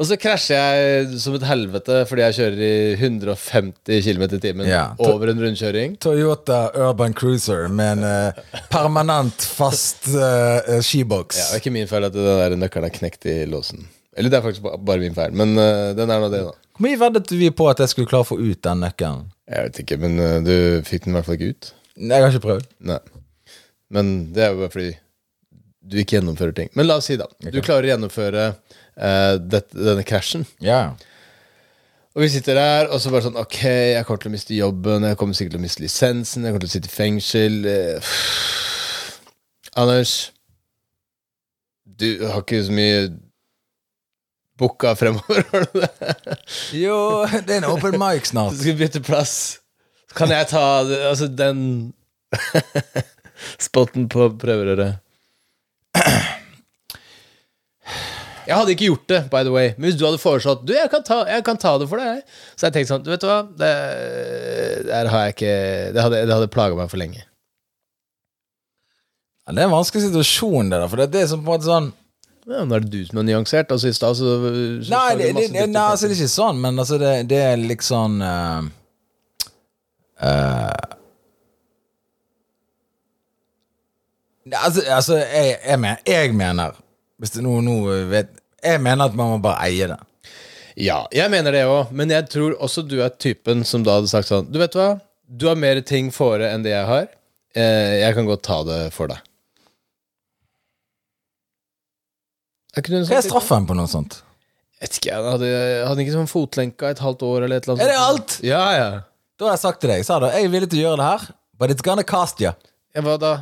Og 0.00 0.06
så 0.08 0.16
krasjer 0.16 0.56
jeg 0.56 1.18
som 1.20 1.34
et 1.36 1.42
helvete 1.44 1.98
fordi 2.08 2.22
jeg 2.24 2.36
kjører 2.38 2.60
i 2.64 2.76
150 3.04 3.98
km 4.06 4.22
i 4.30 4.38
timen 4.40 4.70
Ja. 4.70 4.86
over 5.04 5.28
en 5.28 5.42
rundkjøring. 5.44 5.98
Toyota 6.00 6.70
Urban 6.72 7.12
Cruiser 7.12 7.66
med 7.68 7.98
en 8.00 8.06
uh, 8.32 8.60
permanent, 8.72 9.44
fast 9.44 10.08
uh, 10.14 10.78
skiboks. 10.80 11.36
Ja, 11.36 11.44
det 11.50 11.58
er 11.58 11.60
ikke 11.66 11.74
min 11.76 11.90
feil 11.90 12.08
at 12.08 12.16
den 12.16 12.62
nøkkelen 12.64 12.88
er 12.88 12.94
knekt 12.96 13.28
i 13.28 13.42
låsen. 13.52 13.84
Eller 14.20 14.32
det 14.32 14.38
er 14.38 14.44
faktisk 14.44 14.66
bare 14.84 15.00
min 15.00 15.16
feil, 15.16 15.32
men 15.36 15.56
uh, 15.56 15.90
den 15.96 16.12
er 16.12 16.20
nå 16.20 16.28
det, 16.32 16.42
da. 16.44 16.54
Hvor 16.76 16.86
mye 16.86 17.00
veddet 17.00 17.32
vi 17.32 17.48
på 17.56 17.66
at 17.72 17.80
jeg 17.80 17.92
skulle 17.92 18.08
klare 18.10 18.26
å 18.26 18.30
få 18.30 18.36
ut 18.40 18.60
den 18.66 18.82
nøkkelen? 18.84 19.28
Jeg 19.50 19.66
vet 19.66 19.80
ikke, 19.82 20.00
men 20.04 20.20
uh, 20.20 20.38
du 20.44 20.54
fikk 20.86 21.06
den 21.06 21.14
i 21.14 21.18
hvert 21.18 21.28
fall 21.28 21.38
ikke 21.38 21.54
ut. 21.54 21.70
Jeg 22.00 22.24
har 22.24 22.32
ikke 22.34 22.44
prøvd. 22.46 22.68
Nei. 22.90 23.00
Men 23.90 24.10
det 24.36 24.44
er 24.44 24.52
jo 24.52 24.60
bare 24.62 24.74
fordi 24.76 24.90
du 25.90 25.96
ikke 25.98 26.18
gjennomfører 26.18 26.56
ting. 26.56 26.68
Men 26.78 26.86
la 26.86 26.98
oss 27.00 27.08
si, 27.10 27.16
da. 27.18 27.26
Du 27.40 27.58
klarer 27.64 27.88
å 27.88 27.92
gjennomføre 27.94 28.50
uh, 28.52 29.34
dette, 29.40 29.74
denne 29.74 30.04
krasjen. 30.06 30.44
Ja. 30.62 30.82
Og 32.14 32.24
vi 32.24 32.28
sitter 32.32 32.58
der, 32.58 32.90
og 32.90 32.98
så 33.00 33.12
bare 33.12 33.22
sånn 33.28 33.38
Ok, 33.38 33.60
jeg 33.62 34.02
kommer 34.06 34.22
til 34.22 34.32
å 34.32 34.34
miste 34.34 34.56
jobben, 34.56 35.06
jeg 35.06 35.18
kommer 35.18 35.38
sikkert 35.38 35.54
til 35.54 35.62
å 35.62 35.64
miste 35.64 35.84
lisensen, 35.84 36.44
jeg 36.44 36.52
kommer 36.52 36.64
til 36.64 36.70
å 36.70 36.74
sitte 36.74 36.90
i 36.90 36.94
fengsel. 36.94 37.58
eh, 37.70 38.14
Anders, 39.80 40.14
du 41.86 42.08
har 42.26 42.42
ikke 42.42 42.64
så 42.66 42.74
mye 42.74 43.04
booka 44.60 44.92
fremover? 44.98 45.42
Jo, 46.76 47.00
det 47.32 47.56
er 47.56 47.62
en 47.62 47.70
open 47.72 47.96
mic 48.00 48.30
snart. 48.30 48.54
Du 48.54 48.62
skal 48.62 48.78
bytte 48.78 49.02
plass. 49.04 49.34
Kan 50.16 50.32
jeg 50.34 50.48
ta 50.50 50.64
altså 51.10 51.28
den 51.30 51.60
spotten 53.62 54.08
på 54.12 54.28
prøverøret? 54.42 54.98
Jeg 58.50 58.56
hadde 58.58 58.72
ikke 58.74 58.88
gjort 58.88 59.06
det, 59.10 59.18
by 59.30 59.42
the 59.46 59.52
way. 59.54 59.72
Men 59.76 59.86
hvis 59.90 59.98
du 60.00 60.04
hadde 60.08 60.18
foreslått 60.18 60.64
Du, 60.66 60.72
jeg 60.74 60.90
kan 60.90 61.04
ta, 61.06 61.20
jeg 61.28 61.44
kan 61.46 61.58
ta 61.60 61.76
det 61.78 61.86
for 61.90 62.02
deg. 62.02 62.22
Så 62.58 62.66
jeg 62.66 62.74
tenkte 62.74 62.90
sånn, 62.94 63.04
du 63.06 63.10
vet 63.12 63.22
du 63.22 63.28
hva 63.28 63.40
Det, 63.46 63.68
det 64.88 64.94
her 64.96 65.10
har 65.12 65.26
jeg 65.28 65.36
ikke 65.36 65.52
Det 65.94 66.04
hadde, 66.06 66.22
det 66.26 66.34
hadde 66.34 66.50
plaga 66.54 66.78
meg 66.78 66.90
for 66.90 66.98
lenge. 67.02 67.22
Ja, 69.46 69.54
Det 69.54 69.62
er 69.62 69.68
en 69.68 69.76
vanskelig 69.76 70.08
situasjon, 70.08 70.72
det 70.72 70.80
der. 70.80 70.88
For 70.90 70.98
det 70.98 71.06
er 71.08 71.14
det 71.18 71.24
som 71.30 71.44
på 71.44 71.46
en 71.46 71.52
måte 71.54 71.68
sånn 71.68 71.92
Ja, 72.50 72.64
nå 72.66 72.74
er 72.74 72.82
det 72.82 72.90
du 72.90 73.00
som 73.06 73.20
er 73.22 73.28
nyansert. 73.28 73.70
Altså 73.70 73.90
I 73.90 73.94
stad 73.94 74.18
så, 74.18 74.36
så 74.42 74.90
Nei, 74.90 75.08
det, 75.20 75.30
det, 75.36 75.46
det, 75.54 75.66
nei 75.70 75.86
altså, 75.92 76.08
det 76.10 76.16
er 76.16 76.22
ikke 76.24 76.32
sånn, 76.32 76.58
men 76.64 76.82
altså, 76.82 76.98
det, 76.98 77.12
det 77.30 77.40
er 77.52 77.60
liksom 77.62 78.18
uh, 78.24 78.66
Altså, 84.50 84.82
altså 84.90 85.20
jeg, 85.20 85.56
jeg, 85.62 85.78
mener, 85.80 86.02
jeg 86.08 86.34
mener 86.34 86.74
Hvis 87.20 87.36
det 87.36 87.44
noe, 87.46 87.62
noe 87.64 88.00
vet 88.10 88.34
Jeg 88.64 88.82
mener 88.82 89.06
at 89.06 89.16
man 89.16 89.36
må 89.36 89.38
bare 89.44 89.68
eie 89.68 89.86
det. 89.92 90.00
Ja, 90.80 91.04
jeg 91.14 91.30
mener 91.32 91.54
det 91.54 91.62
òg, 91.68 91.94
men 91.96 92.10
jeg 92.12 92.26
tror 92.32 92.58
også 92.58 92.82
du 92.84 92.98
er 93.04 93.14
typen 93.14 93.64
som 93.68 93.84
da 93.86 93.98
hadde 93.98 94.10
sagt 94.10 94.28
sånn 94.30 94.50
Du 94.50 94.58
vet 94.60 94.76
hva, 94.76 94.94
du 95.30 95.46
har 95.48 95.58
mer 95.60 95.80
ting 95.86 96.10
fore 96.12 96.50
enn 96.50 96.64
det 96.66 96.72
jeg 96.72 96.86
har. 96.88 97.10
Eh, 97.54 98.00
jeg 98.02 98.14
kan 98.16 98.26
godt 98.26 98.42
ta 98.46 98.60
det 98.66 98.78
for 98.94 99.10
deg. 99.10 99.20
Er 99.20 99.20
ikke 99.20 99.20
du 99.20 99.28
en 102.56 102.59
Hva 102.76 103.18
er 103.18 103.24
straffen 103.26 103.66
på 103.66 103.76
noe 103.78 103.90
sånt? 103.90 104.20
Jeg 104.80 104.86
vet 104.88 104.96
ikke, 104.96 105.10
jeg 105.10 105.32
hadde, 105.34 105.48
hadde 105.90 106.04
ikke 106.04 106.14
sånn 106.14 106.30
fotlenka 106.30 106.90
et 106.94 107.02
halvt 107.04 107.24
år 107.26 107.44
eller 107.44 107.60
et 107.60 107.66
eller 107.66 107.76
annet 107.76 107.84
Er 107.84 107.90
det 107.92 108.00
alt? 108.00 108.36
Ja, 108.46 108.62
ja. 108.72 108.90
Da 109.36 109.48
har 109.48 109.56
jeg 109.56 109.62
sagt 109.64 109.82
til 109.82 109.92
deg, 109.92 110.04
sa 110.06 110.18
du, 110.22 110.28
jeg 110.30 110.46
er 110.46 110.52
villig 110.52 110.70
til 110.72 110.80
å 110.80 110.84
gjøre 110.86 111.00
det 111.00 111.08
her, 111.10 111.26
but 111.60 111.74
it's 111.74 111.84
gonna 111.84 112.04
cost 112.06 112.40
you. 112.40 112.52
ja 112.96 113.04
hva 113.04 113.16
da? 113.20 113.32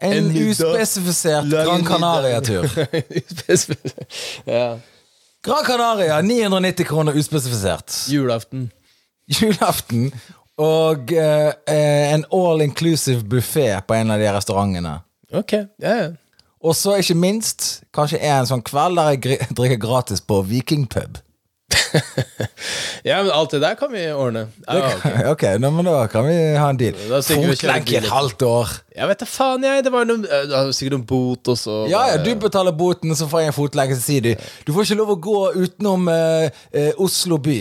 En, 0.00 0.14
En 0.16 0.30
uspesifisert 0.48 1.50
Gran 1.52 1.84
Canaria-tur. 1.84 2.64
ja. 4.54 4.78
Gran 5.44 5.64
Canaria, 5.66 6.22
990 6.24 6.88
kroner 6.88 7.18
uspesifisert. 7.20 7.92
Julaften. 8.08 8.70
Julaften 9.28 10.08
og 10.60 11.12
eh, 11.12 11.52
eh, 11.68 12.12
en 12.14 12.24
all 12.36 12.64
inclusive 12.64 13.24
buffé 13.24 13.68
på 13.86 13.96
en 13.96 14.10
av 14.12 14.20
de 14.20 14.32
restaurantene. 14.34 14.96
Ok, 15.32 15.52
ja, 15.80 15.94
ja. 16.00 16.08
Og 16.60 16.76
så 16.76 16.98
ikke 17.00 17.16
minst, 17.16 17.82
kanskje 17.96 18.20
en 18.20 18.48
sånn 18.48 18.62
kveld 18.66 18.98
der 19.00 19.14
jeg 19.16 19.40
drikker 19.56 19.80
gratis 19.80 20.20
på 20.20 20.42
Vikingpub. 20.46 21.20
Ja, 23.04 23.22
men 23.22 23.30
alt 23.32 23.54
det 23.54 23.60
der 23.62 23.76
kan 23.78 23.88
vi 23.92 24.02
ordne. 24.12 24.42
Ja, 24.66 24.90
ok. 24.92 25.04
ok, 25.32 25.44
nå, 25.62 25.70
men 25.72 25.86
da 25.88 26.02
kan 26.12 26.26
vi 26.26 26.34
ha 26.58 26.66
en 26.68 26.76
deal. 26.78 26.98
Fotlenke 27.24 27.94
i 27.94 27.96
et 28.00 28.08
halvt 28.10 28.42
år. 28.44 28.74
Jeg 28.96 29.08
vet 29.08 29.22
da 29.22 29.28
faen, 29.28 29.64
jeg. 29.64 29.84
Det 29.86 29.92
var 29.94 30.04
noe, 30.08 30.20
eh, 30.26 30.44
det 30.50 30.52
var 30.52 30.74
sikkert 30.76 30.98
noen 30.98 31.06
bot, 31.08 31.50
og 31.52 31.56
så 31.58 31.78
Ja, 31.90 32.02
ja, 32.12 32.18
du 32.20 32.28
betaler 32.42 32.76
boten, 32.76 33.14
så 33.16 33.28
får 33.30 33.44
jeg 33.46 33.52
en 33.52 33.56
fotlenke, 33.56 33.96
så 33.96 34.04
sier 34.04 34.26
du 34.26 34.30
Du 34.66 34.74
får 34.76 34.84
ikke 34.90 34.98
lov 35.00 35.14
å 35.14 35.18
gå 35.30 35.38
utenom 35.56 36.10
eh, 36.12 36.60
eh, 36.76 36.92
Oslo 37.00 37.40
by. 37.40 37.58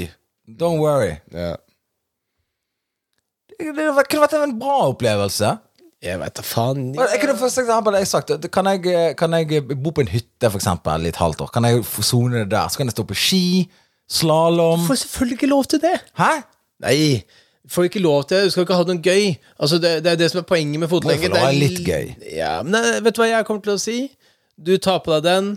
Don't 0.59 0.83
worry. 0.83 1.15
ja. 1.31 1.55
Det, 3.59 3.73
det 3.75 4.05
kunne 4.07 4.23
vært 4.23 4.37
en 4.39 4.59
bra 4.59 4.75
opplevelse. 4.91 5.55
Jeg 5.99 6.15
vet 6.21 6.35
da 6.37 6.43
faen. 6.47 6.83
Jeg 6.95 7.19
kunne 7.19 7.35
for 7.35 7.49
eksempel 7.49 7.97
jeg 7.99 8.07
sagt 8.07 8.31
Kan 8.55 8.69
jeg, 8.71 9.15
kan 9.19 9.33
jeg 9.35 9.65
bo 9.83 9.91
på 9.91 10.05
en 10.05 10.11
hytte 10.13 10.47
for 10.47 10.55
eksempel 10.61 11.05
i 11.05 11.11
et 11.11 11.19
halvt 11.19 11.43
år? 11.43 11.51
Kan 11.51 11.67
jeg 11.67 11.83
få 11.83 12.05
sone 12.07 12.45
det 12.45 12.51
der? 12.53 12.69
Så 12.71 12.79
kan 12.79 12.87
jeg 12.87 12.95
stå 12.95 13.03
på 13.09 13.17
ski, 13.19 13.43
slalåm 14.07 14.79
Du 14.79 14.87
får 14.87 15.01
selvfølgelig 15.03 15.35
ikke 15.41 15.51
lov 15.51 15.65
til 15.65 15.81
det. 15.83 15.97
Hæ? 16.17 16.31
Nei. 16.85 17.23
Du 17.63 17.73
får 17.73 17.89
ikke 17.89 17.99
lov 17.99 18.23
til 18.23 18.37
det. 18.37 18.45
Du 18.45 18.55
skal 18.55 18.63
ikke 18.63 18.77
ha 18.79 18.85
noe 18.87 19.03
gøy. 19.03 19.25
Altså, 19.59 19.77
det, 19.83 19.91
det 20.03 20.11
er 20.11 20.21
det 20.23 20.31
som 20.31 20.39
er 20.39 20.47
poenget 20.47 20.79
med 20.79 20.87
fotlenke. 20.89 21.27
Det 21.33 21.41
er 21.43 21.57
litt 21.57 21.81
gøy. 21.83 22.13
Ja, 22.31 22.53
men 22.63 22.79
vet 23.03 23.15
du 23.17 23.19
hva 23.21 23.27
jeg 23.33 23.45
kommer 23.49 23.65
til 23.67 23.75
å 23.75 23.81
si? 23.81 23.97
Du 24.55 24.77
tar 24.79 25.03
på 25.03 25.11
deg 25.17 25.27
den, 25.27 25.51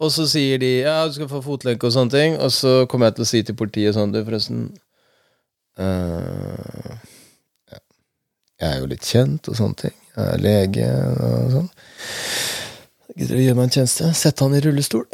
og 0.00 0.14
så 0.14 0.24
sier 0.30 0.62
de 0.62 0.70
ja, 0.84 1.02
du 1.06 1.18
skal 1.18 1.28
få 1.30 1.42
fotlenke 1.44 1.86
og 1.86 1.92
sånne 1.94 2.14
ting, 2.14 2.38
og 2.38 2.54
så 2.54 2.84
kommer 2.90 3.10
jeg 3.10 3.18
til 3.18 3.26
å 3.26 3.30
si 3.30 3.42
til 3.46 3.58
politiet 3.58 3.98
sånn, 3.98 4.14
du, 4.14 4.22
forresten 4.26 4.68
eh, 5.78 6.94
ja. 6.94 7.19
Jeg 8.60 8.68
er 8.68 8.82
jo 8.82 8.90
litt 8.90 9.06
kjent 9.08 9.48
og 9.48 9.56
sånne 9.56 9.78
ting. 9.86 9.96
Jeg 10.16 10.34
er 10.34 10.42
lege 10.44 10.88
og 11.24 11.52
sånn. 11.54 11.68
Gidder 13.16 13.34
du 13.34 13.40
å 13.40 13.44
gjøre 13.44 13.58
meg 13.58 13.68
en 13.68 13.74
tjeneste? 13.78 14.10
Sette 14.16 14.46
han 14.46 14.56
i 14.56 14.62
rullestol. 14.64 15.06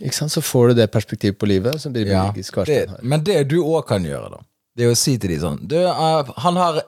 Ikke 0.00 0.16
sant? 0.16 0.32
Så 0.34 0.42
får 0.44 0.70
du 0.70 0.80
det 0.80 0.88
perspektivet 0.94 1.38
på 1.38 1.48
livet 1.50 1.82
som 1.82 1.94
blir 1.94 2.10
Ja, 2.10 2.28
det, 2.34 2.80
men 3.02 3.24
det 3.26 3.40
du 3.50 3.58
òg 3.62 3.84
kan 3.88 4.06
gjøre, 4.06 4.30
da, 4.36 4.40
det 4.74 4.86
er 4.86 4.94
å 4.94 4.98
si 4.98 5.16
til 5.20 5.34
de 5.34 5.40
sånn 5.42 5.60
du, 5.70 5.76
uh, 5.86 6.30
Han 6.42 6.58
har 6.58 6.80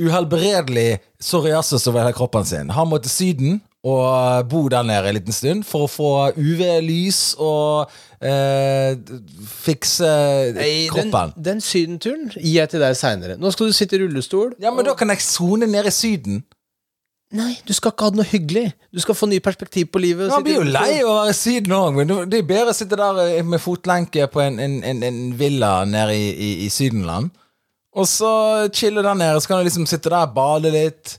uhelbredelig 0.00 1.00
psoriasis 1.20 1.86
over 1.88 2.04
hele 2.04 2.16
kroppen 2.16 2.46
sin. 2.48 2.72
Han 2.72 2.90
må 2.90 3.00
til 3.02 3.12
Syden 3.12 3.60
og 3.82 4.46
bo 4.46 4.68
der 4.70 4.84
nede 4.86 5.08
en 5.10 5.16
liten 5.16 5.34
stund 5.34 5.64
for 5.66 5.88
å 5.88 5.90
få 5.90 6.10
UV-lys 6.38 7.34
og 7.42 7.90
eh, 8.22 8.94
fikse 9.42 10.10
Nei, 10.54 10.70
kroppen. 10.92 11.32
den 11.34 11.62
sydenturen 11.64 12.28
gir 12.36 12.60
jeg 12.60 12.70
til 12.70 12.84
deg 12.84 12.94
seinere. 12.98 13.38
Nå 13.42 13.50
skal 13.50 13.72
du 13.72 13.74
sitte 13.74 13.98
i 13.98 14.02
rullestol. 14.04 14.52
Ja, 14.62 14.70
men 14.70 14.86
da 14.86 14.94
kan 14.98 15.10
jeg 15.10 15.24
sone 15.26 15.66
nede 15.66 15.90
i 15.90 15.96
Syden. 15.96 16.44
Nei, 17.32 17.56
du 17.66 17.72
skal 17.72 17.94
ikke 17.94 18.06
ha 18.06 18.12
det 18.12 18.20
noe 18.20 18.28
hyggelig. 18.28 18.64
Du 18.92 19.00
skal 19.00 19.16
få 19.16 19.26
ny 19.30 19.38
perspektiv 19.42 19.86
på 19.90 20.02
livet. 20.04 20.28
Man 20.30 20.44
blir 20.44 20.58
jo 20.60 20.66
lei 20.68 20.98
av 21.00 21.08
å 21.08 21.14
være 21.22 21.32
i 21.32 21.38
Syden 21.38 21.72
òg, 21.74 21.94
men 21.96 22.10
det 22.28 22.42
er 22.42 22.48
bedre 22.50 22.74
å 22.74 22.76
sitte 22.76 22.98
der 23.00 23.20
eh, 23.24 23.42
med 23.42 23.62
fotlenke 23.64 24.28
på 24.30 24.44
en, 24.44 24.60
en, 24.62 24.78
en, 24.84 25.02
en 25.08 25.20
villa 25.40 25.72
nede 25.88 26.14
i, 26.14 26.28
i, 26.30 26.50
i 26.66 26.70
Sydenland. 26.70 27.32
Og 27.96 28.06
så 28.08 28.30
chille 28.72 29.02
der 29.04 29.16
nede, 29.18 29.40
så 29.40 29.50
kan 29.50 29.58
du 29.60 29.66
liksom 29.66 29.88
sitte 29.90 30.12
der, 30.12 30.30
bade 30.32 30.70
litt. 30.72 31.16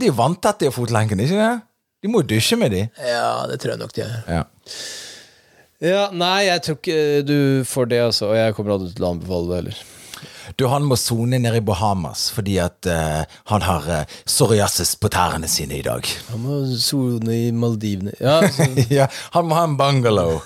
De 0.00 0.10
er 0.10 0.16
vanntette 0.16 0.68
i 0.68 0.74
fotlenken, 0.74 1.22
ikke 1.22 1.40
det? 1.40 1.54
De 2.04 2.10
må 2.12 2.20
jo 2.20 2.30
dusje 2.34 2.58
med 2.60 2.74
de. 2.74 2.84
Ja, 3.00 3.46
det 3.48 3.60
tror 3.62 3.74
jeg 3.74 3.80
nok 3.80 3.94
de 3.96 4.02
gjør. 4.02 4.14
Ja. 4.28 4.44
Ja, 5.84 6.04
nei, 6.14 6.46
jeg 6.46 6.62
tror 6.64 6.78
ikke 6.78 7.00
du 7.26 7.38
får 7.68 7.90
det, 7.90 8.00
altså. 8.06 8.30
Og 8.30 8.38
jeg 8.38 8.54
kommer 8.56 8.76
aldri 8.76 8.94
til 8.94 9.04
å 9.04 9.12
anbefale 9.14 9.50
det 9.50 9.60
heller. 9.60 9.82
Du, 10.60 10.66
han 10.68 10.84
må 10.86 10.96
sone 11.00 11.38
nede 11.40 11.58
i 11.58 11.64
Bahamas 11.64 12.26
fordi 12.34 12.58
at 12.62 12.86
uh, 12.86 13.22
han 13.50 13.64
har 13.64 13.86
uh, 13.88 14.16
psoriasis 14.28 14.94
på 15.00 15.08
tærne 15.12 15.48
sine 15.50 15.78
i 15.78 15.84
dag. 15.84 16.08
Han 16.30 16.42
må 16.44 16.58
sone 16.80 17.38
i 17.48 17.52
Maldivene. 17.56 18.14
Ja, 18.20 18.38
altså, 18.44 18.68
ja, 18.98 19.08
han 19.34 19.48
må 19.48 19.58
ha 19.58 19.64
en 19.68 19.78
bungalow 19.80 20.38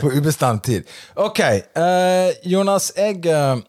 på 0.00 0.12
ubestemt 0.12 0.66
tid. 0.68 0.88
Ok, 1.16 1.40
uh, 1.78 2.28
Jonas, 2.46 2.92
jeg 2.96 3.24
eh, 3.32 3.64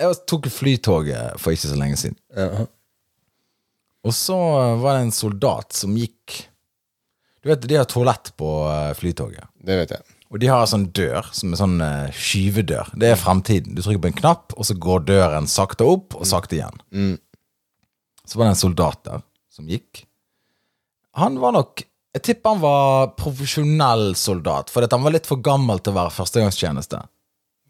Jeg 0.00 0.16
tok 0.26 0.48
flytoget 0.50 1.36
for 1.38 1.54
ikke 1.54 1.68
så 1.68 1.76
lenge 1.78 2.00
siden. 2.00 2.18
ja. 2.36 2.66
Og 4.04 4.14
så 4.14 4.36
eh, 4.36 4.74
var 4.82 4.96
det 4.96 5.06
en 5.06 5.14
soldat 5.14 5.76
som 5.76 5.94
gikk 5.98 6.42
Du 7.42 7.50
vet, 7.50 7.64
de 7.68 7.78
har 7.78 7.88
toalett 7.88 8.32
på 8.40 8.50
eh, 8.70 8.92
flytoget. 8.96 9.50
Det 9.60 9.80
vet 9.80 9.96
jeg. 9.96 10.14
Og 10.32 10.40
de 10.42 10.48
har 10.50 10.64
en 10.64 10.70
sånn 10.70 10.88
dør 10.96 11.28
som 11.36 11.52
er 11.52 11.60
sånn 11.60 11.76
eh, 11.84 12.16
skyvedør. 12.16 12.88
Det 12.98 13.12
er 13.12 13.20
fremtiden. 13.20 13.76
Du 13.76 13.82
trykker 13.84 14.02
på 14.02 14.10
en 14.10 14.20
knapp, 14.22 14.54
og 14.56 14.66
så 14.66 14.76
går 14.80 15.04
døren 15.10 15.46
sakte 15.50 15.86
opp 15.86 16.16
og 16.18 16.26
sakte 16.26 16.58
igjen. 16.58 16.80
Mm. 16.90 17.14
Så 18.24 18.40
var 18.40 18.48
det 18.48 18.56
en 18.56 18.62
soldat 18.64 19.02
der 19.06 19.22
som 19.52 19.68
gikk. 19.70 20.06
Han 21.20 21.38
var 21.42 21.54
nok 21.54 21.84
Jeg 22.14 22.22
tipper 22.28 22.54
han 22.54 22.60
var 22.62 23.08
profesjonell 23.18 24.12
soldat, 24.14 24.68
at 24.70 24.92
han 24.94 25.02
var 25.02 25.10
litt 25.16 25.26
for 25.26 25.42
gammel 25.42 25.80
til 25.82 25.90
å 25.90 25.96
være 25.96 26.12
førstegangstjeneste. 26.14 27.00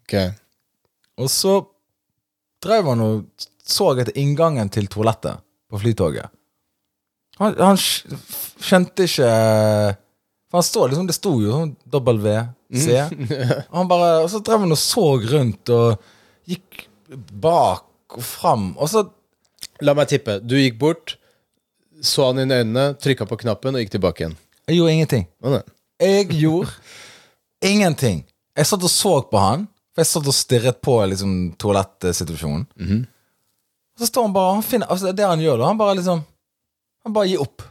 Ok. 0.03 0.13
Og 1.17 1.31
så 1.33 1.55
drev 2.61 2.91
han 2.91 3.01
og 3.01 3.47
så 3.65 3.87
etter 3.95 4.13
inngangen 4.21 4.69
til 4.69 4.85
toalettet 4.85 5.41
på 5.75 5.81
flytoget. 5.83 6.31
Han, 7.41 7.55
han 7.59 7.75
skj- 7.75 8.15
skjønte 8.63 9.03
ikke 9.09 9.29
For 10.47 10.55
han 10.61 10.63
står 10.63 10.91
liksom 10.93 11.07
Det 11.09 11.15
sto 11.17 11.33
jo 11.43 11.51
sånn 11.51 11.73
WC. 11.91 12.85
Og 13.73 13.75
han 13.81 13.89
bare 13.91 14.07
Og 14.23 14.29
så 14.31 14.39
drev 14.47 14.63
han 14.63 14.71
og 14.71 14.79
så 14.79 15.03
rundt 15.33 15.71
og 15.75 15.99
gikk 16.47 16.85
bak 17.43 18.15
og 18.15 18.23
fram, 18.23 18.69
og 18.79 18.87
så 18.91 19.03
La 19.83 19.91
meg 19.97 20.07
tippe. 20.07 20.37
Du 20.39 20.53
gikk 20.55 20.77
bort, 20.79 21.17
så 21.99 22.29
han 22.29 22.39
inn 22.39 22.53
i 22.53 22.59
øynene, 22.61 22.85
trykka 23.01 23.25
på 23.27 23.35
knappen 23.41 23.75
og 23.75 23.81
gikk 23.83 23.91
tilbake 23.97 24.21
igjen. 24.23 24.35
Jeg 24.69 24.77
gjorde 24.77 24.93
ingenting. 24.95 25.25
Jeg 25.99 26.27
gjorde 26.39 26.71
ingenting. 27.67 28.21
Jeg 28.55 28.69
satt 28.69 28.85
og 28.87 28.93
så 28.93 29.11
på 29.27 29.41
han, 29.41 29.65
for 29.91 30.05
jeg 30.05 30.11
satt 30.13 30.29
og 30.31 30.37
stirret 30.37 30.79
på 30.85 30.95
liksom, 31.11 31.33
toalettsituasjonen. 31.59 32.63
Og 32.79 33.14
så 33.99 34.07
står 34.09 34.27
han 34.27 34.33
bare 34.35 34.53
han 34.57 34.63
finner, 34.65 34.89
altså, 34.91 35.11
Det 35.15 35.23
han 35.25 35.39
gjør, 35.39 35.57
da 35.61 35.67
Han 35.71 35.77
bare 35.79 35.95
liksom 35.99 36.23
Han 37.05 37.13
bare 37.15 37.29
gir 37.31 37.41
opp. 37.43 37.61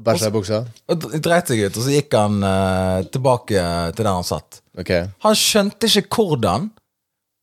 Bæsja 0.00 0.28
i 0.30 0.34
buksa? 0.34 0.58
Og 0.90 1.06
dreit 1.22 1.48
seg 1.50 1.64
ut, 1.66 1.76
og 1.76 1.82
så 1.86 1.92
gikk 1.94 2.14
han 2.14 2.36
eh, 2.46 3.06
tilbake 3.10 3.62
til 3.96 4.04
der 4.06 4.12
han 4.14 4.26
satt. 4.26 4.60
Ok. 4.78 4.90
Han 5.24 5.34
skjønte 5.38 5.88
ikke 5.90 6.20
hvordan. 6.28 6.68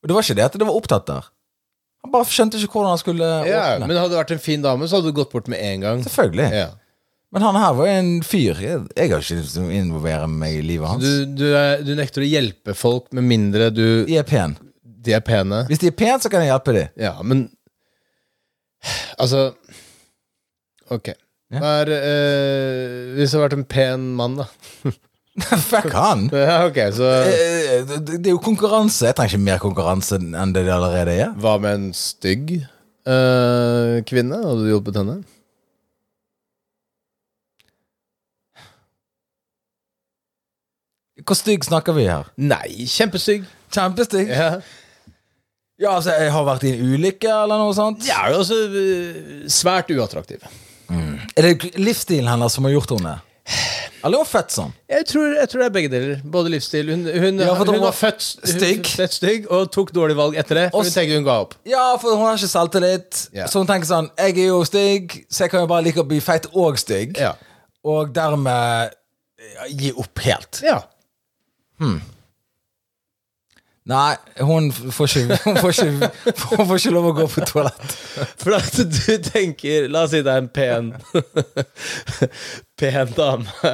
Og 0.01 0.07
det 0.09 0.15
var 0.15 0.23
ikke 0.23 0.37
det 0.39 0.45
at 0.45 0.55
det 0.59 0.67
var 0.69 0.77
opptatt 0.79 1.07
der. 1.09 1.27
Han 2.05 2.13
bare 2.13 2.27
skjønte 2.31 2.59
ikke 2.61 2.77
hvordan 2.77 2.93
han 2.93 3.01
skulle 3.01 3.27
Ja, 3.49 3.63
åpne. 3.75 3.87
men 3.89 3.97
hadde 3.99 4.13
det 4.15 4.19
vært 4.21 4.31
en 4.37 4.43
fin 4.43 4.63
dame, 4.63 4.87
så 4.87 4.99
hadde 4.99 5.11
du 5.11 5.17
gått 5.17 5.33
bort 5.33 5.49
med 5.51 5.59
en 5.59 5.83
gang. 5.83 6.03
Selvfølgelig. 6.07 6.47
Ja. 6.55 6.69
Men 7.35 7.43
han 7.43 7.59
her 7.59 7.73
var 7.75 7.89
jo 7.89 7.97
en 7.99 8.11
fyr. 8.23 8.61
Jeg, 8.63 8.85
jeg 8.95 9.11
har 9.11 9.19
ikke 9.25 9.39
lyst 9.41 9.57
til 9.57 9.65
å 9.67 9.73
involvere 9.81 10.29
meg 10.31 10.61
i 10.61 10.63
livet 10.63 10.87
hans. 10.93 11.03
Du, 11.03 11.35
du, 11.41 11.45
er, 11.51 11.83
du 11.83 11.91
nekter 11.99 12.23
å 12.23 12.29
hjelpe 12.31 12.75
folk 12.79 13.11
med 13.17 13.27
mindre 13.27 13.67
du 13.75 14.05
De 14.07 14.15
er 14.15 14.23
pene. 14.27 14.55
De 14.81 15.13
er 15.15 15.23
pene. 15.23 15.65
Hvis 15.67 15.83
de 15.83 15.91
er 15.91 15.95
pene, 15.99 16.21
så 16.23 16.31
kan 16.31 16.43
jeg 16.45 16.53
hjelpe 16.53 16.75
dem. 16.79 16.87
Ja, 16.99 17.17
men 17.27 17.49
Altså 19.19 19.41
Ok. 20.93 21.09
Ja. 21.51 21.59
Hva 21.61 21.69
er 21.83 21.91
eh, 21.95 23.13
Hvis 23.17 23.31
det 23.31 23.37
hadde 23.37 23.43
vært 23.45 23.57
en 23.57 23.67
pen 23.71 24.07
mann, 24.19 24.35
da? 24.41 24.47
Fuck 25.67 25.91
han! 25.93 26.25
Ja, 26.33 26.57
ok, 26.67 26.79
så 26.97 27.11
Eh, 27.27 27.85
Det 27.87 28.01
det 28.07 28.31
er 28.31 28.33
jo 28.35 28.41
konkurranse. 28.43 29.05
Jeg 29.09 29.15
trenger 29.19 29.35
ikke 29.37 29.45
mer 29.51 29.61
konkurranse 29.63 30.17
enn 30.19 30.53
det 30.55 30.63
det 30.67 30.73
allerede 30.75 31.13
er. 31.13 31.33
Hva 31.37 31.57
med 31.61 31.75
en 31.77 31.89
stygg 31.95 32.55
eh, 32.57 33.97
kvinne? 34.09 34.39
Hadde 34.43 34.63
du 34.65 34.71
hjulpet 34.73 34.97
henne? 35.01 35.19
Hvor 41.25 41.35
stygg 41.35 41.65
snakker 41.65 41.95
vi 41.97 42.05
her? 42.07 42.27
Nei, 42.37 42.85
kjempestygg. 42.87 43.47
Kjempestygg? 43.73 44.29
Ja. 44.31 44.49
Ja, 45.77 45.93
altså, 45.93 46.15
jeg 46.17 46.31
har 46.33 46.45
vært 46.47 46.65
i 46.65 46.73
en 46.73 46.95
ulykke 46.95 47.29
eller 47.29 47.61
noe 47.61 47.73
sånt? 47.77 48.05
Ja, 48.07 48.25
øh, 48.33 49.45
svært 49.51 49.91
uattraktiv. 49.93 50.41
Er 50.89 51.45
det 51.45 51.75
livsstilen 51.77 52.29
hennes 52.31 52.55
som 52.57 52.65
har 52.65 52.73
gjort 52.73 52.95
henne? 52.95 53.17
Eller 54.03 54.19
er 54.19 54.23
hun 54.23 54.29
født 54.29 54.53
sånn? 54.53 54.73
Jeg 54.91 55.05
tror, 55.09 55.35
jeg 55.37 55.49
tror 55.51 55.61
det 55.61 55.67
er 55.67 55.73
begge 55.75 55.91
deler. 55.91 56.19
Både 56.33 56.51
livsstil 56.51 56.89
Hun, 56.91 57.05
hun, 57.07 57.39
Ja, 57.41 57.53
hun 57.57 57.79
var 57.81 57.95
født 57.95 58.25
stygg. 58.25 58.89
Hun, 58.97 59.11
stygg 59.11 59.47
og 59.53 59.69
tok 59.73 59.93
dårlig 59.95 60.17
valg 60.19 60.37
etter 60.39 60.61
det. 60.61 60.65
For 60.73 60.85
hun 60.85 60.93
tenker 60.93 61.19
hun 61.19 61.27
ga 61.27 61.37
opp. 61.45 61.55
Ja, 61.67 61.85
for 62.01 62.15
hun 62.17 62.25
har 62.25 62.37
ikke 62.39 62.51
selvtillit. 62.51 63.21
Yeah. 63.35 63.49
Så 63.51 63.61
hun 63.63 63.69
tenker 63.69 63.89
sånn 63.89 64.09
Jeg 64.17 64.37
er 64.37 64.51
jo 64.51 64.59
stygg, 64.67 65.17
så 65.29 65.45
jeg 65.45 65.53
kan 65.53 65.65
jo 65.65 65.71
bare 65.71 65.87
like 65.87 66.03
å 66.03 66.07
bli 66.07 66.19
feit 66.23 66.49
og 66.53 66.77
stygg. 66.81 67.17
Ja. 67.21 67.33
Og 67.87 68.13
dermed 68.15 68.95
gi 69.77 69.93
opp 69.95 70.25
helt. 70.25 70.61
ja. 70.65 70.81
Nei, 73.87 74.17
hun 74.43 74.67
får 74.71 75.07
ikke, 75.07 75.37
hun 75.45 75.57
får 75.63 75.69
ikke, 75.71 76.09
hun 76.57 76.65
får 76.67 76.79
ikke 76.81 76.91
lov 76.91 77.05
å 77.07 77.13
gå 77.15 77.27
på 77.31 77.43
toalett. 77.47 77.93
For 78.41 78.57
at 78.57 78.75
du 78.83 79.13
tenker 79.23 79.87
La 79.91 80.01
oss 80.03 80.11
si 80.11 80.19
det 80.25 80.33
er 80.33 80.41
en 80.43 80.49
pen 80.51 80.89
Pen 82.79 83.13
dame. 83.15 83.71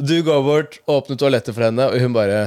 Du 0.00 0.14
går 0.24 0.40
bort, 0.46 0.78
åpner 0.88 1.18
toalettet 1.20 1.52
for 1.52 1.66
henne, 1.66 1.84
og 1.92 2.00
hun 2.00 2.14
bare 2.16 2.46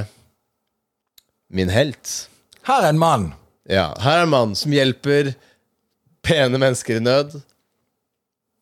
Min 1.54 1.70
helt. 1.70 2.26
Her 2.66 2.88
er 2.88 2.90
en 2.90 2.98
mann. 2.98 3.28
Ja, 3.70 3.92
her 4.02 4.24
er 4.24 4.26
en 4.26 4.32
mann 4.34 4.56
som 4.58 4.74
hjelper 4.74 5.30
pene 6.26 6.58
mennesker 6.58 6.98
i 6.98 7.04
nød. 7.06 7.38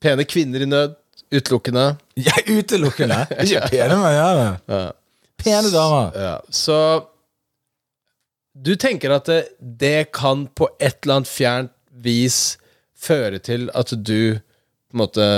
Pene 0.04 0.28
kvinner 0.28 0.60
i 0.60 0.68
nød. 0.68 0.98
Utelukkende. 1.32 1.86
Ja, 2.20 2.36
utelukkende. 2.44 3.24
Ikke 3.40 3.64
pene, 3.72 3.96
men 4.04 4.12
ja. 4.12 4.84
Pene 5.40 5.72
damer. 5.72 6.12
Ja, 6.12 6.36
så 6.52 6.76
du 8.54 8.74
tenker 8.78 9.14
at 9.16 9.26
det, 9.30 9.40
det 9.58 10.12
kan 10.14 10.46
på 10.54 10.68
et 10.78 11.02
eller 11.02 11.20
annet 11.20 11.30
fjernt 11.30 11.74
vis 12.04 12.56
føre 12.94 13.40
til 13.42 13.68
at 13.74 13.90
du 13.94 14.38
på 14.38 14.94
en 14.94 15.02
måte 15.02 15.28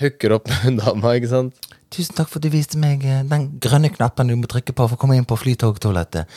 hooker 0.00 0.34
opp 0.36 0.48
med 0.50 0.68
en 0.68 0.78
dame, 0.80 1.16
ikke 1.18 1.30
sant? 1.30 1.72
Tusen 1.94 2.16
takk 2.18 2.30
for 2.30 2.40
at 2.40 2.46
du 2.46 2.54
viste 2.54 2.78
meg 2.80 3.04
eh, 3.06 3.22
den 3.30 3.48
grønne 3.62 3.90
knappen 3.94 4.30
du 4.30 4.34
må 4.38 4.48
trykke 4.50 4.74
på 4.74 4.86
for 4.88 4.96
å 4.96 5.00
komme 5.00 5.18
inn 5.18 5.26
på 5.28 5.38
flytogtoalettet. 5.38 6.30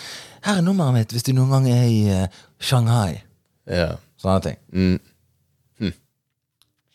Her 0.45 0.59
er 0.59 0.65
nummeret 0.65 0.93
mitt 0.97 1.15
hvis 1.15 1.25
du 1.25 1.31
noen 1.33 1.53
gang 1.55 1.69
er 1.71 1.85
i 1.89 2.01
uh, 2.13 2.41
Shanghai. 2.61 3.23
Ja. 3.65 3.95
Sånne 4.21 4.41
ting. 4.45 4.99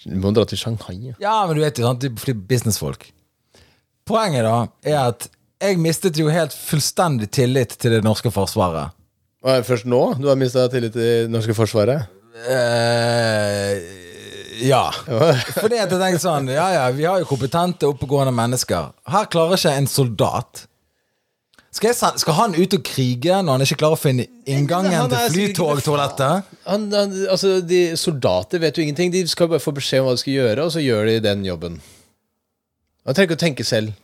Du 0.02 0.16
må 0.18 0.32
dra 0.34 0.44
til 0.48 0.58
Shanghai. 0.58 0.96
Ja. 0.98 1.16
Ja, 1.22 1.34
men 1.46 1.58
du 1.58 1.62
vet 1.62 1.78
jo, 1.78 1.86
sant, 1.86 2.02
du 2.02 2.10
er 2.10 2.38
businessfolk. 2.50 3.06
Poenget 4.08 4.46
da 4.46 4.56
er 4.82 4.98
at 5.04 5.28
jeg 5.62 5.78
mistet 5.80 6.18
jo 6.18 6.30
helt 6.32 6.54
fullstendig 6.56 7.30
tillit 7.32 7.76
til 7.78 7.96
det 7.96 8.02
norske 8.04 8.32
forsvaret. 8.34 8.94
Hva 9.42 9.56
er 9.56 9.62
det 9.62 9.68
først 9.68 9.88
nå 9.90 10.02
du 10.20 10.28
har 10.30 10.38
mista 10.38 10.66
tillit 10.70 10.94
til 10.94 11.02
det 11.02 11.30
norske 11.32 11.54
forsvaret? 11.56 12.10
Eh, 12.42 13.78
ja. 14.66 14.84
Fordi 15.62 15.78
at 15.78 15.90
jeg 15.90 16.00
tenkte 16.00 16.22
sånn 16.22 16.48
Ja, 16.50 16.66
ja, 16.74 16.84
vi 16.94 17.06
har 17.06 17.20
jo 17.22 17.28
kompetente, 17.28 17.88
oppegående 17.90 18.34
mennesker. 18.34 18.92
Her 19.10 19.30
klarer 19.30 19.58
ikke 19.58 19.74
en 19.78 19.90
soldat 19.90 20.66
skal, 21.72 21.88
jeg, 21.88 22.20
skal 22.20 22.36
han 22.36 22.52
ut 22.52 22.74
og 22.76 22.82
krige 22.84 23.38
når 23.40 23.56
han 23.56 23.62
ikke 23.64 23.78
klarer 23.80 23.96
å 23.96 24.00
finne 24.00 24.26
inngangen 24.44 25.08
til 25.08 25.30
flytogtoalettet? 25.32 26.50
Altså, 26.68 27.54
de 27.64 27.80
Soldater 27.96 28.60
vet 28.60 28.76
jo 28.76 28.84
ingenting. 28.84 29.12
De 29.14 29.22
skal 29.28 29.48
bare 29.48 29.62
få 29.62 29.72
beskjed 29.78 30.02
om 30.02 30.10
hva 30.10 30.12
de 30.12 30.20
skal 30.20 30.36
gjøre, 30.36 30.66
og 30.66 30.74
så 30.74 30.82
gjør 30.84 31.08
de 31.08 31.14
den 31.24 31.46
jobben. 31.48 31.78
Han 33.08 33.16
trenger 33.16 33.32
ikke 33.32 33.40
å 33.40 33.44
tenke 33.46 33.64
selv. 33.66 33.96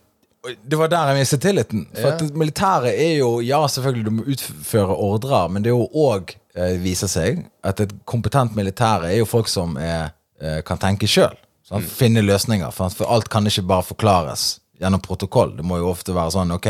Det 0.63 0.77
var 0.79 0.91
der 0.91 1.11
jeg 1.11 1.19
mistet 1.19 1.41
tilliten. 1.43 1.87
For 1.95 2.15
at 2.15 2.35
militæret 2.37 2.93
er 2.93 3.17
jo 3.19 3.39
Ja, 3.45 3.61
selvfølgelig 3.67 4.05
du 4.05 4.11
må 4.11 4.23
utføre 4.29 4.95
ordrer, 4.95 5.49
men 5.49 5.63
det 5.63 5.71
er 5.71 5.77
jo 5.77 5.89
òg 6.07 6.33
eh, 6.55 6.77
viser 6.81 7.11
seg 7.11 7.43
at 7.63 7.83
et 7.83 7.93
kompetent 8.05 8.55
militære 8.57 9.11
er 9.13 9.21
jo 9.21 9.29
folk 9.29 9.47
som 9.51 9.77
er, 9.77 10.11
eh, 10.41 10.61
kan 10.65 10.81
tenke 10.81 11.07
sjøl. 11.09 11.37
Finne 11.85 12.23
løsninger. 12.25 12.71
For, 12.73 12.89
for 12.89 13.11
alt 13.13 13.29
kan 13.29 13.45
ikke 13.45 13.67
bare 13.69 13.85
forklares 13.85 14.59
gjennom 14.79 15.01
protokoll. 15.03 15.55
Det 15.57 15.65
må 15.67 15.77
jo 15.81 15.91
ofte 15.91 16.15
være 16.15 16.33
sånn 16.33 16.55
ok, 16.55 16.69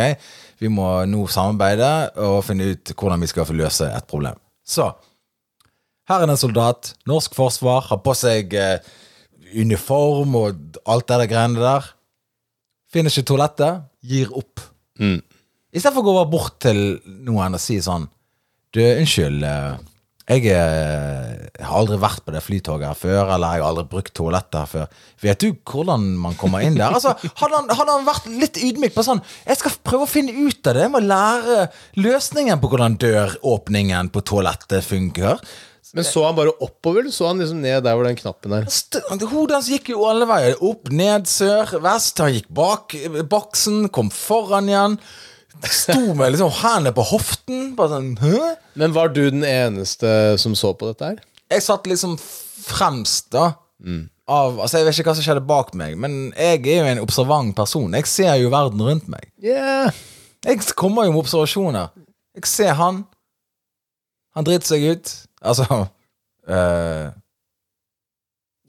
vi 0.60 0.72
må 0.74 0.88
nå 1.08 1.28
samarbeide 1.32 1.92
og 2.26 2.42
finne 2.48 2.74
ut 2.74 2.94
hvordan 2.98 3.22
vi 3.24 3.30
skal 3.32 3.48
få 3.48 3.56
løse 3.56 3.88
et 3.94 4.10
problem. 4.10 4.36
Så 4.66 4.90
her 6.10 6.24
er 6.24 6.26
det 6.26 6.34
en 6.34 6.42
soldat. 6.42 6.94
Norsk 7.08 7.38
forsvar 7.38 7.86
har 7.92 8.02
på 8.02 8.16
seg 8.18 8.56
eh, 8.58 8.82
uniform 9.54 10.36
og 10.40 10.80
alt 10.90 11.08
det 11.10 11.22
der 11.22 11.30
greiene 11.30 11.62
der. 11.62 11.90
Finner 12.90 13.14
ikke 13.14 13.28
toalettet, 13.30 13.84
gir 14.10 14.32
opp. 14.38 14.64
Mm. 15.00 15.20
Istedenfor 15.76 16.02
å 16.10 16.16
gå 16.24 16.26
bort 16.32 16.56
til 16.66 16.80
noen 17.28 17.54
og 17.56 17.62
si 17.62 17.78
sånn 17.86 18.08
Du, 18.74 18.82
unnskyld. 18.82 19.44
eh, 19.46 19.78
Jeg, 20.30 20.46
eh, 20.54 21.50
jeg 21.58 21.66
har 21.66 21.78
aldri 21.80 21.98
vært 21.98 22.22
på 22.26 22.34
det 22.36 22.42
flytoget 22.46 22.86
her 22.86 22.98
før, 22.98 23.32
eller 23.34 23.56
jeg 23.56 23.64
har 23.64 23.70
aldri 23.72 23.86
brukt 23.90 24.12
toalettet 24.14 24.60
her 24.60 24.68
før. 24.70 24.88
Vet 25.24 25.40
du 25.42 25.48
hvordan 25.66 26.04
man 26.22 26.36
kommer 26.38 26.62
inn 26.62 26.76
der? 26.78 26.94
Altså, 26.94 27.16
hadde, 27.40 27.56
han, 27.56 27.70
hadde 27.80 27.96
han 27.96 28.06
vært 28.06 28.28
litt 28.30 28.60
ydmyk 28.62 28.94
på 28.94 29.06
sånn 29.08 29.24
Jeg 29.48 29.58
skal 29.58 29.74
prøve 29.84 30.06
å 30.06 30.12
finne 30.12 30.36
ut 30.38 30.70
av 30.70 30.78
det. 30.78 30.84
Jeg 30.86 30.94
må 30.94 31.02
lære 31.02 31.70
løsningen 31.98 32.62
på 32.62 32.70
hvordan 32.70 32.98
døråpningen 33.02 34.12
på 34.14 34.22
toalettet 34.30 34.86
funker. 34.86 35.42
Men 35.98 36.06
så 36.06 36.22
han 36.28 36.36
bare 36.38 36.54
oppover, 36.62 37.02
eller 37.02 37.14
så 37.14 37.30
han 37.32 37.40
liksom 37.42 37.62
ned 37.64 37.82
der 37.86 37.96
hvor 37.98 38.06
den 38.06 38.18
knappen 38.20 38.54
er? 38.60 38.68
Hodet 39.32 39.56
hans 39.56 39.70
gikk 39.72 39.90
jo 39.94 40.04
alle 40.10 40.28
veier. 40.30 40.60
Opp, 40.66 40.92
ned, 40.94 41.26
sør, 41.30 41.72
vest. 41.82 42.22
Han 42.22 42.36
gikk 42.36 42.50
bak 42.60 42.94
eh, 43.00 43.22
boksen, 43.32 43.88
kom 43.96 44.12
foran 44.14 44.70
igjen. 44.70 45.00
Sto 45.66 46.14
med 46.16 46.36
liksom 46.36 46.52
hendene 46.62 46.94
på 46.96 47.06
hoften. 47.10 47.74
Bare 47.78 47.98
sånn 47.98 48.14
Hø? 48.22 48.54
Men 48.80 48.94
var 48.96 49.12
du 49.16 49.26
den 49.26 49.44
eneste 49.48 50.38
som 50.40 50.56
så 50.58 50.76
på 50.78 50.92
dette 50.92 51.10
her? 51.10 51.24
Jeg 51.50 51.66
satt 51.66 51.90
liksom 51.90 52.16
fremst, 52.20 53.32
da. 53.34 53.52
Av, 54.30 54.60
altså 54.62 54.78
Jeg 54.78 54.86
vet 54.86 55.00
ikke 55.00 55.10
hva 55.10 55.18
som 55.18 55.26
skjedde 55.26 55.46
bak 55.50 55.72
meg, 55.80 55.96
men 55.98 56.30
jeg 56.36 56.62
er 56.70 56.84
jo 56.84 56.90
en 56.92 57.02
observant 57.02 57.56
person. 57.58 57.96
Jeg 57.98 58.08
ser 58.12 58.36
jo 58.38 58.52
verden 58.54 58.84
rundt 58.86 59.10
meg. 59.10 59.26
Yeah. 59.42 59.90
Jeg 60.46 60.62
kommer 60.78 61.08
jo 61.08 61.16
med 61.16 61.24
observasjoner. 61.26 61.90
Jeg 62.38 62.48
ser 62.48 62.78
han. 62.78 63.04
Han 64.38 64.46
driter 64.48 64.70
seg 64.70 64.86
ut. 64.94 65.16
Altså 65.42 65.66
eh, 66.50 67.08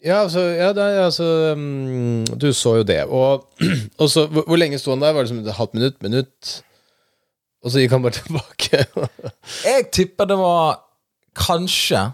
Ja, 0.05 0.23
altså, 0.23 0.41
ja, 0.41 0.71
det, 0.73 0.85
altså 1.05 1.25
um, 1.57 2.25
Du 2.41 2.53
så 2.57 2.77
jo 2.81 2.83
det. 2.89 3.05
Og, 3.05 3.47
og 4.01 4.11
så, 4.11 4.27
hvor, 4.27 4.47
hvor 4.47 4.57
lenge 4.57 4.79
sto 4.79 4.95
han 4.95 5.03
der? 5.03 5.13
Var 5.13 5.27
det 5.27 5.29
som 5.33 5.39
et 5.43 5.53
halvt 5.55 5.75
minutt? 5.75 6.03
Minutt? 6.03 6.53
Og 7.65 7.71
så 7.75 7.83
gikk 7.83 7.93
han 7.93 8.03
bare 8.07 8.17
tilbake. 8.23 8.85
Jeg 9.67 9.91
tipper 9.93 10.31
det 10.31 10.39
var 10.41 10.79
kanskje 11.37 12.07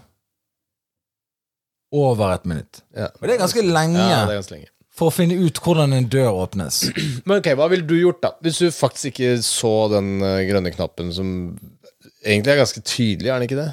over 1.95 2.33
et 2.35 2.45
minutt. 2.45 2.81
ja. 2.95 3.07
Og 3.21 3.27
det 3.27 3.37
er 3.37 3.39
ganske 3.39 3.61
lenge 3.63 4.01
ja, 4.01 4.25
det 4.27 4.33
er 4.33 4.41
ganske 4.41 4.53
lenge. 4.57 4.67
for 4.91 5.07
å 5.07 5.13
finne 5.15 5.37
ut 5.39 5.59
hvordan 5.63 5.93
en 5.95 6.09
dør 6.11 6.41
åpnes. 6.43 6.81
Men 7.25 7.37
ok, 7.39 7.53
hva 7.55 7.69
ville 7.71 7.87
du 7.87 7.95
gjort, 7.95 8.19
da? 8.25 8.33
Hvis 8.43 8.59
du 8.59 8.67
faktisk 8.75 9.13
ikke 9.13 9.37
så 9.45 9.71
den 9.95 10.17
eh, 10.19 10.41
grønne 10.49 10.73
knappen 10.75 11.13
som 11.15 11.29
egentlig 12.25 12.51
er 12.51 12.59
ganske 12.65 12.83
tydelig, 12.83 13.29
er 13.31 13.39
den 13.39 13.47
ikke 13.47 13.61
det? 13.61 13.69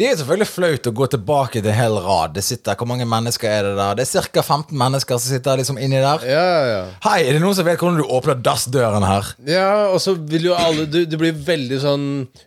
Det 0.00 0.06
er 0.08 0.14
selvfølgelig 0.16 0.48
flaut 0.48 0.86
å 0.88 0.90
gå 0.96 1.06
tilbake 1.12 1.60
til 1.60 1.74
hel 1.76 1.98
rad. 2.00 2.32
Det 2.32 2.40
sitter, 2.46 2.72
Hvor 2.80 2.88
mange 2.88 3.04
mennesker 3.04 3.50
er 3.52 3.66
det 3.66 3.72
der? 3.76 3.98
Det 3.98 4.06
er 4.08 4.28
ca. 4.32 4.40
15 4.40 4.78
mennesker 4.80 5.18
som 5.20 5.28
sitter 5.34 5.58
liksom 5.60 5.76
inni 5.76 5.98
der. 6.00 6.22
Ja, 6.24 6.44
ja, 6.48 6.62
ja. 6.70 6.78
Hei, 7.04 7.18
er 7.26 7.36
det 7.36 7.42
noen 7.42 7.58
som 7.58 7.66
vet 7.68 7.82
hvordan 7.82 7.98
du 8.00 8.06
åpner 8.08 8.38
dassdøren 8.40 9.04
her? 9.04 9.28
Ja, 9.44 9.66
og 9.92 9.98
så 10.00 10.14
vil 10.16 10.46
jo 10.48 10.54
alle 10.56 10.86
du, 10.88 11.02
Det 11.04 11.18
blir 11.20 11.36
veldig 11.36 11.80
sånn 11.82 12.06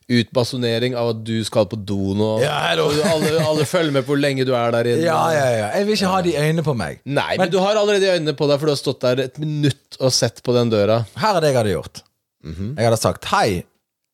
utbasonering 0.10 0.98
av 0.98 1.12
at 1.12 1.20
du 1.28 1.36
skal 1.46 1.68
på 1.70 1.78
do 1.78 2.16
nå. 2.18 2.32
Ja. 2.42 2.56
Og 2.82 2.98
alle, 3.06 3.36
alle 3.46 3.68
følger 3.70 3.94
med 4.00 4.08
på 4.08 4.16
hvor 4.16 4.24
lenge 4.24 4.48
du 4.50 4.56
er 4.58 4.74
der 4.74 4.90
inne. 4.96 5.06
Ja, 5.06 5.20
ja, 5.36 5.46
ja. 5.60 5.68
Jeg 5.78 5.86
vil 5.92 6.00
ikke 6.00 6.14
ha 6.16 6.24
de 6.26 6.34
øynene 6.40 6.66
på 6.66 6.76
meg. 6.80 7.04
Nei, 7.06 7.36
men 7.38 7.54
du 7.54 7.60
har 7.62 7.78
allerede 7.78 8.16
øynene 8.16 8.34
på 8.40 8.50
deg, 8.50 8.58
for 8.58 8.72
du 8.72 8.74
har 8.74 8.82
stått 8.82 9.06
der 9.06 9.28
et 9.28 9.38
minutt 9.42 10.02
og 10.02 10.10
sett 10.16 10.42
på 10.42 10.58
den 10.58 10.74
døra. 10.74 11.04
Her 11.22 11.38
er 11.38 11.46
det 11.46 11.54
jeg 11.54 11.60
hadde 11.62 11.78
gjort. 11.78 12.04
Jeg 12.50 12.82
hadde 12.82 13.02
sagt 13.04 13.30
hei. 13.30 13.62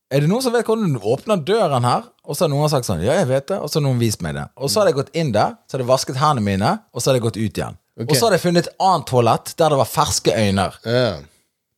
Er 0.09 0.23
det 0.23 0.29
noen 0.31 0.41
som 0.41 0.53
vet 0.55 0.65
hvordan 0.65 0.95
du 0.95 1.03
åpner 1.05 1.37
døren 1.45 1.85
her? 1.85 2.07
Og 2.29 2.37
så 2.37 2.45
har 2.45 2.51
noen 2.53 2.69
sagt 2.69 2.85
sånn, 2.85 3.01
ja, 3.01 3.15
jeg 3.17 3.25
vet 3.31 3.47
det. 3.49 3.57
Og 3.57 3.71
så 3.71 3.79
har 3.79 3.85
noen 3.87 3.99
vist 4.01 4.21
meg 4.21 4.35
det. 4.37 4.45
Og 4.61 4.69
så 4.69 4.81
hadde 4.81 4.93
jeg 4.93 4.99
gått 4.99 5.15
inn 5.17 5.31
der, 5.33 5.55
så 5.65 5.75
hadde 5.75 5.85
jeg 5.87 5.89
vasket 5.89 6.19
hendene 6.21 6.45
mine, 6.45 6.73
og 6.93 7.01
så 7.01 7.09
hadde 7.09 7.17
jeg 7.17 7.25
gått 7.25 7.39
ut 7.39 7.61
igjen. 7.61 7.79
Okay. 7.97 8.05
Og 8.05 8.13
så 8.13 8.27
hadde 8.27 8.37
jeg 8.37 8.43
funnet 8.45 8.67
et 8.69 8.85
annet 8.85 9.07
toalett 9.09 9.53
der 9.59 9.73
det 9.73 9.79
var 9.81 9.89
ferske 9.89 10.35
øyne. 10.37 10.67
Yeah. 10.85 11.23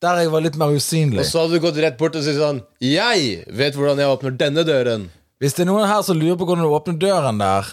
Der 0.03 0.19
jeg 0.21 0.33
var 0.33 0.43
litt 0.43 0.57
mer 0.59 0.75
usynlig. 0.75 1.21
Og 1.23 1.29
så 1.29 1.43
hadde 1.45 1.55
du 1.55 1.63
gått 1.63 1.79
rett 1.81 1.97
bort 1.97 2.17
og 2.17 2.25
sagt 2.25 2.39
sånn 2.41 2.59
Jeg 2.83 3.45
vet 3.57 3.77
hvordan 3.77 4.01
jeg 4.01 4.11
åpner 4.11 4.35
denne 4.43 4.65
døren. 4.67 5.07
Hvis 5.41 5.55
det 5.57 5.63
er 5.63 5.71
noen 5.71 5.87
her 5.89 6.03
som 6.05 6.19
lurer 6.19 6.37
på 6.37 6.45
hvordan 6.49 6.67
du 6.67 6.75
åpner 6.75 6.97
døren 7.01 7.39
der, 7.41 7.69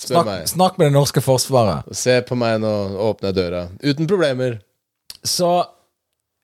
snakk, 0.00 0.30
snakk 0.48 0.78
med 0.78 0.92
det 0.92 0.94
norske 0.94 1.20
forsvaret. 1.24 1.90
Se 1.96 2.20
på 2.24 2.38
meg 2.38 2.62
nå, 2.62 2.72
åpner 3.10 3.32
jeg 3.32 3.40
døra. 3.40 3.66
Uten 3.82 4.08
problemer. 4.08 4.60
Så 5.24 5.50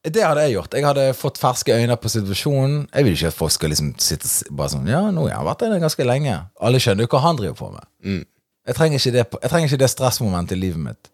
det 0.01 0.23
hadde 0.25 0.47
jeg 0.47 0.55
gjort. 0.55 0.75
Jeg 0.75 0.87
hadde 0.87 1.07
fått 1.13 1.39
ferske 1.41 1.75
øyne 1.77 1.97
på 2.01 2.09
situasjonen. 2.09 2.87
Jeg 2.89 3.05
vil 3.05 3.17
ikke 3.19 3.33
at 3.35 3.37
folk 3.37 3.53
skal 3.53 3.73
liksom 3.73 3.91
sitte 4.01 4.29
bare 4.57 4.73
sånn 4.73 4.89
Ja, 4.89 5.03
nå 5.13 5.27
har 5.27 5.35
jeg 5.35 5.49
vært 5.51 5.65
der 5.67 5.83
ganske 5.83 6.07
lenge. 6.09 6.37
Alle 6.57 6.81
skjønner 6.81 7.05
jo 7.05 7.11
hva 7.13 7.21
han 7.27 7.41
driver 7.41 7.59
på 7.59 7.69
med. 7.75 7.89
Mm. 8.01 8.23
Jeg, 8.71 8.77
trenger 8.79 9.05
det, 9.17 9.25
jeg 9.29 9.53
trenger 9.53 9.69
ikke 9.69 9.83
det 9.83 9.91
stressmomentet 9.93 10.57
i 10.57 10.61
livet 10.63 10.81
mitt. 10.81 11.11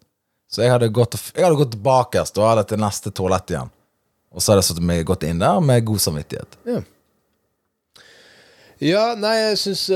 Så 0.47 0.63
jeg 0.63 0.71
hadde 0.71 0.93
gått, 0.95 1.19
jeg 1.35 1.43
hadde 1.43 1.59
gått 1.59 1.75
bakerst 1.83 2.39
og 2.39 2.47
hadde 2.47 2.67
til 2.71 2.79
neste 2.79 3.11
toalett 3.11 3.51
igjen. 3.51 3.73
Og 4.31 4.45
så 4.45 4.53
hadde 4.53 4.63
jeg 4.63 4.69
satt 4.71 4.85
meg 4.87 5.03
godt 5.09 5.27
inn 5.27 5.43
der 5.43 5.59
med 5.65 5.89
god 5.89 6.05
samvittighet. 6.07 6.59
Ja. 6.71 6.85
Ja, 8.87 9.05
nei, 9.19 9.35
jeg 9.41 9.59
syns 9.65 9.87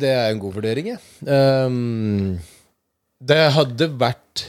det 0.00 0.08
er 0.08 0.30
en 0.32 0.40
god 0.40 0.54
vurdering, 0.56 0.94
jeg. 0.94 1.00
Ehm, 1.28 2.38
det 3.22 3.42
hadde 3.54 3.90
vært 4.00 4.46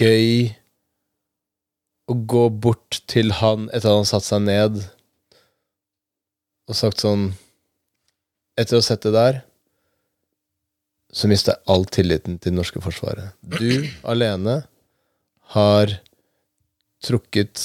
gøy 0.00 0.48
å 2.06 2.14
gå 2.14 2.44
bort 2.50 3.00
til 3.10 3.32
han 3.40 3.66
etter 3.72 3.90
at 3.90 4.00
han 4.00 4.08
satte 4.08 4.28
seg 4.28 4.44
ned 4.46 4.78
og 6.66 6.78
sagt 6.78 7.02
sånn 7.04 7.32
Etter 8.56 8.78
å 8.78 8.80
ha 8.80 8.84
sett 8.86 9.02
det 9.04 9.10
der, 9.12 9.38
så 11.12 11.28
mista 11.28 11.52
jeg 11.52 11.68
all 11.74 11.82
tilliten 11.92 12.38
til 12.40 12.54
det 12.54 12.56
norske 12.56 12.80
forsvaret. 12.80 13.34
Du 13.44 13.84
alene 14.08 14.62
har 15.52 15.92
trukket 17.04 17.60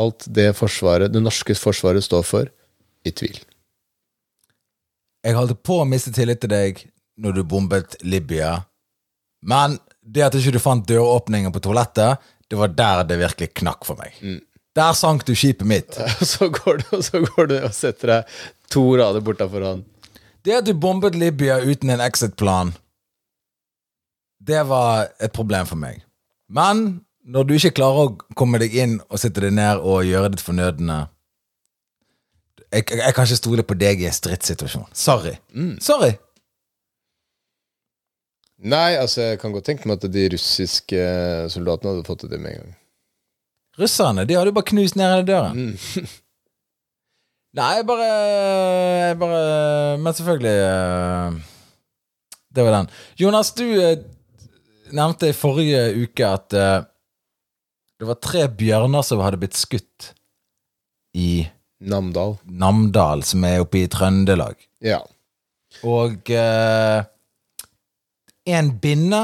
alt 0.00 0.24
det 0.32 0.54
forsvaret, 0.56 1.12
det 1.12 1.20
norske 1.20 1.52
forsvaret 1.60 2.08
står 2.08 2.24
for, 2.24 2.48
i 3.04 3.12
tvil. 3.12 3.36
Jeg 5.22 5.36
holdt 5.36 5.60
på 5.60 5.82
å 5.82 5.88
miste 5.92 6.14
tillit 6.14 6.40
til 6.40 6.54
deg 6.54 6.80
når 7.20 7.36
du 7.36 7.42
bombet 7.52 8.00
Libya, 8.00 8.62
men 9.44 9.76
det 10.00 10.24
at 10.24 10.40
ikke 10.40 10.56
du 10.56 10.62
fant 10.62 10.88
døråpningen 10.88 11.52
på 11.54 11.62
toalettet, 11.62 12.16
det 12.52 12.58
var 12.60 12.72
der 12.76 13.04
det 13.08 13.16
virkelig 13.16 13.46
knakk 13.62 13.86
for 13.88 13.96
meg. 13.96 14.12
Der 14.76 14.92
sank 14.96 15.24
du 15.24 15.32
skipet 15.36 15.64
mitt. 15.68 15.96
Så 16.32 16.50
går 16.52 16.82
du, 16.82 17.02
så 17.02 17.22
går 17.24 17.48
du 17.48 17.54
og 17.62 17.72
setter 17.72 18.10
deg 18.10 18.34
to 18.72 18.82
rader 19.00 19.24
bortafor 19.24 19.64
han. 19.64 19.80
Det 20.44 20.58
at 20.58 20.66
du 20.66 20.74
bombet 20.76 21.16
Libya 21.16 21.56
uten 21.64 21.92
en 21.94 22.02
exit-plan, 22.04 22.74
det 24.42 24.60
var 24.68 25.08
et 25.22 25.32
problem 25.32 25.68
for 25.70 25.80
meg. 25.80 26.02
Men 26.52 27.00
når 27.24 27.46
du 27.48 27.54
ikke 27.56 27.76
klarer 27.78 28.10
å 28.10 28.36
komme 28.36 28.60
deg 28.60 28.74
inn 28.74 28.98
og 29.06 29.20
sitte 29.22 29.44
deg 29.44 29.54
ned 29.56 29.80
og 29.80 30.04
gjøre 30.04 30.32
ditt 30.34 30.44
fornødne 30.44 30.98
jeg, 32.72 32.84
jeg, 32.88 32.98
jeg 32.98 33.14
kan 33.16 33.28
ikke 33.28 33.38
stole 33.40 33.64
på 33.68 33.76
deg 33.80 34.00
i 34.02 34.08
en 34.08 34.16
stridssituasjon. 34.16 34.88
Sorry. 34.96 35.36
Sorry. 35.84 36.12
Nei, 38.62 38.94
altså, 38.94 39.32
jeg 39.32 39.40
kan 39.42 39.54
godt 39.54 39.66
tenke 39.66 39.88
meg 39.90 39.98
at 39.98 40.12
de 40.14 40.28
russiske 40.36 41.02
soldatene 41.50 41.96
hadde 41.96 42.06
fått 42.06 42.24
det 42.26 42.30
til 42.34 42.42
med 42.44 42.54
en 42.54 42.60
gang. 42.62 42.74
Russerne 43.80 44.26
de 44.28 44.36
hadde 44.36 44.52
jo 44.52 44.56
bare 44.58 44.68
knust 44.70 44.98
ned 44.98 45.10
hele 45.10 45.26
døren. 45.26 45.72
Nei, 47.58 47.68
jeg 47.76 47.84
bare, 47.84 48.06
bare 49.20 49.40
Men 50.00 50.14
selvfølgelig 50.16 50.52
eh, 50.64 51.34
Det 52.56 52.64
var 52.64 52.76
den. 52.78 52.88
Jonas, 53.20 53.50
du 53.58 53.66
eh, 53.76 53.98
nevnte 54.96 55.28
i 55.28 55.36
forrige 55.36 55.82
uke 56.04 56.28
at 56.28 56.56
eh, 56.56 56.78
det 58.00 58.08
var 58.08 58.18
tre 58.24 58.46
bjørner 58.48 59.04
som 59.06 59.20
hadde 59.22 59.38
blitt 59.42 59.58
skutt 59.58 60.12
i 61.14 61.44
Namdal. 61.82 62.38
Namdal, 62.46 63.22
som 63.26 63.44
er 63.46 63.60
oppe 63.62 63.82
i 63.82 63.88
Trøndelag. 63.90 64.56
Ja. 64.82 65.00
Og 65.86 66.30
eh, 66.30 67.04
en 68.48 68.72
binne 68.82 69.22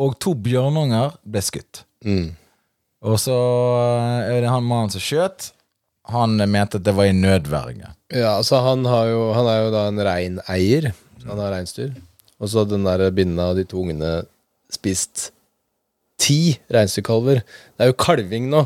og 0.00 0.16
to 0.22 0.34
bjørnunger 0.38 1.16
ble 1.28 1.42
skutt. 1.44 1.82
Mm. 2.06 2.30
Og 3.06 3.16
så 3.20 3.36
eh, 3.36 4.36
er 4.36 4.44
det 4.44 4.52
han 4.52 4.66
mannen 4.66 4.92
som 4.92 5.02
skjøt. 5.04 5.50
Han 6.10 6.40
mente 6.50 6.80
at 6.80 6.86
det 6.86 6.94
var 6.96 7.08
i 7.08 7.16
nødverge. 7.16 7.92
Ja, 8.10 8.36
altså 8.36 8.62
han, 8.64 8.84
har 8.88 9.10
jo, 9.12 9.20
han 9.36 9.48
er 9.48 9.58
jo 9.64 9.74
da 9.74 9.84
en 9.88 10.04
reineier. 10.06 10.90
Han 11.26 11.38
har 11.38 11.54
reinsdyr. 11.54 11.92
Og 12.40 12.50
så 12.50 12.64
den 12.64 12.86
der 12.88 13.10
binna 13.14 13.50
og 13.52 13.60
de 13.60 13.66
to 13.68 13.82
ungene 13.82 14.22
spist 14.72 15.30
ti 16.20 16.56
reinsdyrkalver. 16.72 17.42
Det 17.44 17.84
er 17.84 17.92
jo 17.92 18.00
kalving 18.00 18.48
nå. 18.52 18.64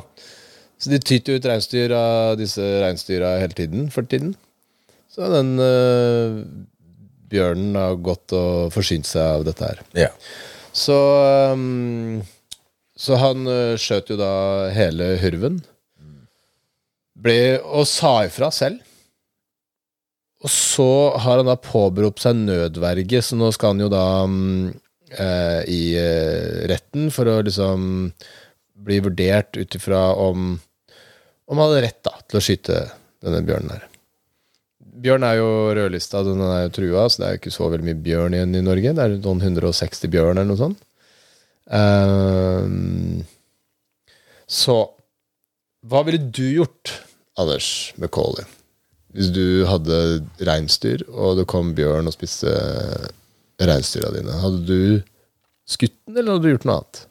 Så 0.79 0.91
de 0.93 1.01
tyter 1.03 1.39
ut 1.39 1.47
reinsdyr 1.49 1.95
av 1.97 2.39
disse 2.39 2.63
reinsdyra 2.83 3.37
hele 3.43 3.57
tiden 3.57 3.91
for 3.95 4.07
tiden. 4.07 4.35
Så 5.11 5.29
den 5.31 5.55
øh, 5.63 6.43
bjørnen 7.35 7.77
har 7.79 8.01
gått 8.05 8.35
og 8.37 8.73
forsynt 8.75 9.09
seg 9.11 9.41
av 9.41 9.45
dette 9.49 9.69
her. 9.69 9.83
Ja. 10.07 10.11
Så 10.75 10.97
um, 11.53 12.23
Så 12.99 13.19
han 13.19 13.47
øh, 13.51 13.75
skjøt 13.79 14.11
jo 14.13 14.19
da 14.19 14.33
hele 14.75 15.15
hurven. 15.23 15.61
Ble, 17.15 17.59
og 17.63 17.87
sa 17.91 18.25
ifra 18.27 18.51
selv. 18.55 18.83
Og 20.45 20.51
så 20.53 20.89
har 21.25 21.41
han 21.41 21.49
da 21.49 21.57
påberopt 21.57 22.21
seg 22.23 22.37
nødverge, 22.37 23.23
så 23.25 23.39
nå 23.39 23.49
skal 23.55 23.75
han 23.75 23.85
jo 23.87 23.89
da 23.93 24.05
um, 24.29 24.75
uh, 25.17 25.63
i 25.71 25.95
uh, 25.97 26.67
retten 26.69 27.09
for 27.15 27.31
å 27.31 27.39
liksom 27.47 28.11
bli 28.85 28.99
vurdert 29.07 29.57
ut 29.57 29.79
ifra 29.79 30.11
om 30.21 30.59
om 31.45 31.59
han 31.61 31.69
hadde 31.69 31.83
rett 31.85 32.01
da 32.05 32.15
til 32.25 32.39
å 32.39 32.45
skyte 32.45 32.79
denne 33.25 33.43
bjørnen 33.45 33.75
her. 33.75 33.89
Bjørn 35.05 35.25
er 35.29 35.37
jo 35.37 35.49
rødlista, 35.77 36.23
den 36.25 36.41
er 36.41 36.63
jo 36.65 36.75
trua, 36.79 37.05
så 37.13 37.21
det 37.21 37.27
er 37.27 37.35
jo 37.35 37.41
ikke 37.43 37.53
så 37.53 37.69
veldig 37.69 37.87
mye 37.91 38.03
bjørn 38.07 38.37
igjen 38.39 38.57
i 38.57 38.65
Norge. 38.65 38.95
Det 38.97 39.05
er 39.05 39.17
noen 39.19 39.43
160 39.45 40.09
bjørn 40.15 40.39
eller 40.39 40.49
noe 40.49 40.61
sånt. 40.63 40.81
Um, 41.69 43.25
så 44.49 44.79
hva 45.85 46.01
ville 46.07 46.31
du 46.33 46.45
gjort, 46.55 46.95
Anders 47.37 47.93
McCauley, 48.01 48.47
hvis 49.13 49.29
du 49.35 49.67
hadde 49.69 49.99
reinsdyr, 50.49 51.05
og 51.13 51.37
det 51.41 51.49
kom 51.53 51.75
bjørn 51.77 52.09
og 52.09 52.17
spiste 52.17 52.55
reinsdyra 53.61 54.13
dine? 54.17 54.41
Hadde 54.41 54.65
du 54.65 54.81
skutt 55.69 55.99
den, 56.07 56.17
eller 56.17 56.39
hadde 56.39 56.47
du 56.47 56.53
gjort 56.55 56.69
noe 56.69 56.81
annet? 56.81 57.05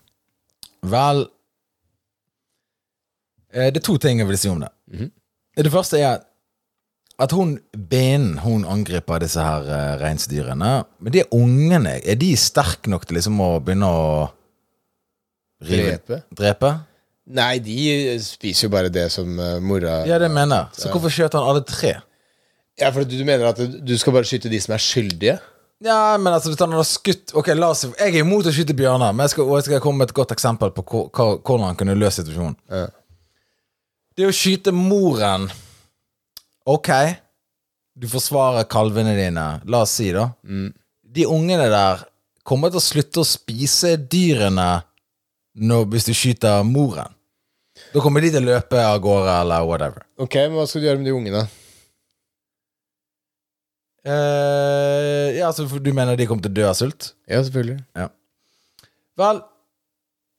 Vel 0.94 1.24
eh, 3.54 3.70
Det 3.70 3.80
er 3.84 3.86
to 3.86 4.00
ting 4.02 4.20
jeg 4.20 4.34
vil 4.34 4.42
si 4.42 4.50
om 4.50 4.66
det. 4.66 4.74
Det 5.62 5.72
første 5.72 6.02
er 6.02 6.16
at 6.18 6.30
hun 7.32 7.60
benen 7.74 8.38
hun 8.44 8.66
angriper 8.66 9.20
disse 9.24 9.40
her 9.40 9.64
uh, 9.64 9.96
reinsdyrene 10.02 10.72
Men 11.00 11.14
de 11.14 11.24
ungene, 11.32 12.00
er 12.04 12.16
de 12.20 12.34
sterke 12.36 12.90
nok 12.92 13.06
til 13.08 13.16
liksom 13.16 13.40
å 13.40 13.60
begynne 13.64 13.88
å 13.88 14.08
rive- 15.64 16.00
Drepe? 16.02 16.22
Drepe? 16.36 16.74
Nei, 17.34 17.60
de 17.64 18.18
spiser 18.20 18.68
jo 18.68 18.74
bare 18.74 18.90
det 18.92 19.06
som 19.14 19.40
uh, 19.40 19.60
mora 19.64 20.02
Ja, 20.10 20.18
det 20.20 20.28
mener 20.32 20.66
jeg. 20.66 20.82
Så 20.84 20.92
hvorfor 20.92 21.14
skjøt 21.14 21.38
han 21.40 21.48
alle 21.48 21.64
tre? 21.64 21.96
Ja, 22.82 22.90
for 22.92 23.06
du, 23.06 23.16
du 23.16 23.24
mener 23.24 23.48
at 23.54 23.62
du 23.62 23.94
skal 24.02 24.14
bare 24.18 24.28
skyte 24.28 24.52
de 24.52 24.60
som 24.60 24.74
er 24.76 24.82
skyldige? 24.84 25.38
Ja, 25.84 26.18
men 26.18 26.34
altså, 26.34 26.50
hvis 26.52 26.60
han 26.64 26.72
hadde 26.72 26.88
skutt 26.88 27.34
Ok, 27.36 27.50
la 27.58 27.70
oss 27.74 27.84
Jeg 27.86 28.14
er 28.14 28.22
imot 28.22 28.48
å 28.48 28.54
skyte 28.56 28.76
bjørner, 28.78 29.12
men 29.16 29.26
jeg 29.26 29.34
skal, 29.36 29.50
jeg 29.58 29.66
skal 29.68 29.82
komme 29.84 30.00
med 30.04 30.12
et 30.12 30.16
godt 30.16 30.32
eksempel 30.36 30.72
på 30.76 30.84
hvordan 30.88 31.66
han 31.70 31.80
kunne 31.80 31.96
løst 32.00 32.22
situasjonen. 32.22 32.56
Ja. 32.72 32.86
Det 34.18 34.28
å 34.30 34.34
skyte 34.36 34.72
moren 34.76 35.48
Ok, 36.70 36.90
du 38.00 38.08
forsvarer 38.08 38.64
kalvene 38.72 39.16
dine. 39.18 39.48
La 39.68 39.84
oss 39.84 39.98
si, 40.00 40.12
da. 40.16 40.30
De 41.14 41.26
ungene 41.30 41.68
der 41.70 42.06
kommer 42.48 42.72
til 42.72 42.80
å 42.80 42.84
slutte 42.84 43.22
å 43.22 43.28
spise 43.28 43.96
dyrene 43.98 44.70
når, 45.60 45.86
hvis 45.92 46.08
du 46.08 46.14
skyter 46.16 46.64
moren. 46.68 47.12
Da 47.94 48.02
kommer 48.02 48.24
de 48.24 48.32
til 48.34 48.42
å 48.46 48.54
løpe 48.54 48.80
av 48.80 49.00
gårde, 49.04 49.34
eller 49.44 49.68
whatever. 49.68 50.06
Ok, 50.22 50.38
men 50.48 50.58
hva 50.58 50.66
skal 50.70 50.82
du 50.84 50.88
gjøre 50.88 51.02
med 51.02 51.10
de 51.10 51.16
ungene? 51.18 51.44
Eh, 54.04 55.38
ja, 55.38 55.48
altså, 55.48 55.66
for 55.70 55.80
Du 55.80 55.94
mener 55.96 56.18
de 56.20 56.28
kommer 56.28 56.44
til 56.44 56.52
å 56.52 56.58
dø 56.58 56.66
av 56.70 56.76
sult? 56.80 57.14
Ja, 57.30 57.40
selvfølgelig. 57.44 57.80
Vel, 59.20 59.40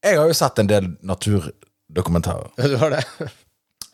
jeg 0.05 0.18
har 0.20 0.29
jo 0.29 0.37
sett 0.37 0.61
en 0.61 0.70
del 0.70 0.91
naturdokumentarer. 1.07 2.51
Ja, 2.61 2.70
du 2.72 2.77
har 2.83 2.97
det? 2.97 3.05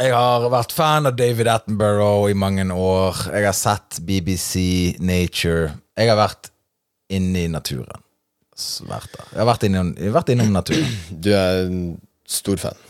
Jeg 0.01 0.15
har 0.17 0.47
vært 0.49 0.71
fan 0.73 1.05
av 1.11 1.17
David 1.19 1.49
Attenborough 1.53 2.31
i 2.31 2.37
mange 2.39 2.65
år. 2.73 3.19
Jeg 3.35 3.45
har 3.45 3.57
sett 3.57 3.99
BBC, 4.09 4.97
Nature. 4.97 5.75
Jeg 5.93 6.09
har 6.09 6.17
vært 6.17 6.49
inne 7.13 7.43
i 7.43 7.51
naturen. 7.53 8.01
Vært 8.89 9.11
der. 9.13 9.27
Jeg 9.35 9.41
har 9.43 9.49
vært 9.51 9.67
innom, 9.69 9.91
jeg 9.99 10.09
har 10.09 10.15
vært 10.15 10.33
innom 10.33 10.55
naturen. 10.57 10.95
Du 11.13 11.29
er 11.37 11.67
en 11.67 11.83
stor 12.25 12.63
fan. 12.63 12.81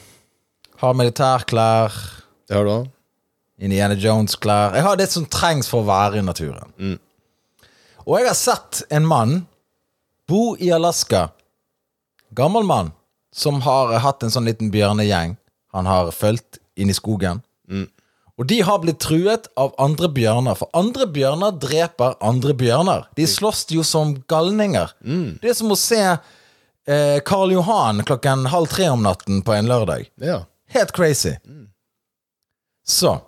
Har 0.85 0.95
militærklær, 0.95 1.99
Det 2.47 2.57
har 2.57 2.65
du 2.67 2.73
òg? 2.77 2.87
Indiana 3.59 3.99
Jones-klær. 3.99 4.79
Jeg 4.79 4.87
har 4.87 4.97
det 5.03 5.09
som 5.11 5.27
trengs 5.27 5.67
for 5.71 5.83
å 5.83 5.91
være 5.91 6.23
i 6.23 6.25
naturen. 6.25 6.97
Og 8.07 8.17
jeg 8.21 8.31
har 8.31 8.39
sett 8.39 8.85
en 8.91 9.07
mann 9.07 9.35
bo 10.31 10.55
i 10.63 10.71
Alaska. 10.71 11.27
Gammel 12.39 12.63
mann 12.71 12.95
som 13.35 13.61
har 13.67 13.99
hatt 13.99 14.23
en 14.23 14.31
sånn 14.31 14.47
liten 14.47 14.71
bjørnegjeng 14.71 15.37
han 15.75 15.87
har 15.87 16.15
fulgt 16.15 16.60
inn 16.81 16.91
i 16.93 16.97
skogen. 16.97 17.43
Og 18.41 18.47
de 18.49 18.61
har 18.64 18.81
blitt 18.81 19.03
truet 19.05 19.51
av 19.61 19.74
andre 19.83 20.09
bjørner, 20.16 20.57
for 20.57 20.72
andre 20.76 21.05
bjørner 21.12 21.59
dreper 21.61 22.14
andre 22.24 22.55
bjørner. 22.57 23.03
De 23.18 23.26
slåss 23.28 23.66
jo 23.74 23.85
som 23.85 24.14
galninger. 24.33 24.95
Det 25.43 25.53
er 25.53 25.59
som 25.59 25.74
å 25.74 25.76
se 25.78 26.01
eh, 26.01 27.18
Karl 27.26 27.53
Johan 27.53 28.01
klokken 28.09 28.47
halv 28.49 28.70
tre 28.72 28.89
om 28.89 29.05
natten 29.05 29.43
på 29.45 29.53
en 29.53 29.68
lørdag. 29.68 30.09
Ja. 30.24 30.45
Helt 30.72 30.95
crazy. 30.97 31.35
Så 32.87 33.20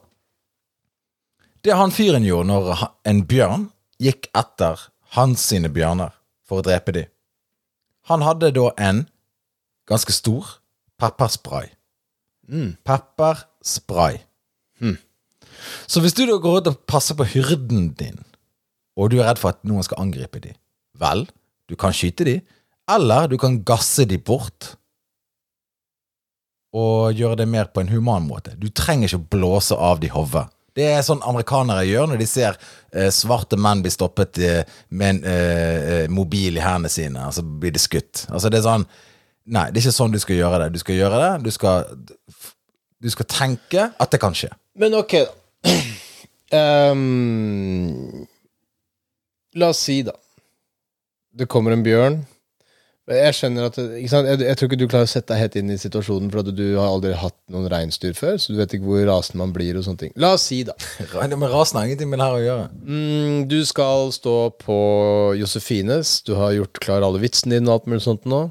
Det 1.63 1.77
han 1.79 1.93
fyren 1.95 2.25
gjorde 2.27 2.49
når 2.49 2.89
en 3.07 3.21
bjørn 3.29 3.69
gikk 4.03 4.27
etter 4.35 4.81
hans 5.15 5.45
sine 5.53 5.69
bjørner 5.71 6.11
for 6.49 6.59
å 6.59 6.65
drepe 6.67 6.95
dem 6.97 7.11
Han 8.11 8.25
hadde 8.27 8.51
da 8.57 8.73
en 8.83 9.05
ganske 9.87 10.11
stor 10.11 10.57
pepperspray 10.99 11.71
Pepperspray. 12.85 14.21
Så 15.87 16.03
hvis 16.03 16.15
du 16.17 16.25
da 16.27 16.37
går 16.43 16.61
ut 16.61 16.71
og 16.73 16.81
passer 16.91 17.17
på 17.19 17.27
hyrden 17.35 17.93
din, 17.99 18.19
og 18.99 19.13
du 19.13 19.21
er 19.21 19.31
redd 19.31 19.41
for 19.41 19.55
at 19.55 19.63
noen 19.69 19.85
skal 19.87 20.03
angripe 20.03 20.43
dem, 20.43 20.57
vel, 21.01 21.27
du 21.71 21.77
kan 21.79 21.95
skyte 21.97 22.27
dem, 22.29 22.43
eller 22.91 23.29
du 23.31 23.39
kan 23.41 23.61
gasse 23.65 24.05
dem 24.09 24.23
bort 24.27 24.75
og 26.73 27.13
gjøre 27.17 27.43
det 27.43 27.49
mer 27.53 27.69
på 27.69 27.83
en 27.83 27.93
human 27.93 28.25
måte. 28.25 28.55
Du 28.57 28.71
trenger 28.73 29.11
ikke 29.11 29.21
å 29.21 29.31
blåse 29.37 29.77
av 29.77 30.01
de 30.01 30.11
hodet. 30.13 30.47
Det 30.73 30.87
er 30.89 31.03
sånn 31.05 31.21
amerikanere 31.29 31.85
gjør 31.85 32.09
når 32.09 32.21
de 32.23 32.27
ser 32.29 32.57
eh, 32.97 33.11
svarte 33.13 33.59
menn 33.61 33.83
bli 33.85 33.93
stoppet 33.93 34.41
eh, 34.41 34.77
med 34.89 35.19
en 35.19 35.27
eh, 35.29 35.89
eh, 35.97 36.07
mobil 36.09 36.57
i 36.57 36.65
hendene 36.65 36.93
sine, 36.93 37.27
og 37.29 37.37
så 37.37 37.45
blir 37.45 37.75
de 37.77 37.83
skutt. 37.83 38.25
Altså 38.33 38.49
det 38.49 38.63
er 38.63 38.69
sånn 38.71 38.87
Nei, 39.51 39.69
det 39.71 39.81
er 39.81 39.87
ikke 39.87 39.97
sånn 39.97 40.15
du 40.15 40.21
skal 40.23 40.39
gjøre 40.39 40.61
det. 40.63 40.69
Du 40.75 40.83
skal 40.83 40.99
gjøre 40.99 41.23
det, 41.23 41.31
du 41.47 41.51
skal 41.55 41.89
Du 43.03 43.11
skal 43.11 43.27
tenke 43.27 43.89
at 43.99 44.13
det 44.15 44.21
kan 44.23 44.37
skje. 44.37 44.53
Men 44.79 44.95
ok, 44.99 45.19
da. 45.27 45.73
Um, 46.53 48.27
la 49.57 49.71
oss 49.73 49.79
si, 49.87 50.03
da. 50.05 50.13
Det 51.33 51.47
kommer 51.49 51.73
en 51.73 51.85
bjørn. 51.87 52.19
Jeg 53.11 53.35
skjønner 53.35 53.67
at? 53.67 53.79
Jeg, 53.81 54.09
jeg 54.13 54.57
tror 54.59 54.69
ikke 54.69 54.79
du 54.79 54.85
klarer 54.87 55.09
å 55.09 55.11
sette 55.11 55.33
deg 55.33 55.41
helt 55.41 55.57
inn 55.59 55.73
i 55.75 55.79
situasjonen, 55.81 56.29
for 56.31 56.45
at 56.45 56.53
du 56.55 56.67
har 56.77 56.87
aldri 56.87 57.15
hatt 57.19 57.35
noen 57.51 57.67
reinsdyr 57.73 58.15
før, 58.15 58.37
så 58.39 58.53
du 58.55 58.61
vet 58.61 58.77
ikke 58.77 58.87
hvor 58.87 59.03
rasen 59.09 59.41
man 59.41 59.55
blir 59.57 59.79
og 59.81 59.87
sånne 59.89 60.05
ting. 60.05 60.13
La 60.23 60.35
oss 60.37 60.45
si, 60.53 60.61
da. 60.69 60.77
Men 61.33 61.49
rasen 61.51 61.81
har 61.81 61.89
ingenting 61.89 62.13
med 62.13 62.23
det 62.23 62.29
her 62.29 62.37
å 62.37 62.45
gjøre. 62.45 62.69
Mm, 62.85 63.39
du 63.51 63.59
skal 63.67 64.13
stå 64.15 64.37
på 64.63 64.79
Josefines. 65.41 66.21
Du 66.29 66.37
har 66.39 66.55
gjort 66.55 66.85
klar 66.85 67.03
alle 67.09 67.25
vitsene 67.25 67.57
dine 67.57 67.73
og 67.73 67.81
alt 67.81 67.91
mulig 67.91 68.05
sånt 68.07 68.29
nå. 68.29 68.45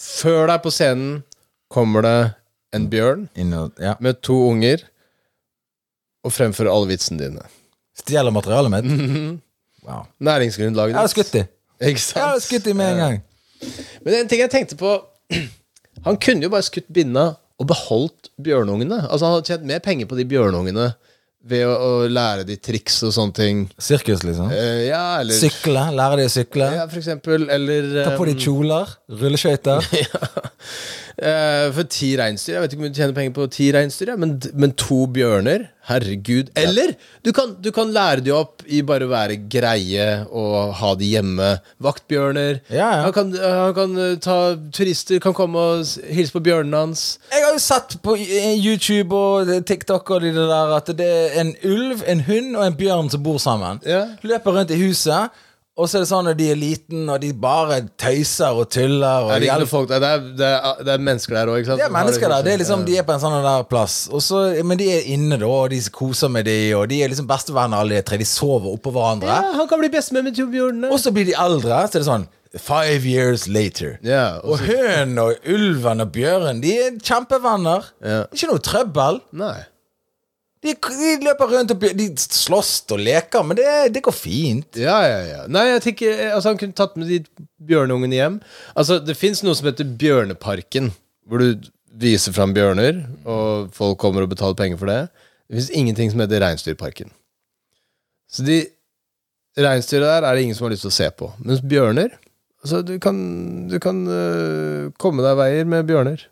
Før 0.00 0.46
deg 0.48 0.62
på 0.64 0.72
scenen 0.72 1.20
kommer 1.72 2.04
det 2.06 2.16
en 2.76 2.86
bjørn 2.90 3.26
Inno, 3.38 3.66
ja. 3.82 3.96
med 4.00 4.20
to 4.24 4.36
unger 4.48 4.82
og 6.24 6.32
fremfører 6.34 6.70
alle 6.72 6.90
vitsene 6.90 7.20
dine. 7.20 7.44
Stjeler 8.00 8.32
materialet 8.32 8.72
mitt. 8.72 9.40
Wow. 9.84 10.04
Næringsgrunnlaget 10.20 10.94
Jeg 10.94 11.00
har 11.00 11.12
skutt 11.12 11.32
dem. 11.32 11.46
Ikke 11.80 11.96
Jeg 11.96 12.04
sant? 12.04 12.44
skutt 12.44 12.64
dem 12.68 12.76
med 12.80 12.92
en 12.94 13.00
gang. 13.00 13.20
Men 14.04 14.14
en 14.22 14.28
ting 14.28 14.40
jeg 14.42 14.52
tenkte 14.52 14.76
på 14.80 14.94
Han 16.06 16.16
kunne 16.20 16.44
jo 16.46 16.52
bare 16.52 16.64
skutt 16.64 16.88
binna 16.92 17.30
og 17.60 17.66
beholdt 17.68 18.30
bjørnungene. 18.40 19.02
Altså 19.10 19.26
Han 19.26 19.34
hadde 19.38 19.48
tjent 19.50 19.66
mer 19.68 19.82
penger 19.84 20.08
på 20.08 20.16
de 20.16 20.24
bjørnungene 20.28 20.90
ved 21.40 21.64
å, 21.64 21.72
å 21.72 22.08
lære 22.10 22.44
de 22.48 22.56
triks 22.60 22.98
og 23.06 23.14
sånne 23.16 23.36
ting. 23.36 23.62
Sirkus, 23.80 24.24
liksom. 24.26 24.50
Uh, 24.52 24.82
ja, 24.84 25.04
eller 25.22 25.38
Sykle. 25.38 25.86
Lære 25.96 26.20
de 26.20 26.26
å 26.28 26.32
sykle. 26.32 26.68
Ja, 26.76 26.86
for 26.90 27.00
eksempel. 27.00 27.46
Eller 27.52 27.88
Ta 28.04 28.14
på 28.18 28.28
de 28.28 28.36
eh, 28.36 28.42
kjoler. 28.44 28.92
Rulleskøyter. 29.22 29.88
eh, 31.30 31.66
For 31.76 31.88
ti 31.90 32.12
reinsdyr 32.20 32.58
Jeg 32.58 32.64
vet 32.64 32.74
ikke 32.76 32.84
om 32.84 32.90
du 32.90 33.00
tjener 33.00 33.16
penger 33.16 33.36
på 33.40 33.48
ti 33.56 33.70
reinsdyr, 33.74 34.12
ja, 34.12 34.18
men, 34.20 34.36
men 34.52 34.76
to 34.78 35.02
bjørner 35.14 35.70
Herregud. 35.88 36.50
Eller 36.58 36.92
du 37.24 37.32
kan, 37.32 37.54
du 37.62 37.70
kan 37.72 37.90
lære 37.92 38.24
de 38.24 38.32
opp 38.34 38.64
i 38.66 38.82
bare 38.86 39.06
å 39.08 39.10
være 39.12 39.38
greie 39.50 40.06
og 40.28 40.74
ha 40.80 40.92
de 40.98 41.08
hjemme. 41.14 41.50
Vaktbjørner. 41.82 42.60
Ja, 42.68 42.90
ja. 42.98 43.02
Han 43.06 43.14
kan, 43.16 43.32
han 43.40 43.74
kan 43.76 43.96
eh, 43.98 44.16
ta 44.22 44.38
Turister 44.76 45.22
kan 45.22 45.34
komme 45.36 45.58
og 45.58 46.10
hilse 46.12 46.36
på 46.36 46.44
bjørnene 46.46 46.84
hans. 46.84 47.04
Jeg 47.32 47.46
har 47.46 47.56
jo 47.56 47.62
sett 47.64 47.96
på 48.04 48.16
YouTube 48.20 49.16
og 49.16 49.52
TikTok 49.66 50.14
og 50.14 50.26
det 50.26 50.34
der 50.36 50.74
at 50.76 50.92
det 50.98 51.10
er 51.10 51.38
en 51.42 51.54
ulv, 51.64 52.04
en 52.06 52.24
hund 52.28 52.56
og 52.56 52.66
en 52.66 52.80
bjørn 52.80 53.12
som 53.12 53.24
bor 53.24 53.40
sammen. 53.42 53.80
Ja. 53.88 54.04
Løper 54.26 54.60
rundt 54.60 54.74
i 54.74 54.80
huset, 54.80 55.32
og 55.78 55.86
så 55.88 55.96
er 55.96 56.02
det 56.02 56.08
sånn 56.10 56.28
at 56.28 56.36
de 56.36 56.48
er 56.52 56.58
liten, 56.60 57.04
og 57.08 57.20
de 57.22 57.30
bare 57.40 57.78
tøyser 58.00 58.58
og 58.58 58.66
tuller. 58.74 59.24
Og 59.24 59.30
Er 59.36 59.40
det, 59.44 59.52
de 59.62 59.68
folk? 59.70 59.88
Det, 59.88 60.00
er, 60.02 60.24
det, 60.36 60.48
er, 60.58 60.82
det 60.84 60.92
er 60.96 61.04
mennesker 61.06 61.36
der 61.38 61.52
òg, 61.52 61.60
ikke 61.62 61.70
sant? 61.70 61.80
det 61.80 61.86
er 61.86 61.94
mennesker 61.94 62.28
der. 62.34 62.42
Det 62.44 62.52
er 62.52 62.60
liksom, 62.60 62.82
de 62.88 62.98
er 63.00 63.06
på 63.08 63.14
en 63.14 63.22
sånn 63.22 63.36
der 63.46 63.64
plass. 63.70 63.94
Og 64.12 64.20
så, 64.26 64.42
men 64.66 64.80
de 64.80 64.90
er 64.92 65.06
inne, 65.14 65.38
da, 65.40 65.48
og 65.48 65.70
de 65.72 65.78
koser 65.94 66.28
med 66.34 66.44
de, 66.50 66.58
og 66.76 66.84
de 66.90 67.00
er 67.04 67.08
liksom 67.14 67.30
bestevenner 67.30 67.80
alle 67.80 67.96
de 68.00 68.04
tre. 68.10 68.18
De 68.20 68.28
sover 68.28 68.74
oppå 68.74 68.92
hverandre. 68.92 69.30
ja, 69.30 69.54
Han 69.56 69.70
kan 69.70 69.80
bli 69.80 69.88
bestevenn 69.94 70.28
med 70.28 70.36
to 70.36 70.50
bjørnene. 70.52 70.90
Og 70.92 71.00
så 71.00 71.14
blir 71.16 71.30
de 71.30 71.38
eldre, 71.38 71.80
så 71.86 71.96
er 71.96 72.04
det 72.04 72.10
sånn 72.10 72.28
Five 72.58 73.06
years 73.06 73.44
later. 73.46 73.92
Ja, 74.02 74.40
og 74.42 74.58
hønen 74.66 75.20
og 75.22 75.36
ulven 75.46 76.02
og 76.02 76.08
bjørnen, 76.16 76.58
de 76.64 76.72
er 76.82 76.96
kjempevenner. 76.98 77.92
Ja. 78.02 78.24
Ikke 78.34 78.48
noe 78.50 78.58
trøbbel. 78.66 79.20
Nei. 79.38 79.60
De, 80.60 80.74
de 80.76 81.12
løper 81.24 81.52
rundt 81.54 81.72
og 81.72 81.84
De 81.96 82.06
slåss 82.20 82.72
og 82.92 83.00
leker, 83.00 83.44
men 83.46 83.56
det, 83.56 83.68
det 83.94 84.02
går 84.04 84.12
fint. 84.16 84.76
Ja, 84.76 84.98
ja, 85.08 85.20
ja. 85.24 85.42
Nei, 85.48 85.66
jeg 85.70 85.84
tenker 85.86 86.18
Altså, 86.34 86.50
han 86.52 86.60
kunne 86.60 86.76
tatt 86.76 86.98
med 87.00 87.08
de 87.08 87.22
bjørneungene 87.70 88.18
hjem. 88.18 88.40
Altså, 88.74 88.98
det 89.00 89.16
fins 89.16 89.40
noe 89.46 89.56
som 89.56 89.70
heter 89.70 89.88
Bjørneparken, 90.00 90.92
hvor 91.28 91.40
du 91.40 91.70
viser 92.00 92.36
fram 92.36 92.52
bjørner, 92.56 93.00
og 93.28 93.72
folk 93.76 93.98
kommer 94.00 94.24
og 94.24 94.34
betaler 94.34 94.58
penger 94.58 94.80
for 94.80 94.92
det. 94.92 95.00
Det 95.48 95.58
fins 95.58 95.72
ingenting 95.80 96.12
som 96.12 96.20
heter 96.22 96.44
Reinsdyrparken. 96.44 97.10
Så 98.30 98.44
de 98.46 98.60
reinsdyra 99.58 100.06
der 100.20 100.28
er 100.28 100.36
det 100.36 100.44
ingen 100.44 100.54
som 100.54 100.68
har 100.68 100.74
lyst 100.76 100.84
til 100.86 100.92
å 100.92 100.98
se 101.00 101.08
på. 101.16 101.32
Mens 101.42 101.64
bjørner 101.64 102.18
Altså, 102.60 102.82
du 102.84 102.98
kan, 103.00 103.16
du 103.72 103.78
kan 103.80 104.02
øh, 104.04 104.90
komme 105.00 105.24
deg 105.24 105.38
veier 105.38 105.64
med 105.64 105.86
bjørner. 105.88 106.26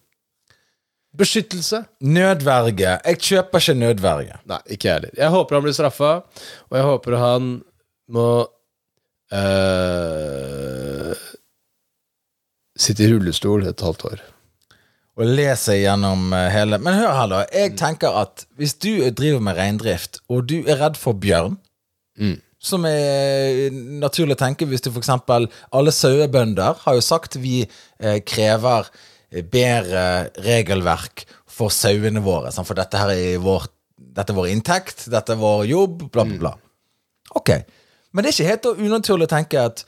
Beskyttelse. 1.18 1.82
Nødverge. 2.00 2.92
Jeg 3.04 3.18
kjøper 3.18 3.58
ikke 3.64 3.74
nødverge. 3.74 4.38
Nei, 4.48 4.60
ikke 4.66 4.88
jeg 4.88 4.94
heller. 4.94 5.14
Jeg 5.18 5.34
håper 5.34 5.58
han 5.58 5.64
blir 5.66 5.76
straffa, 5.76 6.12
og 6.70 6.78
jeg 6.78 6.86
håper 6.86 7.18
han 7.18 7.52
må 8.14 8.28
uh, 9.34 11.14
Sitte 12.78 13.02
i 13.02 13.08
rullestol 13.10 13.66
et 13.66 13.82
halvt 13.82 14.04
år. 14.12 14.20
Og 15.18 15.26
lese 15.34 15.74
gjennom 15.80 16.30
eh, 16.30 16.48
hele 16.54 16.78
Men 16.78 16.94
hør 17.00 17.14
her, 17.16 17.30
da. 17.32 17.40
Jeg 17.50 17.74
tenker 17.80 18.14
at 18.20 18.44
hvis 18.58 18.76
du 18.78 18.92
driver 19.10 19.42
med 19.42 19.58
reindrift, 19.58 20.20
og 20.30 20.46
du 20.46 20.60
er 20.60 20.78
redd 20.78 20.98
for 21.00 21.18
bjørn 21.18 21.58
Som 22.62 22.86
er 22.86 23.74
naturlig 24.02 24.36
å 24.36 24.42
tenke 24.44 24.66
hvis 24.70 24.84
du 24.86 24.92
eksempel 25.00 25.48
Alle 25.74 25.94
sauebønder 25.94 26.78
har 26.84 26.94
jo 26.94 27.02
sagt 27.02 27.38
vi 27.42 27.64
eh, 27.64 28.20
krever 28.22 28.86
bedre 29.30 30.04
regelverk 30.44 31.26
for 31.48 31.72
sauene 31.74 32.22
våre. 32.24 32.52
Sant? 32.54 32.68
For 32.68 32.78
dette 32.78 33.00
her 33.00 33.12
er 33.12 33.42
vår, 33.42 33.68
dette 33.98 34.32
er 34.32 34.38
vår 34.38 34.50
inntekt, 34.52 35.08
dette 35.12 35.34
er 35.34 35.40
vår 35.40 35.66
jobb, 35.68 36.08
bla, 36.12 36.24
bla, 36.24 36.40
bla. 36.44 36.56
Ok. 37.38 37.54
Men 38.12 38.24
det 38.24 38.30
er 38.30 38.36
ikke 38.36 38.52
helt 38.52 38.84
unaturlig 38.88 39.28
å 39.28 39.34
tenke 39.34 39.62
at 39.70 39.84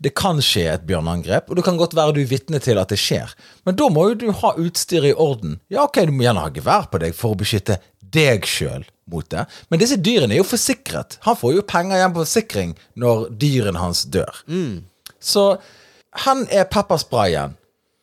det 0.00 0.14
kan 0.16 0.38
skje 0.40 0.62
et 0.70 0.84
bjørneangrep, 0.88 1.50
og 1.50 1.58
det 1.58 1.64
kan 1.66 1.76
godt 1.76 1.92
være 1.96 2.14
du 2.16 2.22
er 2.22 2.30
vitne 2.30 2.60
til 2.62 2.78
at 2.80 2.88
det 2.88 2.96
skjer. 3.00 3.34
Men 3.68 3.76
da 3.76 3.90
må 3.92 4.06
jo 4.08 4.14
du 4.22 4.30
ha 4.32 4.54
utstyret 4.56 5.10
i 5.10 5.18
orden. 5.18 5.58
Ja, 5.68 5.84
ok, 5.84 6.06
du 6.08 6.14
må 6.14 6.24
gjerne 6.24 6.46
ha 6.46 6.52
gevær 6.54 6.88
på 6.88 7.02
deg 7.02 7.12
for 7.16 7.34
å 7.34 7.40
beskytte 7.40 7.76
deg 8.00 8.48
sjøl 8.48 8.86
mot 9.10 9.26
det, 9.30 9.44
men 9.70 9.80
disse 9.82 9.98
dyrene 10.00 10.34
er 10.34 10.40
jo 10.40 10.46
forsikret. 10.46 11.18
Han 11.26 11.36
får 11.38 11.52
jo 11.58 11.66
penger 11.68 11.98
igjen 11.98 12.14
på 12.14 12.22
forsikring 12.24 12.72
når 13.02 13.28
dyrene 13.42 13.82
hans 13.82 14.04
dør. 14.14 14.40
Så 15.20 15.44
han 16.24 16.46
er 16.48 16.70
peppersprayen. 16.70 17.58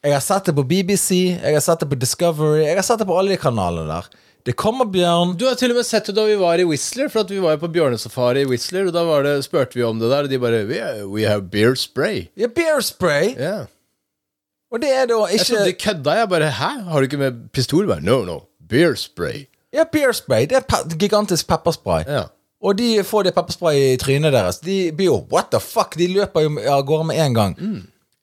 Jeg 0.08 0.16
har 0.16 0.24
sett 0.24 0.48
det 0.48 0.56
på 0.56 0.64
BBC, 0.64 1.10
jeg 1.36 1.54
har 1.58 1.64
sett 1.64 1.82
det 1.84 1.90
på 1.92 1.98
Discovery, 2.00 2.62
jeg 2.64 2.78
har 2.80 2.86
sett 2.88 3.02
det 3.02 3.08
på 3.10 3.16
alle 3.20 3.34
de 3.36 3.40
kanalene 3.42 3.88
der. 3.90 4.06
Det 4.48 4.54
kommer 4.56 4.88
bjørn. 4.88 5.34
Du 5.36 5.44
har 5.44 5.58
til 5.60 5.74
og 5.74 5.82
med 5.82 5.84
sett 5.84 6.08
det 6.08 6.14
da 6.16 6.24
vi 6.24 6.38
var 6.40 6.62
i 6.62 6.64
Whistler, 6.64 7.10
for 7.12 7.26
at 7.26 7.32
vi 7.34 7.42
var 7.44 7.58
jo 7.58 7.66
på 7.66 7.70
bjørnesafari 7.74 8.46
i 8.46 8.48
Whistler, 8.48 8.88
og 8.88 8.96
da 8.96 9.04
var 9.04 9.26
det, 9.28 9.34
spurte 9.44 9.76
vi 9.76 9.84
om 9.84 10.00
det 10.00 10.08
der, 10.14 10.30
og 10.30 10.32
de 10.32 10.40
bare 10.40 10.62
We, 10.70 10.80
we 11.12 11.26
have 11.28 11.50
beer 11.52 11.76
spray. 11.76 12.30
Ja, 12.40 12.48
beer 12.48 12.80
spray. 12.86 13.34
Ja. 13.36 13.66
Og 14.72 14.80
det 14.84 14.94
er 14.94 15.10
da 15.10 15.18
ikke 15.26 15.36
Jeg 15.36 15.50
trodde 15.50 15.66
de 15.66 15.74
kødda. 15.74 16.16
Jeg 16.22 16.30
bare 16.30 16.52
Hæ? 16.52 16.72
Har 16.88 17.00
du 17.00 17.10
ikke 17.10 17.20
med 17.20 17.44
pistol? 17.52 17.88
Bare, 17.88 18.02
no, 18.02 18.22
no. 18.24 18.40
Beer 18.70 18.96
spray. 18.96 19.46
Ja, 19.76 19.84
beer 19.92 20.16
spray. 20.16 20.48
Det 20.48 20.62
er 20.62 20.66
pe 20.68 20.98
gigantisk 21.00 21.48
pepperspray. 21.48 22.08
Ja. 22.08 22.24
Og 22.64 22.78
de 22.78 23.04
får 23.04 23.28
det 23.28 23.36
pepperspray 23.36 23.94
i 23.94 24.00
trynet 24.00 24.34
deres. 24.34 24.60
De 24.64 24.92
blir 24.96 25.12
jo 25.12 25.20
What 25.32 25.52
the 25.52 25.60
fuck? 25.60 25.96
De 26.00 26.08
løper 26.08 26.48
jo 26.48 26.56
av 26.72 26.84
gårde 26.88 27.12
med 27.12 27.20
en 27.26 27.36
gang. 27.36 27.56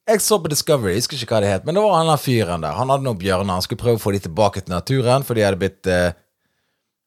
Jeg 0.04 0.20
så 0.20 0.36
på 0.36 0.50
Discovery, 0.52 0.92
jeg 0.92 1.00
husker 1.00 1.16
ikke 1.16 1.32
hva 1.32 1.40
det 1.40 1.48
het, 1.48 1.64
men 1.64 1.76
det 1.76 1.80
var 1.80 1.94
han 1.96 2.10
der 2.10 2.20
fyren 2.20 2.64
der. 2.64 2.76
Han 2.76 2.90
hadde 2.92 3.06
noen 3.06 3.20
bjørner. 3.20 3.56
Han 3.56 3.64
skulle 3.64 3.80
prøve 3.80 3.96
å 3.96 4.02
få 4.02 4.12
de 4.12 4.20
tilbake 4.26 4.60
til 4.60 4.74
naturen, 4.74 5.24
for 5.24 5.38
de 5.38 5.44
hadde 5.46 5.60
blitt 5.62 5.88
eh, 5.88 6.12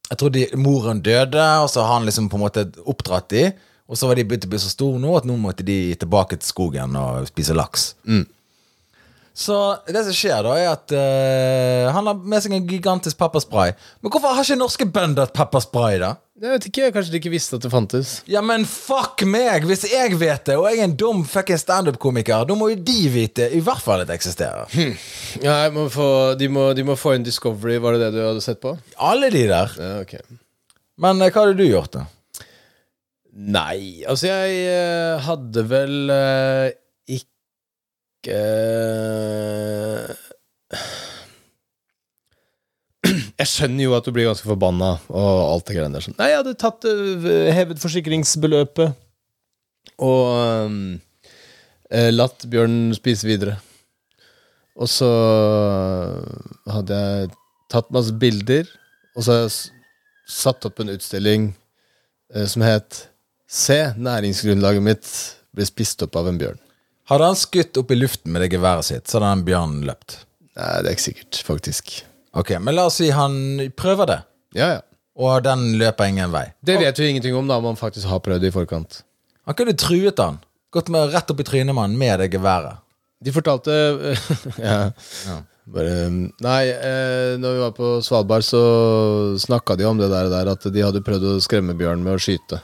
Jeg 0.08 0.18
tror 0.18 0.32
de, 0.34 0.45
moren 0.58 1.02
døde, 1.04 1.43
og 1.62 1.68
så 1.70 1.84
har 1.84 2.00
han 2.00 2.08
liksom 2.08 2.30
på 2.32 2.39
en 2.39 2.45
måte 2.48 2.64
oppdratt 2.88 3.30
de. 3.36 3.43
Og 3.88 4.00
så 4.00 4.10
var 4.10 4.18
de 4.18 4.26
begynt 4.28 4.48
å 4.48 4.50
bli 4.52 4.60
så 4.64 4.72
store 4.72 5.00
nå 5.04 5.14
at 5.20 5.28
nå 5.28 5.36
måtte 5.39 5.66
de 5.68 5.93
tilbake 6.00 6.39
til 6.39 6.48
skogen 6.48 6.95
og 7.00 7.28
spise 7.30 7.56
laks. 7.56 7.91
Så 9.38 9.55
det 9.85 10.01
som 10.07 10.15
skjer, 10.17 10.39
da, 10.41 10.53
er 10.57 10.71
at 10.71 10.93
uh, 10.97 11.91
han 11.93 12.07
har 12.09 12.17
med 12.17 12.41
seg 12.41 12.55
en 12.57 12.63
gigantisk 12.65 13.19
pepperspray. 13.19 13.75
Men 14.01 14.09
hvorfor 14.09 14.33
har 14.33 14.41
ikke 14.41 14.57
norske 14.57 14.88
bønder 14.89 15.29
pepperspray, 15.29 15.99
da? 16.01 16.15
Jeg 16.41 16.53
vet 16.55 16.65
ikke, 16.69 16.88
Kanskje 16.95 17.13
de 17.13 17.19
ikke 17.21 17.33
visste 17.33 17.57
at 17.57 17.65
det 17.65 17.69
fantes. 17.69 18.15
Ja, 18.29 18.41
men 18.45 18.65
fuck 18.69 19.21
meg! 19.29 19.67
Hvis 19.69 19.85
jeg 19.91 20.17
vet 20.17 20.49
det, 20.49 20.55
og 20.57 20.65
jeg 20.69 20.81
er 20.81 20.89
en 20.89 20.95
dum 20.97 21.21
fucking 21.25 21.61
standup-komiker, 21.61 22.47
da 22.49 22.57
må 22.57 22.71
jo 22.73 22.79
de 22.89 22.97
vite 23.13 23.51
i 23.53 23.61
hvert 23.61 23.81
fall 23.85 24.01
at 24.01 24.09
det 24.09 24.17
eksisterer. 24.17 24.73
Ja, 25.45 25.59
jeg 25.67 25.73
må 25.75 25.85
få, 25.93 26.09
de, 26.39 26.49
må, 26.49 26.71
de 26.73 26.85
må 26.88 26.97
få 26.97 27.13
inn 27.17 27.25
Discovery, 27.25 27.77
var 27.83 27.93
det 27.93 28.07
det 28.07 28.11
du 28.17 28.23
hadde 28.23 28.41
sett 28.41 28.61
på? 28.63 28.73
Alle 29.05 29.29
de 29.33 29.43
der. 29.49 29.73
Ja, 29.77 29.93
ok 30.01 30.17
Men 30.97 31.21
uh, 31.21 31.29
hva 31.29 31.43
hadde 31.43 31.57
du 31.59 31.65
gjort, 31.67 31.93
da? 31.93 32.07
Nei, 33.38 34.01
altså 34.09 34.31
jeg 34.31 34.65
uh, 34.73 35.25
hadde 35.27 35.67
vel 35.69 35.97
eh, 38.34 40.07
ikke 40.07 40.78
Jeg 43.38 43.47
skjønner 43.51 43.86
jo 43.86 43.93
at 43.95 44.05
du 44.07 44.11
blir 44.15 44.28
ganske 44.28 44.47
forbanna 44.49 44.95
og 45.07 45.28
alt 45.53 45.67
det 45.69 45.75
greiene 45.78 45.95
der. 45.95 46.07
Nei, 46.17 46.30
jeg 46.32 46.39
hadde 46.41 46.55
tatt 46.59 46.88
øh, 46.89 47.28
hevet 47.55 47.80
forsikringsbeløpet 47.80 48.89
og 50.03 50.23
eh, 51.93 52.09
latt 52.11 52.47
bjørnen 52.49 52.95
spise 52.97 53.30
videre. 53.30 53.55
Og 54.78 54.89
så 54.91 55.09
hadde 56.69 56.97
jeg 56.97 57.32
tatt 57.71 57.93
masse 57.93 58.13
bilder, 58.13 58.67
og 59.15 59.23
så 59.23 59.34
har 59.34 59.39
jeg 59.45 59.55
satt 60.30 60.67
opp 60.67 60.82
en 60.84 60.93
utstilling 60.93 61.47
eh, 62.34 62.45
som 62.49 62.65
het 62.65 63.05
Se, 63.47 63.93
næringsgrunnlaget 63.95 64.84
mitt 64.84 65.09
ble 65.55 65.63
spist 65.63 66.01
opp 66.03 66.17
av 66.19 66.28
en 66.28 66.36
bjørn. 66.36 66.57
Hadde 67.08 67.28
han 67.30 67.38
skutt 67.39 67.78
opp 67.80 67.91
i 67.91 67.97
luften 67.97 68.34
med 68.36 68.43
det 68.43 68.49
geværet 68.51 68.88
sitt, 68.88 69.08
så 69.08 69.20
hadde 69.20 69.30
den 69.38 69.45
bjørnen 69.47 69.86
løpt. 69.88 70.18
Nei, 70.58 70.72
det 70.84 70.89
er 70.89 70.95
ikke 70.97 71.05
sikkert, 71.05 71.39
faktisk. 71.47 71.93
Ok, 72.38 72.51
Men 72.60 72.76
la 72.76 72.88
oss 72.89 72.97
si 72.99 73.10
han 73.16 73.38
prøver 73.78 74.10
det, 74.10 74.18
Ja, 74.58 74.68
ja. 74.76 74.82
og 75.16 75.43
den 75.45 75.78
løper 75.80 76.10
ingen 76.12 76.34
vei. 76.34 76.45
Det 76.66 76.80
vet 76.82 76.99
vi 76.99 77.12
ingenting 77.14 77.36
om, 77.38 77.47
da, 77.47 77.58
om 77.62 77.70
han 77.72 77.80
faktisk 77.80 78.10
har 78.12 78.20
prøvd 78.26 78.43
det 78.43 78.51
i 78.51 78.55
forkant. 78.55 79.01
Han 79.47 79.55
kunne 79.55 79.78
truet 79.80 80.20
han. 80.20 80.41
Gått 80.76 80.89
med 80.91 81.14
rett 81.14 81.32
opp 81.32 81.39
i 81.39 81.45
trynet 81.47 81.74
med 81.74 81.86
han 81.88 81.97
med 81.97 82.20
det 82.20 82.32
geværet. 82.34 82.84
De 83.24 83.32
fortalte 83.34 83.74
ja, 84.62 84.91
bare 85.66 85.93
Nei, 86.43 86.64
eh, 86.70 87.38
når 87.39 87.55
vi 87.55 87.62
var 87.64 87.72
på 87.78 87.91
Svalbard, 88.05 88.45
så 88.45 88.60
snakka 89.41 89.76
de 89.80 89.88
om 89.89 89.97
det 89.97 90.10
der, 90.12 90.30
der 90.30 90.51
at 90.53 90.68
de 90.74 90.84
hadde 90.84 91.01
prøvd 91.05 91.26
å 91.32 91.38
skremme 91.43 91.74
bjørn 91.80 92.03
med 92.05 92.18
å 92.18 92.22
skyte. 92.22 92.60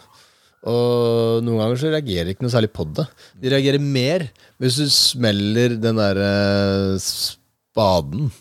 Og 0.69 1.43
noen 1.43 1.59
ganger 1.59 1.79
så 1.79 1.91
reagerer 1.91 2.29
de 2.29 2.35
ikke 2.35 2.45
noe 2.45 2.53
særlig 2.53 2.71
på 2.75 2.85
det. 2.95 3.05
De 3.41 3.51
reagerer 3.51 3.83
mer 3.83 4.29
hvis 4.61 4.79
du 4.79 4.87
smeller 4.93 5.75
den 5.81 5.99
der 5.99 6.19
eh, 6.23 6.95
spaden 7.03 8.31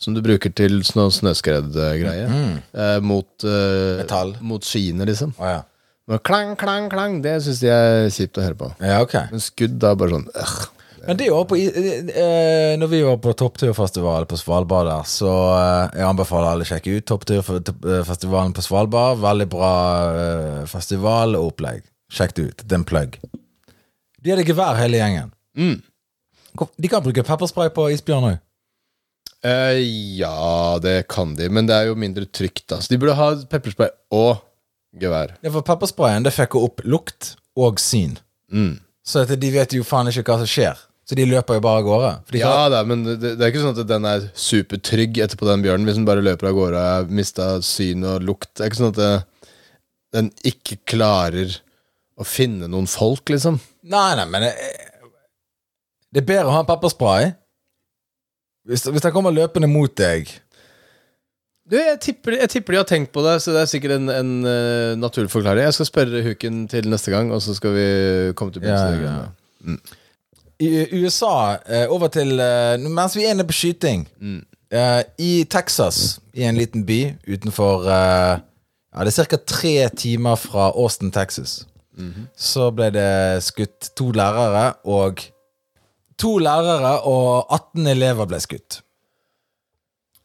som 0.00 0.16
du 0.16 0.20
bruker 0.24 0.52
til 0.52 0.82
snø 0.84 1.08
snøskredgreie, 1.12 2.26
eh, 2.28 2.98
mot, 3.00 3.28
eh, 3.44 4.32
mot 4.44 4.64
skiene, 4.64 5.06
liksom. 5.08 5.32
Oh, 5.40 5.48
ja. 5.48 5.62
Men 6.06 6.20
klang, 6.22 6.52
klang, 6.60 6.88
klang, 6.92 7.20
det 7.24 7.38
syns 7.42 7.60
de 7.64 7.70
er 7.72 8.08
kjipt 8.14 8.38
å 8.38 8.44
høre 8.44 8.58
på. 8.60 8.68
Ja, 8.84 9.00
okay. 9.02 9.26
Men 9.32 9.42
skudd, 9.42 9.78
da, 9.82 9.94
bare 9.98 10.18
sånn 10.18 10.28
øh. 10.30 10.58
Men 11.06 11.18
det 11.20 11.30
var 11.30 11.44
på, 11.46 11.56
eh, 11.56 12.74
når 12.78 12.90
vi 12.90 13.02
var 13.06 13.18
på 13.22 13.32
toppturfestival 13.38 14.26
på 14.26 14.38
Svalbard 14.40 14.88
der, 14.90 15.04
så 15.06 15.32
eh, 15.54 15.98
jeg 16.00 16.08
anbefaler 16.08 16.50
alle 16.50 16.66
å 16.66 16.68
sjekke 16.68 16.96
ut 16.96 17.06
toppturfestivalen 17.06 18.54
på 18.56 18.64
Svalbard. 18.64 19.20
Veldig 19.22 19.48
bra 19.52 19.72
eh, 20.22 20.62
festival 20.70 21.38
og 21.38 21.52
opplegg. 21.52 21.84
Sjekk 22.12 22.34
det 22.36 22.46
ut. 22.48 22.64
Det 22.64 22.74
er 22.74 22.80
en 22.80 22.88
plug. 22.88 23.20
De 24.18 24.32
hadde 24.32 24.46
gevær 24.48 24.78
hele 24.80 24.98
gjengen. 24.98 25.30
Mm. 25.56 25.78
De 26.76 26.90
kan 26.90 27.04
bruke 27.04 27.24
pepperspray 27.26 27.70
på 27.74 27.90
isbjørn 27.94 28.30
òg. 28.32 28.42
Eh, 29.46 29.78
ja, 30.18 30.78
det 30.82 31.04
kan 31.12 31.36
de, 31.38 31.48
men 31.52 31.68
det 31.68 31.76
er 31.76 31.90
jo 31.90 31.98
mindre 31.98 32.26
trygt, 32.26 32.64
da. 32.72 32.80
Så 32.82 32.90
de 32.90 32.98
burde 32.98 33.14
ha 33.18 33.30
pepperspray 33.50 33.92
og 34.16 34.40
gevær. 34.98 35.36
Ja, 35.44 35.52
for 35.52 35.66
peppersprayen 35.66 36.26
det 36.26 36.34
fikk 36.34 36.56
opp 36.58 36.82
lukt 36.88 37.36
og 37.58 37.80
syn. 37.82 38.16
Mm. 38.50 38.78
Så 39.06 39.22
de 39.28 39.50
vet 39.54 39.76
jo 39.76 39.86
faen 39.86 40.10
ikke 40.10 40.26
hva 40.26 40.40
som 40.42 40.50
skjer. 40.50 40.80
Så 41.06 41.14
de 41.14 41.26
løper 41.28 41.58
jo 41.58 41.62
bare 41.62 41.80
av 41.82 41.86
gårde. 41.86 42.10
Fordi 42.26 42.40
Ja 42.42 42.54
da, 42.72 42.80
men 42.86 43.04
det, 43.06 43.20
det 43.22 43.38
er 43.38 43.52
ikke 43.52 43.62
sånn 43.62 43.76
at 43.78 43.86
den 43.88 44.08
er 44.10 44.26
supertrygg 44.34 45.20
etterpå, 45.22 45.46
den 45.46 45.62
bjørnen, 45.62 45.86
hvis 45.86 46.00
den 46.00 46.08
bare 46.08 46.24
løper 46.24 46.50
av 46.50 46.56
gårde 46.58 46.80
og 46.80 46.90
har 46.96 47.12
mista 47.14 47.50
syn 47.62 48.02
og 48.10 48.26
lukt. 48.26 48.50
Det 48.54 48.64
er 48.64 48.72
ikke 48.72 48.80
sånn 48.80 48.94
at 48.94 48.98
det, 48.98 49.12
den 50.16 50.32
ikke 50.50 50.80
klarer 50.88 51.60
å 52.16 52.26
finne 52.26 52.66
noen 52.72 52.88
folk, 52.90 53.28
liksom. 53.30 53.60
Nei, 53.86 54.08
nei, 54.18 54.26
men 54.32 54.48
det, 54.48 54.54
det 56.10 56.24
er 56.24 56.30
bedre 56.32 56.50
å 56.50 56.56
ha 56.56 56.64
en 56.64 56.70
pepperspray 56.70 57.30
hvis, 58.66 58.82
hvis 58.90 59.04
den 59.04 59.14
kommer 59.14 59.34
løpende 59.34 59.68
mot 59.70 59.92
deg. 59.94 60.32
Du, 61.66 61.76
jeg 61.78 61.98
tipper, 62.02 62.36
jeg 62.38 62.50
tipper 62.50 62.74
de 62.74 62.80
har 62.80 62.88
tenkt 62.88 63.12
på 63.14 63.22
det, 63.26 63.36
så 63.42 63.54
det 63.54 63.62
er 63.62 63.70
sikkert 63.70 63.96
en, 63.96 64.10
en 64.10 64.32
uh, 64.46 64.98
naturlig 64.98 65.30
forklaring. 65.32 65.66
Jeg 65.66 65.76
skal 65.78 65.88
spørre 65.88 66.22
Huken 66.26 66.64
til 66.70 66.86
neste 66.90 67.14
gang, 67.14 67.30
og 67.34 67.42
så 67.42 67.54
skal 67.58 67.74
vi 67.74 67.86
komme 68.38 68.54
til 68.54 68.62
bunns 68.62 68.74
i 68.74 69.06
Ja, 69.06 69.14
det. 69.22 69.78
I 70.60 70.68
USA, 70.96 71.58
eh, 71.68 71.84
over 71.92 72.08
til 72.08 72.40
eh, 72.40 72.78
Mens 72.80 73.16
vi 73.16 73.26
er 73.26 73.34
inne 73.34 73.44
på 73.44 73.52
skyting 73.52 74.06
eh, 74.72 75.02
I 75.20 75.44
Texas, 75.52 76.18
i 76.32 76.46
en 76.48 76.56
liten 76.56 76.86
by 76.88 77.00
utenfor 77.28 77.84
eh, 77.84 78.34
Ja, 78.96 79.04
det 79.04 79.12
er 79.12 79.28
ca. 79.28 79.36
tre 79.36 79.74
timer 79.92 80.38
fra 80.40 80.70
Austin, 80.72 81.10
Texas. 81.12 81.66
Så 82.32 82.70
ble 82.72 82.86
det 82.94 83.42
skutt 83.44 83.90
to 83.96 84.06
lærere, 84.16 84.70
og 84.88 85.20
To 86.16 86.38
lærere 86.40 87.00
og 87.04 87.52
18 87.52 87.86
elever 87.92 88.28
ble 88.28 88.40
skutt. 88.40 88.80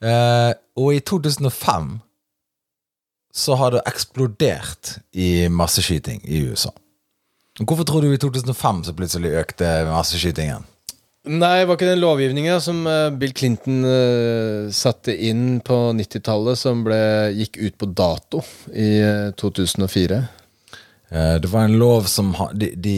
Uh, 0.00 0.52
og 0.80 0.94
i 0.96 1.00
2005 1.04 2.00
så 3.32 3.54
har 3.60 3.70
det 3.74 3.82
eksplodert 3.88 4.98
i 5.12 5.48
masseskyting 5.48 6.20
i 6.24 6.48
USA. 6.48 6.70
Hvorfor 7.60 7.84
tror 7.84 8.00
du 8.04 8.12
i 8.12 8.20
2005 8.20 8.84
så 8.88 8.92
plutselig 8.96 9.30
økte 9.40 9.84
masseskytingen? 9.88 10.64
Nei, 11.28 11.64
var 11.68 11.76
ikke 11.76 11.84
den 11.90 12.00
lovgivninga 12.00 12.54
som 12.64 12.78
eh, 12.88 13.10
Bill 13.20 13.34
Clinton 13.36 13.82
eh, 13.84 14.70
satte 14.72 15.12
inn 15.12 15.58
på 15.60 15.76
90-tallet, 15.98 16.56
som 16.56 16.80
ble, 16.86 16.96
gikk 17.36 17.58
ut 17.60 17.76
på 17.82 17.88
dato 17.92 18.40
i 18.72 18.86
eh, 19.04 19.26
2004? 19.36 20.20
Eh, 21.12 21.34
Det 21.44 21.50
var 21.52 21.66
en 21.68 21.76
lov 21.76 22.08
som 22.08 22.32
de, 22.56 22.70
de, 22.72 22.94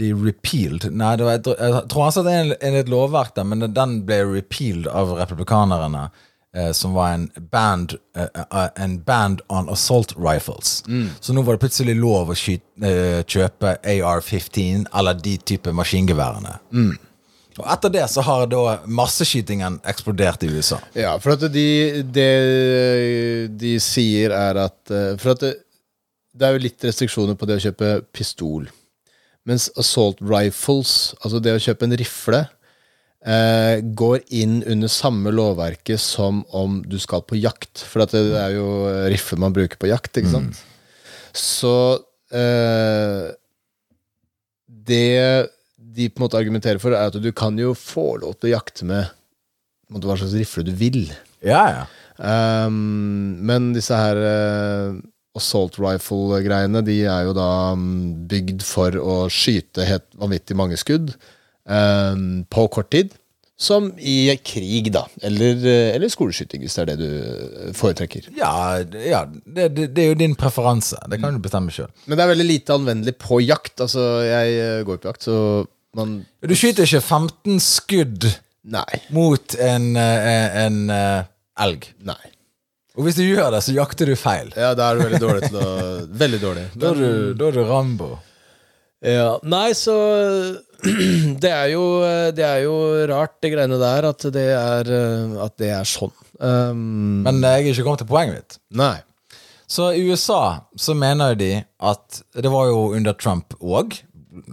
de 0.00 0.08
repealed 0.16 0.88
Nei, 0.90 1.12
det 1.20 1.28
var, 1.28 1.38
jeg 1.38 1.44
tror- 1.46 2.08
altså 2.08 2.24
det 2.26 2.34
er 2.58 2.80
et 2.80 2.90
lovverk 2.90 3.36
der, 3.38 3.46
men 3.46 3.62
den 3.76 3.94
ble 4.10 4.18
repealed 4.32 4.90
av 4.90 5.14
republikanerne. 5.20 6.08
eh, 6.56 6.72
Som 6.74 6.94
var 6.98 7.14
en 7.14 7.28
band, 7.52 7.94
eh, 8.18 8.66
en 8.74 8.98
band 9.06 9.40
on 9.48 9.70
assault 9.70 10.16
rifles. 10.18 10.82
Så 11.22 11.32
nå 11.32 11.46
var 11.46 11.54
det 11.60 11.62
plutselig 11.68 11.94
lov 11.94 12.34
å 12.34 12.34
skyte, 12.36 12.66
eh, 12.82 13.22
kjøpe 13.22 13.78
AR-15 13.86 14.88
eller 14.92 15.14
de 15.14 15.38
type 15.38 15.70
maskingeværene. 15.72 16.58
Og 17.60 17.66
etter 17.68 17.92
det 17.92 18.04
så 18.10 18.24
har 18.24 18.46
da 18.50 18.78
masseskytingen 18.88 19.80
eksplodert 19.88 20.44
i 20.46 20.50
USA. 20.52 20.78
Ja, 20.96 21.16
for 21.22 21.34
at 21.36 21.44
de, 21.52 21.66
det 22.02 22.30
de 23.60 23.74
sier 23.82 24.32
er 24.36 24.60
at 24.64 24.92
eh, 24.94 25.12
For 25.20 25.34
at 25.34 25.44
det, 25.44 25.52
det 26.32 26.48
er 26.48 26.56
jo 26.56 26.64
litt 26.64 26.86
restriksjoner 26.88 27.36
på 27.36 27.48
det 27.48 27.58
å 27.58 27.64
kjøpe 27.66 27.92
pistol. 28.16 28.70
Mens 29.48 29.68
assault 29.80 30.22
rifles, 30.24 31.12
altså 31.20 31.42
det 31.42 31.56
å 31.56 31.62
kjøpe 31.62 31.88
en 31.88 31.96
rifle, 31.98 32.40
eh, 33.26 33.82
går 33.82 34.22
inn 34.38 34.60
under 34.62 34.90
samme 34.92 35.32
lovverket 35.34 36.00
som 36.00 36.44
om 36.56 36.80
du 36.86 36.96
skal 37.02 37.24
på 37.26 37.40
jakt. 37.42 37.84
For 37.84 38.04
det, 38.06 38.22
det 38.32 38.38
er 38.40 38.56
jo 38.56 38.68
rifle 39.12 39.40
man 39.42 39.54
bruker 39.56 39.80
på 39.80 39.90
jakt, 39.90 40.14
ikke 40.16 40.32
sant? 40.32 40.62
Så 41.36 41.74
eh, 42.32 43.32
Det 44.66 45.48
de 45.92 46.08
på 46.10 46.20
en 46.20 46.26
måte 46.26 46.38
argumenterer 46.40 46.80
for, 46.82 46.94
er 46.96 47.12
at 47.12 47.18
du 47.20 47.32
kan 47.36 47.58
jo 47.60 47.74
få 47.78 48.16
lov 48.22 48.38
til 48.38 48.50
å 48.50 48.56
jakte 48.56 48.88
med 48.88 49.10
måte, 49.92 50.08
hva 50.08 50.18
slags 50.18 50.36
rifle 50.38 50.64
du 50.66 50.72
vil. 50.76 51.04
Ja, 51.44 51.64
ja. 51.68 51.86
Um, 52.22 53.40
men 53.42 53.72
disse 53.76 53.96
her 53.96 54.18
uh, 54.20 55.00
assault 55.38 55.78
rifle-greiene, 55.80 56.84
de 56.86 57.00
er 57.08 57.26
jo 57.28 57.34
da 57.36 57.72
um, 57.76 58.26
bygd 58.28 58.64
for 58.66 58.98
å 59.00 59.16
skyte 59.32 59.88
helt 59.88 60.06
vanvittig 60.20 60.56
mange 60.58 60.78
skudd 60.80 61.14
um, 61.64 62.44
på 62.52 62.68
kort 62.72 62.92
tid. 62.94 63.18
som 63.62 63.92
i 63.98 64.32
krig, 64.42 64.88
da. 64.90 65.04
Eller, 65.22 65.60
eh, 65.70 65.94
eller 65.94 66.10
skoleskyting, 66.10 66.64
hvis 66.64 66.74
det 66.74 66.82
er 66.82 66.88
det 66.88 66.96
du 66.98 67.10
eh, 67.12 67.68
foretrekker. 67.78 68.32
Ja, 68.34 68.80
ja 68.90 69.20
det, 69.30 69.68
det, 69.76 69.84
det 69.94 70.02
er 70.02 70.08
jo 70.08 70.16
din 70.18 70.34
preferanse. 70.34 70.98
Det 71.06 71.20
kan 71.22 71.36
du 71.36 71.38
bestemme 71.38 71.70
sjøl. 71.70 71.92
Men 72.08 72.18
det 72.18 72.24
er 72.24 72.32
veldig 72.32 72.48
lite 72.48 72.74
anvendelig 72.74 73.14
på 73.22 73.38
jakt. 73.44 73.76
Altså, 73.84 74.02
jeg 74.26 74.82
går 74.88 74.98
på 74.98 75.12
jakt, 75.12 75.28
så 75.28 75.36
man 75.98 76.14
Du 76.46 76.54
skyter 76.56 76.86
ikke 76.88 77.00
15 77.04 77.60
skudd 77.62 78.28
Nei. 78.62 79.00
mot 79.10 79.54
en, 79.58 79.90
en, 79.96 80.58
en 80.64 80.78
eh, 80.94 81.24
elg. 81.66 81.88
Nei. 82.06 82.20
Og 82.96 83.06
hvis 83.06 83.16
du 83.16 83.22
gjør 83.24 83.50
det, 83.54 83.62
så 83.64 83.72
jakter 83.74 84.10
du 84.12 84.16
feil. 84.20 84.50
Ja, 84.56 84.74
da 84.76 84.90
er 84.92 84.98
du 84.98 85.04
veldig 85.06 85.20
dårlig 85.22 85.48
til 85.48 85.58
å 85.62 85.70
Veldig 86.24 86.40
dårlig. 86.42 86.66
Da 86.76 86.90
er 86.92 87.00
du, 87.00 87.08
da 87.40 87.48
er 87.48 87.56
du 87.56 87.62
Rambo. 87.68 88.10
Ja, 89.02 89.30
Nei, 89.42 89.70
så 89.74 89.94
det 91.42 91.50
er, 91.50 91.68
jo, 91.72 91.84
det 92.36 92.44
er 92.46 92.60
jo 92.66 92.74
rart, 93.10 93.36
det 93.42 93.52
greiene 93.54 93.78
der, 93.80 94.06
at 94.12 94.26
det 94.34 94.48
er, 94.54 94.90
eh, 94.98 95.32
at 95.44 95.56
det 95.62 95.72
er 95.74 95.88
sånn. 95.88 96.12
Um, 96.42 97.22
Men 97.22 97.38
jeg 97.44 97.52
er 97.52 97.68
ikke 97.70 97.84
kommet 97.86 98.02
til 98.02 98.10
poenget 98.10 98.38
mitt. 98.40 98.56
nei. 98.78 98.96
Så 99.72 99.86
i 99.96 100.02
USA 100.04 100.66
så 100.76 100.92
mener 100.98 101.36
de 101.38 101.52
at 101.80 102.18
Det 102.36 102.50
var 102.52 102.66
jo 102.68 102.90
under 102.92 103.14
Trump 103.16 103.54
òg. 103.62 103.94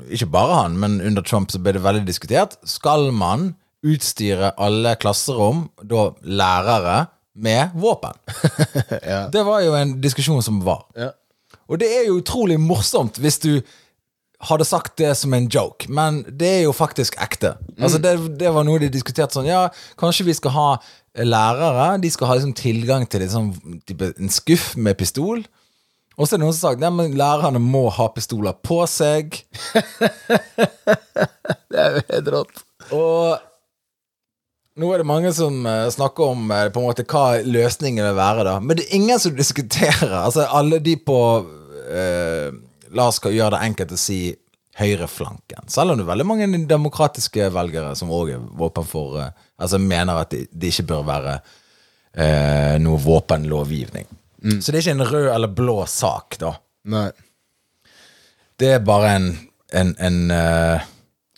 Ikke 0.10 0.30
bare 0.32 0.64
han, 0.64 0.78
men 0.82 1.00
under 1.06 1.24
Trump 1.26 1.52
så 1.54 1.62
ble 1.62 1.76
det 1.78 1.84
veldig 1.84 2.06
diskutert. 2.08 2.58
Skal 2.68 3.10
man 3.16 3.54
utstyre 3.86 4.54
alle 4.60 4.96
klasserom, 5.00 5.68
da 5.84 6.10
lærere, 6.24 7.08
med 7.40 7.76
våpen? 7.80 8.18
Ja. 9.10 9.28
Det 9.32 9.46
var 9.48 9.62
jo 9.64 9.76
en 9.78 10.00
diskusjon 10.04 10.42
som 10.44 10.60
var. 10.66 10.84
Ja. 10.98 11.14
Og 11.70 11.80
det 11.80 11.88
er 11.94 12.10
jo 12.10 12.18
utrolig 12.20 12.58
morsomt 12.60 13.20
hvis 13.22 13.40
du 13.44 13.52
hadde 14.50 14.66
sagt 14.68 14.96
det 15.02 15.12
som 15.20 15.34
en 15.36 15.50
joke, 15.52 15.90
men 15.92 16.22
det 16.28 16.50
er 16.50 16.62
jo 16.64 16.74
faktisk 16.76 17.18
ekte. 17.20 17.54
Altså 17.78 18.00
det, 18.02 18.14
det 18.40 18.52
var 18.56 18.64
noe 18.68 18.80
de 18.80 18.88
diskuterte 18.92 19.36
sånn 19.36 19.50
Ja, 19.50 19.66
kanskje 20.00 20.28
vi 20.30 20.36
skal 20.38 20.54
ha 20.56 20.68
lærere. 21.20 21.98
De 22.00 22.12
skal 22.12 22.30
ha 22.30 22.38
liksom 22.38 22.56
tilgang 22.56 23.08
til 23.12 23.26
sånn, 23.32 23.52
en 24.10 24.32
skuff 24.32 24.72
med 24.80 24.98
pistol. 25.00 25.44
Og 26.20 26.28
så 26.28 26.36
er 26.36 26.42
det 26.42 26.44
noen 26.44 26.56
som 26.56 26.68
har 26.68 26.74
sagt 26.74 26.84
ja, 26.84 26.90
men 26.92 27.14
lærerne 27.18 27.62
må 27.64 27.86
ha 27.96 28.10
pistoler 28.12 28.58
på 28.60 28.82
seg. 28.92 29.40
Det 31.70 31.80
er 31.80 31.96
jo 31.96 32.02
helt 32.10 32.32
rått. 32.34 32.60
Og 32.96 33.46
nå 34.80 34.90
er 34.92 35.02
det 35.02 35.08
mange 35.08 35.32
som 35.36 35.62
eh, 35.68 35.88
snakker 35.94 36.34
om 36.34 36.52
eh, 36.52 36.68
på 36.74 36.82
en 36.82 36.90
måte 36.90 37.06
hva 37.08 37.40
løsningen 37.46 38.04
vil 38.04 38.18
være, 38.18 38.46
da. 38.48 38.58
Men 38.64 38.80
det 38.80 38.88
er 38.88 38.98
ingen 38.98 39.22
som 39.22 39.36
diskuterer. 39.38 40.12
Altså 40.22 40.48
alle 40.48 40.82
de 40.84 40.98
på 41.00 41.20
eh, 41.88 42.50
La 42.96 43.06
oss 43.06 43.22
gjøre 43.22 43.54
det 43.54 43.66
enkelt 43.68 43.94
å 43.94 44.02
si 44.02 44.22
høyreflanken. 44.80 45.68
Selv 45.72 45.94
om 45.94 46.00
det 46.00 46.06
er 46.06 46.14
veldig 46.14 46.28
mange 46.28 46.48
demokratiske 46.70 47.52
velgere 47.54 47.94
som 48.00 48.12
òg 48.16 48.34
er 48.34 48.46
våpen 48.60 48.88
for 48.88 49.20
eh, 49.22 49.36
Altså 49.60 49.80
mener 49.84 50.24
at 50.24 50.32
det 50.32 50.46
de 50.56 50.72
ikke 50.72 50.88
bør 50.94 51.04
være 51.10 51.34
eh, 52.16 52.78
noe 52.80 53.00
våpenlovgivning. 53.04 54.08
Så 54.40 54.72
det 54.72 54.80
er 54.80 54.84
ikke 54.86 54.96
en 54.96 55.10
rød 55.12 55.28
eller 55.34 55.52
blå 55.52 55.76
sak, 55.90 56.38
da. 56.40 56.54
Nei. 56.90 57.10
Det 58.60 58.74
er 58.76 58.82
bare 58.84 59.12
en, 59.18 59.28
en, 59.76 59.94
en 60.00 60.18
uh, 60.32 60.88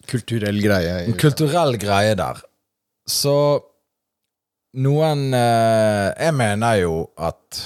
Kulturell 0.10 0.58
greie. 0.62 0.94
en 1.06 1.18
kulturell 1.18 1.78
greie 1.82 2.16
der. 2.18 2.42
Så 3.10 3.36
noen 4.82 5.30
uh, 5.34 6.12
Jeg 6.16 6.34
mener 6.38 6.78
jo 6.80 6.96
at 7.18 7.62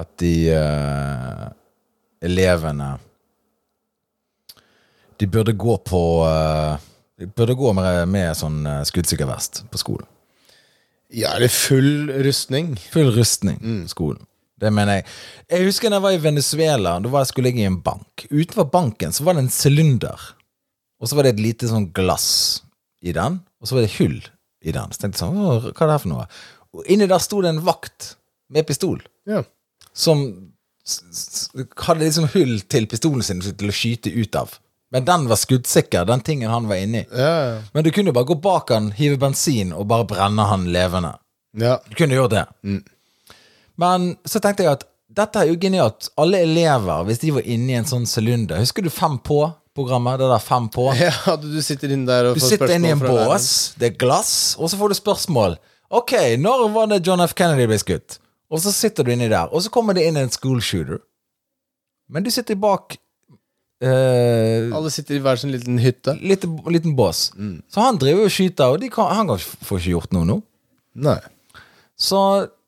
At 0.00 0.14
de 0.22 0.32
uh, 0.54 1.44
elevene 2.24 2.94
De 5.20 5.28
burde 5.30 5.52
gå 5.52 5.76
på 5.86 6.02
De 7.20 7.26
burde 7.26 7.54
gå 7.58 7.72
med, 7.76 8.08
med 8.10 8.34
sånn 8.38 8.64
skuddsikker 8.88 9.28
vest 9.28 9.62
på 9.70 9.78
skolen. 9.78 10.08
Ja, 11.14 11.34
det 11.38 11.46
er 11.50 11.54
full 11.54 12.10
rustning. 12.26 12.72
Full 12.92 13.12
rustning 13.14 13.58
Mm. 13.62 13.84
skolen. 13.88 14.24
Det 14.60 14.70
mener 14.72 15.00
jeg. 15.00 15.04
Jeg 15.50 15.66
husker 15.66 15.90
da 15.90 15.96
jeg 15.98 16.02
var 16.02 16.14
i 16.16 16.22
Venezuela. 16.22 16.96
Da 17.02 17.08
var 17.12 17.20
jeg 17.24 17.28
skulle 17.32 17.50
ligge 17.50 17.62
i 17.62 17.68
en 17.68 17.80
bank. 17.84 18.26
Utenfor 18.30 18.68
banken 18.70 19.12
så 19.12 19.24
var 19.26 19.34
det 19.34 19.44
en 19.44 19.50
sylinder. 19.50 20.18
Og 21.00 21.08
så 21.10 21.16
var 21.18 21.26
det 21.26 21.34
et 21.34 21.42
lite 21.44 21.68
sånn 21.68 21.90
glass 21.92 22.62
i 23.02 23.12
den, 23.12 23.40
og 23.60 23.68
så 23.68 23.74
var 23.76 23.82
det 23.84 23.96
hull 23.98 24.20
i 24.64 24.72
den. 24.72 24.90
Så 24.94 25.02
tenkte 25.02 25.18
jeg 25.18 25.26
sånn, 25.26 25.36
hva 25.36 25.68
er 25.68 25.72
det 25.74 25.94
her 25.94 25.98
for 25.98 26.08
noe? 26.14 26.26
Og 26.74 26.86
inni 26.88 27.06
der 27.10 27.18
sto 27.22 27.42
det 27.44 27.50
en 27.50 27.60
vakt 27.66 28.14
med 28.50 28.66
pistol, 28.66 29.02
Ja. 29.26 29.42
som 29.92 30.50
hadde 31.84 32.04
liksom 32.04 32.28
hull 32.34 32.58
til 32.68 32.86
pistolen 32.86 33.22
sin 33.22 33.40
til 33.44 33.68
å 33.70 33.74
skyte 33.74 34.10
ut 34.14 34.34
av. 34.36 34.58
Men 34.94 35.04
den 35.08 35.24
var 35.30 35.36
skuddsikker, 35.40 36.04
den 36.06 36.20
tingen 36.22 36.50
han 36.52 36.68
var 36.70 36.78
inni. 36.78 37.00
Ja, 37.10 37.30
ja. 37.48 37.54
Men 37.74 37.84
du 37.84 37.90
kunne 37.90 38.12
jo 38.12 38.14
bare 38.14 38.28
gå 38.30 38.36
bak 38.44 38.70
han, 38.70 38.92
hive 38.94 39.18
bensin 39.18 39.72
og 39.74 39.88
bare 39.90 40.06
brenne 40.06 40.46
han 40.46 40.68
levende. 40.70 41.16
ja. 41.58 41.80
Du 41.88 41.96
kunne 41.98 42.14
gjort 42.14 42.30
det. 42.30 42.44
Men 43.74 44.12
så 44.24 44.38
tenkte 44.40 44.62
jeg 44.62 44.76
at 44.78 44.84
dette 45.14 45.42
er 45.42 45.50
jo 45.50 45.58
genialt. 45.60 46.08
Alle 46.18 46.40
elever, 46.46 47.04
hvis 47.08 47.20
de 47.22 47.32
var 47.34 47.46
inne 47.46 47.72
i 47.74 47.76
en 47.78 47.86
sånn 47.86 48.06
sylinder 48.06 48.58
Husker 48.62 48.82
du 48.86 48.90
Fem 48.90 49.18
på-programmet? 49.22 50.18
Det 50.22 50.30
der 50.30 50.42
Fem 50.42 50.68
på? 50.74 50.88
Ja, 50.98 51.36
du 51.42 51.58
sitter 51.62 51.90
inne 51.94 52.06
der 52.08 52.30
og 52.30 52.38
Du 52.38 52.42
får 52.42 52.54
sitter 52.54 52.74
inne 52.76 52.90
i 52.90 52.94
en 52.94 53.02
bås, 53.02 53.48
det 53.78 53.92
er 53.92 53.96
glass, 53.98 54.32
og 54.58 54.70
så 54.70 54.78
får 54.78 54.94
du 54.94 54.98
spørsmål. 54.98 55.58
Ok, 55.94 56.14
når 56.38 56.68
var 56.74 56.90
det 56.90 57.02
John 57.06 57.22
F. 57.22 57.34
Kennedy 57.38 57.66
ble 57.70 57.78
skutt? 57.82 58.18
Og 58.50 58.62
så 58.62 58.70
sitter 58.74 59.06
du 59.06 59.10
inni 59.14 59.26
der, 59.30 59.50
og 59.50 59.62
så 59.62 59.70
kommer 59.74 59.94
det 59.98 60.06
inn 60.06 60.18
en 60.18 60.30
school 60.30 60.62
shooter. 60.62 61.02
Men 62.10 62.22
du 62.26 62.30
sitter 62.30 62.58
bak 62.60 62.94
eh, 63.84 64.70
Alle 64.74 64.90
sitter 64.92 65.18
i 65.18 65.22
hver 65.24 65.40
sin 65.40 65.52
liten 65.52 65.78
hytte. 65.82 66.16
lite, 66.20 66.48
liten 66.72 66.96
bås. 66.96 67.28
Så 67.68 67.84
han 67.84 68.00
driver 68.00 68.28
og 68.28 68.34
skyter, 68.34 68.74
og 68.74 68.84
kan, 68.94 69.12
han 69.14 69.30
kan, 69.30 69.38
får 69.38 69.82
ikke 69.82 69.94
gjort 69.94 70.16
noe 70.16 70.28
nå. 70.28 70.40
Nei. 71.04 71.18
Så 71.96 72.20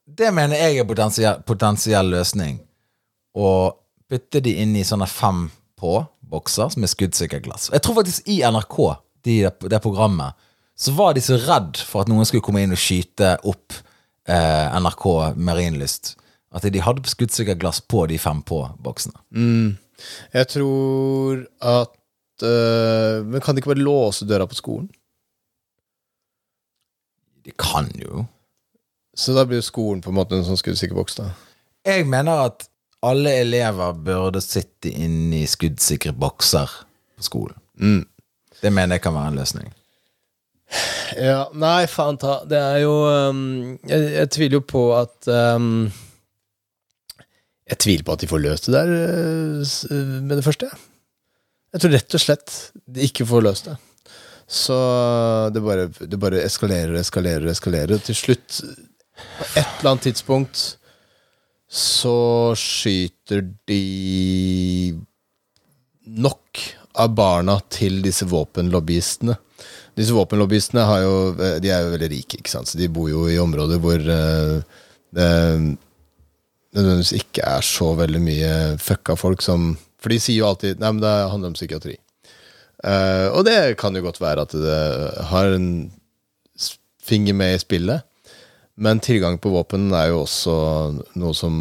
det 0.07 0.31
mener 0.35 0.61
jeg 0.61 0.81
er 0.81 0.89
potensiell, 0.89 1.41
potensiell 1.47 2.13
løsning. 2.15 2.61
Å 3.37 3.49
putte 4.09 4.41
de 4.41 4.55
inn 4.63 4.77
i 4.79 4.85
sånne 4.87 5.09
fem 5.11 5.49
på-bokser 5.81 6.71
som 6.73 6.85
er 6.87 6.93
skuddsikker 6.93 7.43
glass. 7.45 7.71
Jeg 7.75 7.83
tror 7.85 7.99
faktisk 7.99 8.29
i 8.33 8.39
NRK, 8.47 8.79
de, 9.27 9.41
det 9.73 9.83
programmet, 9.85 10.39
så 10.77 10.93
var 10.97 11.17
de 11.17 11.25
så 11.25 11.39
redd 11.41 11.81
for 11.89 12.05
at 12.05 12.13
noen 12.13 12.29
skulle 12.29 12.45
komme 12.45 12.63
inn 12.65 12.75
og 12.75 12.81
skyte 12.81 13.35
opp 13.49 13.75
eh, 14.29 14.77
NRK 14.79 15.07
Marienlyst, 15.41 16.15
at 16.57 16.65
de 16.73 16.83
hadde 16.85 17.09
skuddsikker 17.11 17.59
glass 17.61 17.83
på 17.83 18.05
de 18.11 18.19
fem 18.21 18.43
på-boksene. 18.47 19.19
Jeg 20.35 20.49
tror 20.53 21.43
at 21.65 22.45
øh, 22.45 23.25
Men 23.25 23.41
kan 23.41 23.55
de 23.55 23.63
ikke 23.63 23.73
bare 23.73 23.85
låse 23.87 24.29
døra 24.29 24.47
på 24.47 24.59
skolen? 24.59 24.91
De 27.47 27.55
kan 27.57 27.89
jo. 28.01 28.25
Så 29.17 29.33
da 29.33 29.47
blir 29.47 29.63
jo 29.63 29.67
skolen 29.67 30.03
på 30.05 30.13
en 30.13 30.19
måte 30.19 30.37
en 30.37 30.45
sånn 30.45 30.59
skuddsikker 30.61 30.97
boks, 30.99 31.17
da. 31.21 31.31
Jeg 31.87 32.05
mener 32.11 32.51
at 32.51 32.67
alle 33.07 33.33
elever 33.41 33.95
burde 34.05 34.43
sitte 34.43 34.91
inne 34.91 35.45
i 35.45 35.49
skuddsikre 35.49 36.13
bokser 36.17 36.73
på 37.17 37.25
skolen. 37.25 37.57
Mm. 37.79 38.03
Det 38.61 38.73
mener 38.73 38.97
jeg 38.97 39.05
kan 39.07 39.15
være 39.15 39.33
en 39.33 39.41
løsning. 39.41 39.71
Ja, 41.15 41.47
nei, 41.55 41.87
faen 41.87 42.19
ta. 42.19 42.41
Det 42.49 42.59
er 42.59 42.81
jo 42.83 42.95
um, 43.07 43.77
jeg, 43.87 44.09
jeg 44.17 44.31
tviler 44.35 44.59
jo 44.59 44.65
på 44.67 44.83
at 44.99 45.29
øhm, 45.31 45.87
Jeg 47.67 47.81
tviler 47.83 48.07
på 48.07 48.15
at 48.15 48.23
de 48.23 48.31
får 48.31 48.43
løst 48.45 48.69
det 48.69 48.77
der 48.77 48.93
øh, 48.95 50.23
med 50.23 50.37
det 50.39 50.47
første. 50.47 50.71
Jeg 51.75 51.83
tror 51.83 51.95
rett 51.97 52.17
og 52.17 52.23
slett 52.23 52.57
de 52.87 53.07
ikke 53.09 53.27
får 53.27 53.45
løst 53.45 53.71
det. 53.71 53.77
Så 54.47 54.77
det 55.51 55.63
bare, 55.65 55.89
det 55.99 56.19
bare 56.23 56.45
eskalerer 56.47 56.95
og 56.95 57.01
eskalerer 57.03 57.49
og 57.49 57.51
eskalerer. 57.51 57.99
Til 58.07 58.15
slutt, 58.15 58.61
på 58.63 59.49
et 59.59 59.81
eller 59.81 59.91
annet 59.91 60.07
tidspunkt, 60.07 60.63
så 61.67 62.55
skyter 62.55 63.43
de 63.67 64.95
nok 66.07 66.63
av 67.03 67.11
barna 67.19 67.59
til 67.73 67.99
disse 68.05 68.29
våpenlobbyistene. 68.31 69.35
Disse 69.99 70.15
våpenlobbyistene 70.15 70.85
jo, 71.03 71.17
de 71.35 71.73
er 71.73 71.83
jo 71.83 71.93
veldig 71.97 72.13
rike, 72.13 72.39
ikke 72.39 72.53
sant? 72.53 72.71
så 72.71 72.79
de 72.79 72.89
bor 72.93 73.11
jo 73.11 73.27
i 73.33 73.41
områder 73.41 73.81
hvor 73.83 73.99
uh, 73.99 74.79
det 75.17 75.29
nødvendigvis 76.77 77.15
ikke 77.19 77.45
er 77.57 77.65
så 77.65 77.93
veldig 77.99 78.23
mye 78.23 78.53
fucka 78.83 79.17
folk 79.19 79.45
som 79.45 79.75
For 80.03 80.13
de 80.13 80.21
sier 80.23 80.43
jo 80.43 80.51
alltid 80.51 80.81
Nei, 80.83 80.93
men 80.93 81.03
det 81.03 81.15
handler 81.33 81.51
om 81.51 81.57
psykiatri. 81.57 81.97
Uh, 82.85 83.33
og 83.33 83.47
det 83.49 83.79
kan 83.81 83.97
jo 83.97 84.05
godt 84.05 84.21
være 84.21 84.45
at 84.45 84.53
det 84.53 84.81
har 85.33 85.55
en 85.57 85.71
finger 87.03 87.35
med 87.35 87.55
i 87.57 87.63
spillet, 87.63 88.05
men 88.77 89.01
tilgang 89.01 89.39
på 89.41 89.51
våpen 89.55 89.89
er 89.97 90.11
jo 90.11 90.25
også 90.27 90.57
noe 91.17 91.35
som 91.35 91.55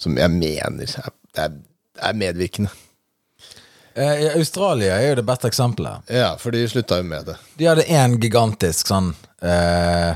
Som 0.00 0.16
jeg 0.16 0.32
mener 0.32 0.88
er, 0.88 1.12
er, 1.36 1.56
er 2.00 2.14
medvirkende. 2.16 2.70
I 4.00 4.30
Australia 4.38 4.94
er 4.96 5.10
jo 5.10 5.16
det 5.18 5.26
beste 5.28 5.50
eksempelet. 5.50 6.06
Ja, 6.08 6.30
for 6.40 6.54
de 6.56 6.62
slutta 6.70 6.96
jo 7.02 7.04
med 7.04 7.26
det. 7.28 7.34
De 7.58 7.66
hadde 7.68 7.84
én 7.84 8.14
gigantisk 8.22 8.88
sånn 8.88 9.10
eh, 9.44 10.14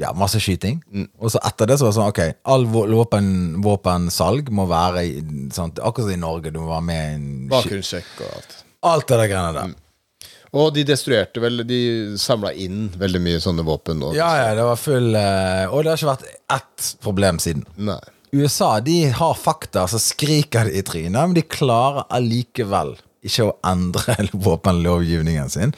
Ja, 0.00 0.10
masse 0.18 0.40
skyting. 0.42 0.80
Og 1.22 1.30
så 1.30 1.38
etter 1.46 1.68
det 1.70 1.76
så 1.78 1.86
var 1.86 1.92
det 1.92 1.98
sånn 2.00 2.08
Ok, 2.10 2.20
all 2.50 2.64
våpen, 2.66 3.28
våpensalg 3.62 4.48
må 4.50 4.64
være 4.66 5.04
i- 5.06 5.20
sånn, 5.54 5.70
Akkurat 5.78 6.08
som 6.08 6.10
i 6.16 6.16
Norge, 6.16 6.50
du 6.52 6.58
må 6.58 6.66
være 6.72 6.82
med 6.82 7.02
i 7.04 7.14
en 7.14 7.26
sky- 7.46 7.50
Bakgrunnssjekk 7.54 8.20
og 8.24 8.32
alt. 8.40 8.56
Alt 8.82 9.06
det 9.08 9.18
der 9.22 9.28
greiene 9.28 9.52
der. 9.54 9.74
Og 10.54 10.72
de 10.74 10.84
destruerte 10.84 11.40
vel 11.42 11.64
De 11.66 11.78
samla 12.18 12.52
inn 12.54 12.88
veldig 12.98 13.20
mye 13.22 13.38
sånne 13.42 13.64
våpen. 13.66 14.02
Og, 14.02 14.14
Ja, 14.14 14.28
ja, 14.36 14.54
det 14.54 14.64
var 14.64 14.76
full 14.76 15.14
eh, 15.14 15.66
Og 15.66 15.82
det 15.84 15.90
har 15.90 15.96
ikke 15.98 16.16
vært 16.16 16.28
ett 16.50 16.96
problem 17.00 17.38
siden. 17.38 17.64
Nei. 17.76 17.98
USA 18.34 18.80
de 18.80 19.10
har 19.14 19.34
fakta, 19.34 19.86
så 19.86 19.98
skriker 20.02 20.64
de 20.66 20.78
i 20.78 20.82
trynet, 20.82 21.12
men 21.12 21.34
de 21.34 21.42
klarer 21.42 22.04
allikevel 22.10 22.96
ikke 23.24 23.46
å 23.46 23.56
endre 23.64 24.16
våpenlovgivningen 24.34 25.48
sin. 25.50 25.72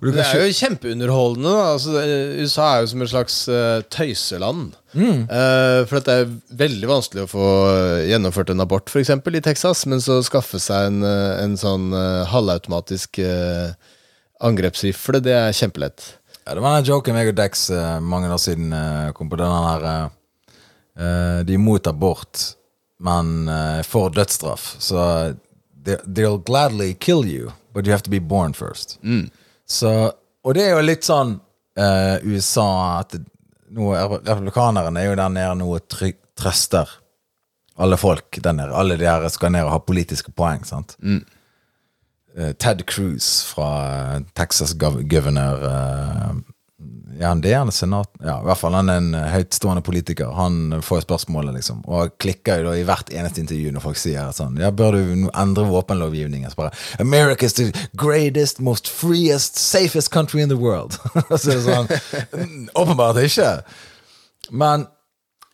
Det 0.00 0.22
er 0.22 0.44
jo 0.46 0.54
kjempeunderholdende. 0.54 1.54
Altså, 1.74 1.90
USA 2.38 2.68
er 2.76 2.84
jo 2.84 2.90
som 2.92 3.02
et 3.02 3.10
slags 3.12 3.38
uh, 3.50 3.80
tøyseland. 3.90 4.76
Eh, 4.98 5.80
for 5.90 6.00
det 6.06 6.14
er 6.14 6.30
veldig 6.58 6.88
vanskelig 6.90 7.26
å 7.26 7.30
få 7.30 7.48
gjennomført 8.08 8.50
en 8.54 8.64
abort, 8.64 8.88
f.eks. 8.90 9.10
i 9.10 9.42
Texas, 9.44 9.84
men 9.90 10.00
så 10.02 10.20
skaffe 10.26 10.58
seg 10.62 10.88
en, 10.92 11.02
eh, 11.06 11.42
en 11.42 11.58
sånn 11.60 11.90
uh, 11.92 12.24
halvautomatisk 12.30 13.20
uh, 13.22 13.74
angrepsrifle, 14.40 15.20
det 15.22 15.34
er 15.34 15.52
kjempelett. 15.56 16.14
ja, 16.46 16.54
det 16.54 16.62
var 16.64 16.78
den 16.78 16.88
joken 16.88 17.14
meg 17.16 17.28
og 17.32 17.36
Dex 17.36 17.66
eh, 17.70 17.98
mange 18.00 18.30
år 18.32 18.40
siden 18.40 18.72
eh, 18.72 19.10
kom 19.12 19.28
på 19.28 19.36
den 19.36 19.50
eh, 19.52 20.06
eh, 20.96 21.40
De 21.44 21.52
er 21.52 21.58
imot 21.58 21.86
abort, 21.90 22.54
men 23.04 23.48
eh, 23.48 23.82
for 23.84 24.08
dødsstraff. 24.14 24.76
Så 24.80 25.34
they, 25.84 25.98
they'll 26.06 26.38
gladly 26.38 26.94
kill 26.94 27.26
you, 27.26 27.52
but 27.74 27.84
you 27.86 27.92
have 27.92 28.02
to 28.02 28.10
be 28.10 28.18
born 28.20 28.54
first. 28.54 28.98
Så, 29.68 29.90
og 30.44 30.54
det 30.56 30.64
er 30.64 30.76
jo 30.78 30.84
litt 30.86 31.04
sånn 31.04 31.34
eh, 31.78 32.16
USA 32.24 32.68
at 33.02 33.18
nå, 33.70 33.90
er- 33.94 34.14
Republikanerne 34.22 35.02
er 35.02 35.10
jo 35.10 35.18
der 35.20 35.28
nede 35.34 35.54
nå 35.60 35.68
og 35.76 35.88
trøster 36.38 36.88
alle 37.78 37.98
folk 38.00 38.40
der 38.42 38.56
nede. 38.56 38.72
Alle 38.74 38.96
de 38.98 39.06
her 39.06 39.28
skal 39.30 39.52
ned 39.54 39.66
og 39.68 39.74
ha 39.76 39.78
politiske 39.84 40.32
poeng. 40.34 40.64
sant? 40.66 40.96
Eh, 41.04 42.52
Ted 42.58 42.84
Cruz 42.90 43.28
fra 43.52 44.20
Texas 44.34 44.72
gov 44.78 45.02
governor 45.10 45.62
eh, 45.68 46.32
Ja, 47.16 47.30
det 47.34 47.48
er 47.48 47.54
gjerne 47.54 47.72
senat... 47.72 48.10
Ja, 48.20 48.34
i 48.42 48.46
hvert 48.48 48.60
fall 48.60 48.74
han 48.76 48.90
er 48.92 48.98
en 49.00 49.14
eh, 49.16 49.28
høytstående 49.32 49.80
politiker. 49.86 50.32
Han 50.36 50.80
får 50.84 51.06
spørsmålet, 51.06 51.54
liksom. 51.56 51.80
Og 51.88 52.12
klikker 52.20 52.60
jo 52.60 52.68
da 52.68 52.74
i 52.76 52.84
hvert 52.88 53.08
eneste 53.14 53.40
intervju 53.40 53.72
når 53.72 53.84
folk 53.86 54.00
sier 54.00 54.28
sånn 54.36 54.58
Ja, 54.60 54.68
bør 54.74 54.98
du 54.98 55.28
endre 55.30 55.64
våpenlovgivningen? 55.70 56.50
Så 56.52 56.60
bare 56.60 56.74
America 57.00 57.46
is 57.48 57.56
the 57.56 57.70
greatest, 57.96 58.60
most 58.60 58.90
freest, 58.92 59.56
safest 59.56 60.12
country 60.12 60.42
in 60.44 60.52
the 60.52 60.58
world. 60.60 60.98
så 61.40 61.54
er 61.56 61.64
sånn 61.64 61.88
"Mm, 62.36 62.68
Åpenbart 62.76 63.22
ikke. 63.24 63.50
Men 64.50 64.86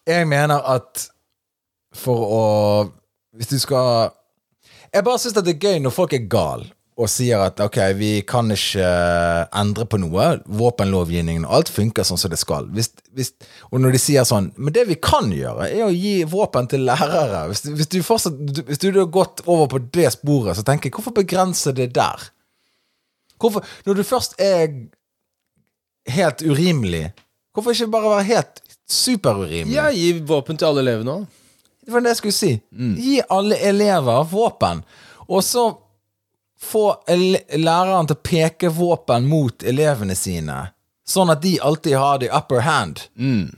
jeg 0.06 0.26
mener 0.28 0.60
at 0.74 1.06
for 1.94 2.26
å 2.34 2.44
Hvis 3.34 3.48
du 3.50 3.58
skal 3.58 4.10
Jeg 4.92 5.04
bare 5.06 5.18
syns 5.18 5.34
det 5.34 5.54
er 5.54 5.62
gøy 5.62 5.78
når 5.82 5.94
folk 5.94 6.12
er 6.14 6.26
gal 6.30 6.66
og 6.94 7.08
sier 7.10 7.42
at 7.42 7.58
ok, 7.58 7.78
vi 7.98 8.10
kan 8.26 8.52
ikke 8.54 8.86
endre 9.58 9.86
på 9.90 9.98
noe. 9.98 10.28
Våpenlovgivningen 10.46 11.46
og 11.48 11.56
alt 11.58 11.72
funker 11.74 12.06
sånn 12.06 12.20
som 12.20 12.30
det 12.30 12.38
skal. 12.38 12.68
Hvis, 12.74 12.92
hvis, 13.16 13.32
og 13.72 13.82
når 13.82 13.96
de 13.96 14.02
sier 14.02 14.26
sånn 14.28 14.52
Men 14.54 14.76
det 14.76 14.84
vi 14.86 14.96
kan 15.02 15.32
gjøre, 15.34 15.66
er 15.66 15.88
å 15.88 15.90
gi 15.90 16.20
våpen 16.30 16.70
til 16.70 16.86
lærere. 16.86 17.48
Hvis, 17.50 17.64
hvis 17.66 17.90
du 17.90 17.98
fortsatt 18.06 18.38
Hvis 18.70 18.82
du 18.82 18.92
har 18.92 19.10
gått 19.10 19.42
over 19.46 19.66
på 19.74 19.82
det 19.96 20.12
sporet, 20.14 20.54
så 20.54 20.66
tenker 20.66 20.88
jeg 20.90 20.94
hvorfor 20.98 21.16
begrense 21.18 21.74
det 21.74 21.90
der? 21.98 22.28
Hvorfor, 23.42 23.66
når 23.84 23.98
du 23.98 24.06
først 24.06 24.38
er 24.38 24.68
helt 26.14 26.42
urimelig, 26.46 27.08
hvorfor 27.52 27.74
ikke 27.74 27.90
bare 27.90 28.12
være 28.12 28.28
helt 28.28 28.60
superurimelig? 28.86 29.74
Ja, 29.74 29.90
gi 29.90 30.12
våpen 30.28 30.60
til 30.60 30.70
alle 30.70 30.84
elevene 30.86 31.18
òg. 31.18 31.40
Det 31.84 31.92
var 31.92 32.04
det 32.04 32.14
jeg 32.14 32.20
skulle 32.22 32.36
si. 32.38 32.52
Gi 33.02 33.18
alle 33.34 33.58
elever 33.66 34.22
våpen, 34.30 34.84
og 35.26 35.42
så 35.44 35.66
få 36.64 36.86
læreren 37.08 38.08
til 38.08 38.16
å 38.16 38.22
peke 38.24 38.70
våpen 38.74 39.26
mot 39.30 39.62
elevene 39.66 40.16
sine. 40.18 40.70
Sånn 41.04 41.28
at 41.28 41.42
de 41.44 41.58
alltid 41.60 41.98
har 42.00 42.18
the 42.22 42.30
upper 42.32 42.62
hand. 42.64 43.02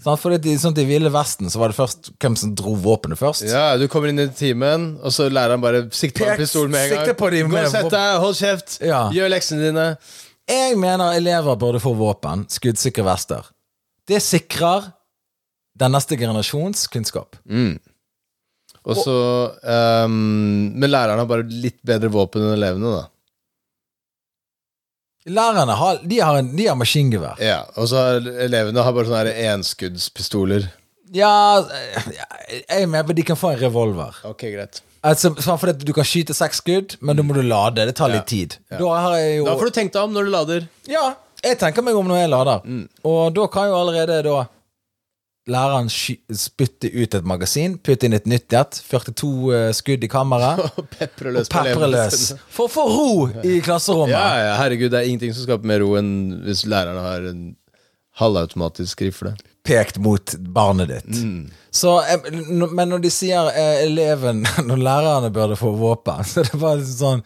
Sant? 0.02 0.18
For 0.18 0.34
det, 0.34 0.56
sånn 0.58 0.74
I 0.82 0.84
Ville 0.88 1.12
Vesten 1.14 1.46
så 1.52 1.60
var 1.62 1.70
det 1.70 1.76
først 1.78 2.08
hvem 2.18 2.34
som 2.40 2.56
dro 2.58 2.72
våpenet 2.82 3.20
først. 3.20 3.44
Ja, 3.46 3.76
du 3.78 3.84
kommer 3.92 4.10
inn 4.10 4.18
i 4.18 4.26
timen, 4.34 4.96
og 4.98 5.14
så 5.14 5.28
lærer 5.30 5.54
han 5.54 5.62
bare 5.62 5.84
sikte 5.94 6.24
på 6.24 6.32
en 6.32 6.40
pistol 6.40 6.66
med 6.72 6.88
en 6.90 6.96
gang. 7.04 7.14
på 7.20 7.30
de 7.30 7.44
Gå 7.46 7.60
og 7.60 7.70
sett 7.70 7.90
deg, 7.94 8.18
hold 8.24 8.34
kjeft, 8.40 8.78
Ja. 8.82 9.04
gjør 9.14 9.30
leksene 9.30 9.62
dine. 9.68 9.86
Jeg 10.50 10.74
mener 10.78 11.14
elever 11.20 11.56
burde 11.58 11.78
få 11.82 11.94
våpen, 11.94 12.44
skuddsikre 12.50 13.04
vester. 13.06 13.46
Det 14.06 14.18
sikrer 14.22 14.90
den 15.78 15.92
neste 15.94 16.18
generasjons 16.18 16.86
kunnskap. 16.90 17.36
Og 18.86 18.98
så 19.00 19.16
um, 20.06 20.16
Men 20.78 20.92
læreren 20.92 21.18
har 21.18 21.26
bare 21.26 21.46
litt 21.50 21.78
bedre 21.86 22.10
våpen 22.12 22.44
enn 22.44 22.54
elevene, 22.54 22.92
da. 23.00 23.04
Lærerne 25.26 25.74
har, 25.74 25.96
de 26.06 26.18
har, 26.22 26.36
en, 26.38 26.52
de 26.54 26.68
har 26.70 26.76
maskingevær. 26.78 27.40
Ja, 27.42 27.64
Og 27.74 27.88
så 27.90 27.98
har 27.98 28.28
elevene 28.46 28.84
har 28.86 28.94
bare 28.94 29.08
sånne 29.08 29.24
her 29.24 29.54
enskuddspistoler. 29.56 30.68
Ja, 31.14 31.32
jeg 32.46 32.82
er 32.82 32.86
med 32.90 33.06
på 33.06 33.14
at 33.14 33.18
de 33.18 33.24
kan 33.26 33.38
få 33.38 33.52
en 33.54 33.58
revolver. 33.58 34.20
Ok, 34.26 34.46
greit. 34.54 34.82
Altså, 35.06 35.32
sånn 35.38 35.58
for 35.58 35.70
at 35.70 35.82
Du 35.86 35.92
kan 35.94 36.06
skyte 36.06 36.34
seks 36.34 36.62
skudd, 36.62 36.96
men 37.02 37.18
da 37.18 37.24
må 37.26 37.34
du 37.34 37.42
lade. 37.42 37.84
Det 37.90 37.94
tar 37.98 38.10
litt 38.14 38.26
tid. 38.30 38.56
Da 38.70 38.86
har 38.94 39.18
jeg 39.18 39.40
jo 39.40 39.46
Da 39.50 39.54
får 39.58 39.70
du 39.70 39.76
tenkt 39.80 39.94
deg 39.98 40.06
om 40.06 40.14
når 40.14 40.26
du 40.28 40.32
lader. 40.34 40.68
Ja, 40.90 41.08
jeg 41.42 41.58
tenker 41.60 41.84
meg 41.86 41.98
om 41.98 42.06
når 42.10 42.22
jeg 42.22 42.30
lader. 42.32 42.62
Og 43.06 43.34
da 43.34 43.46
kan 43.50 43.70
jo 43.70 43.80
allerede 43.82 44.22
da 44.26 44.44
læreren 45.50 45.88
spytte 45.90 46.90
ut 46.90 47.14
et 47.14 47.26
magasin, 47.28 47.76
putte 47.78 48.08
inn 48.08 48.16
et 48.16 48.26
nytt 48.26 48.54
et, 48.56 48.80
42 48.90 49.28
eh, 49.54 49.68
skudd 49.78 50.02
i 50.06 50.10
kammeret, 50.10 50.62
Og 50.80 50.88
pepre 50.90 51.34
løs 51.36 51.50
på 51.50 51.60
pepre 51.60 51.74
elevene 51.76 51.92
løs. 51.94 52.22
sine. 52.32 52.40
For 52.56 52.66
å 52.66 52.72
få 52.72 52.86
ro 52.90 53.10
i 53.46 53.60
klasserommet. 53.64 54.14
Ja, 54.16 54.26
ja, 54.42 54.56
herregud, 54.62 54.90
det 54.94 55.02
er 55.02 55.10
ingenting 55.12 55.36
som 55.36 55.46
skaper 55.46 55.70
mer 55.70 55.84
ro 55.84 55.94
enn 56.00 56.10
hvis 56.46 56.64
læreren 56.66 57.02
har 57.04 57.28
en 57.30 57.44
halvautomatisk 58.20 59.02
rifle. 59.06 59.34
Pekt 59.66 59.98
mot 59.98 60.34
barnet 60.54 60.88
ditt. 60.92 61.18
Så, 61.74 61.96
eh, 62.06 62.30
men 62.70 62.88
når 62.90 63.02
de 63.04 63.10
sier 63.12 63.50
eh, 63.50 63.82
eleven 63.84 64.44
Når 64.68 64.78
lærerne 64.80 65.30
burde 65.34 65.58
få 65.58 65.72
våpen, 65.76 66.24
så 66.28 66.42
er 66.42 66.50
det 66.52 66.60
bare 66.62 66.86
sånn 66.86 67.24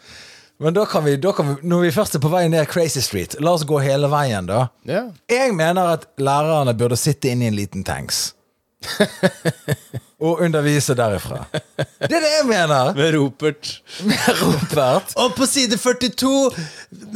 Men 0.60 0.74
da 0.76 0.86
kan 0.86 1.04
vi, 1.04 1.16
da 1.16 1.32
kan 1.32 1.48
vi 1.48 1.68
når 1.68 1.86
vi 1.86 1.92
først 1.94 2.18
er 2.18 2.20
på 2.20 2.28
vei 2.28 2.42
ned 2.52 2.68
Crazy 2.68 3.00
Street, 3.00 3.38
la 3.40 3.54
oss 3.56 3.64
gå 3.64 3.78
hele 3.80 4.10
veien, 4.12 4.44
da. 4.50 4.66
Ja. 4.84 5.06
Jeg 5.30 5.54
mener 5.56 5.94
at 5.96 6.04
lærerne 6.20 6.74
burde 6.76 6.98
sitte 7.00 7.32
inne 7.32 7.48
i 7.48 7.52
en 7.52 7.56
liten 7.56 7.84
tanks. 7.84 8.34
og 10.20 10.40
undervise 10.44 10.94
derifra. 10.94 11.46
Det 11.56 12.12
er 12.12 12.20
det 12.20 12.32
jeg 12.34 12.46
mener! 12.48 12.92
Med 12.96 13.14
Ropert. 13.16 13.72
Med 14.04 14.28
Ropert. 14.42 15.14
Og 15.22 15.32
på 15.36 15.48
side 15.48 15.78
42, 15.80 16.52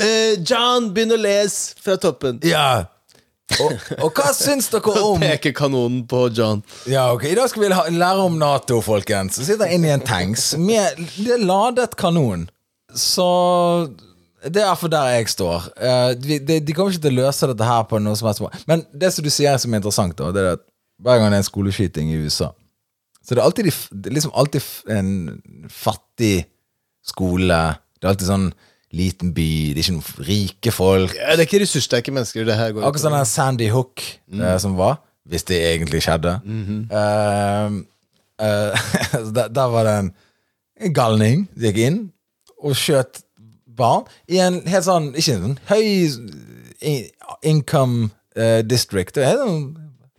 eh, 0.01 0.41
John 0.41 0.89
begynner 0.97 1.21
å 1.21 1.25
lese 1.27 1.77
fra 1.85 1.99
toppen. 2.01 2.41
Ja. 2.49 2.87
Og, 3.61 3.75
og 4.01 4.17
hva 4.17 4.33
syns 4.33 4.71
dere 4.73 5.03
om 5.11 5.21
Peker 5.21 5.53
kanonen 5.57 6.07
på 6.09 6.27
John. 6.33 6.65
Ja, 6.89 7.11
ok, 7.13 7.29
I 7.29 7.37
dag 7.37 7.53
skal 7.53 7.67
vi 7.67 7.99
lære 7.99 8.25
om 8.25 8.41
Nato, 8.41 8.81
folkens. 8.85 9.37
Sitter 9.37 9.69
inne 9.69 9.93
i 9.93 9.97
en 9.99 10.05
tanks 10.05 10.55
med 10.57 11.05
ladet 11.45 11.93
kanon. 12.01 12.49
Så 12.95 13.27
det 14.45 14.61
er 14.63 14.75
for 14.77 14.93
der 14.93 15.07
jeg 15.17 15.29
står. 15.33 15.69
Eh, 15.81 16.15
vi- 16.21 16.39
de, 16.39 16.61
de 16.61 16.73
kommer 16.77 16.93
ikke 16.93 17.03
til 17.07 17.15
å 17.19 17.23
løse 17.25 17.47
dette 17.49 17.65
her 17.65 17.85
på 17.89 18.01
noe 18.03 18.17
som 18.17 18.29
helst 18.29 18.43
måte. 18.45 18.61
Men 18.69 18.85
det 18.93 19.13
som 19.15 19.25
du 19.25 19.31
sier 19.33 19.57
som 19.59 19.73
er 19.73 19.81
interessant, 19.81 20.17
da, 20.19 20.31
det 20.37 20.43
er 20.43 20.53
at 20.59 20.65
hver 21.03 21.19
gang 21.19 21.31
det 21.33 21.39
er 21.41 21.43
en 21.45 21.49
skoleskyting 21.49 22.11
i 22.13 22.19
USA, 22.27 22.51
så 23.25 23.33
det 23.35 23.41
er 23.41 23.47
alltid, 23.49 23.71
det 24.05 24.11
er 24.11 24.15
liksom 24.19 24.35
alltid 24.37 24.63
en 24.93 25.11
fattig 25.73 26.45
skole. 27.05 27.57
Det 27.97 28.05
er 28.05 28.13
alltid 28.13 28.29
sånn 28.29 28.47
liten 28.95 29.33
by, 29.35 29.47
det 29.75 29.81
er 29.81 29.87
ikke 29.87 29.97
noen 29.97 30.27
rike 30.29 30.73
folk. 30.77 31.15
Ja, 31.17 31.33
det 31.35 31.47
er 31.47 31.49
ikke 31.49 31.63
ressurssterke 31.65 32.13
mennesker 32.15 32.45
det 32.47 32.55
her 32.59 32.71
går 32.77 32.85
Akkurat 32.85 33.03
sånn 33.07 33.17
den 33.17 33.27
Sandy 33.27 33.71
Hook 33.73 34.05
eh, 34.05 34.59
som 34.63 34.77
var, 34.79 35.01
hvis 35.27 35.43
det 35.49 35.57
egentlig 35.73 36.03
skjedde. 36.05 36.37
Eh, 36.95 37.79
eh, 38.45 38.87
der, 39.41 39.49
der 39.49 39.73
var 39.73 39.89
det 39.89 39.97
en, 40.03 40.13
en 40.85 40.95
galning 41.01 41.47
som 41.57 41.65
gikk 41.67 41.81
inn 41.89 41.99
og 42.65 42.77
skjøt 42.79 43.23
barn 43.77 44.07
i 44.31 44.41
en 44.43 44.61
helt 44.71 44.87
sånn 44.87 45.11
Ikke 45.19 45.37
en 45.37 45.47
sånn 45.49 45.59
høy 45.69 45.87
income 47.45 48.11
uh, 48.37 48.61
district. 48.67 49.17
Det 49.17 49.25
er 49.25 49.41
sånn 49.41 49.73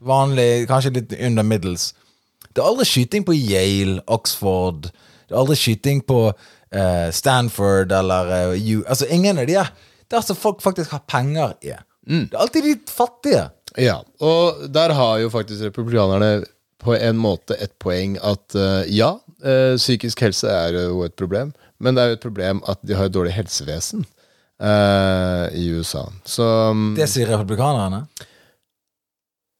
vanlig, 0.05 0.65
kanskje 0.69 0.95
litt 0.97 1.15
under 1.17 1.45
middels. 1.45 1.91
Det 2.51 2.61
er 2.61 2.69
aldri 2.69 2.87
skyting 2.87 3.25
på 3.27 3.35
Yale, 3.35 3.99
Oxford. 4.11 4.89
Det 5.25 5.33
er 5.33 5.41
aldri 5.41 5.57
skyting 5.59 6.01
på 6.07 6.19
uh, 6.31 7.07
Stanford 7.13 7.93
eller 7.95 8.31
uh, 8.31 8.55
U... 8.55 8.83
Altså, 8.87 9.09
ingen 9.11 9.41
av 9.41 9.49
de 9.49 9.59
er 9.61 9.71
der 10.13 10.25
som 10.25 10.37
folk 10.37 10.61
faktisk 10.63 10.93
har 10.93 11.03
penger 11.09 11.55
i. 11.65 11.73
Det 12.05 12.35
er 12.35 12.41
alltid 12.41 12.67
de 12.67 12.75
fattige. 12.93 13.47
Ja, 13.81 13.99
og 14.23 14.67
der 14.71 14.93
har 14.95 15.17
jo 15.23 15.31
faktisk 15.33 15.65
republikanerne 15.65 16.45
på 16.85 16.93
en 16.95 17.17
måte 17.17 17.57
et 17.59 17.73
poeng 17.81 18.19
at 18.23 18.55
uh, 18.55 18.85
ja, 18.89 19.15
psykisk 19.75 20.23
helse 20.23 20.49
er 20.49 20.77
jo 20.87 21.03
et 21.05 21.13
problem, 21.19 21.51
men 21.79 21.95
det 21.97 22.03
er 22.03 22.11
jo 22.13 22.17
et 22.19 22.23
problem 22.23 22.61
at 22.71 22.79
de 22.85 22.95
har 22.95 23.09
et 23.09 23.13
dårlig 23.15 23.33
helsevesen 23.35 24.05
eh, 24.61 25.47
i 25.59 25.65
USA. 25.75 26.05
Så 26.27 26.45
mm, 26.73 26.93
Det 26.99 27.07
sier 27.11 27.27
republikanerne. 27.33 28.05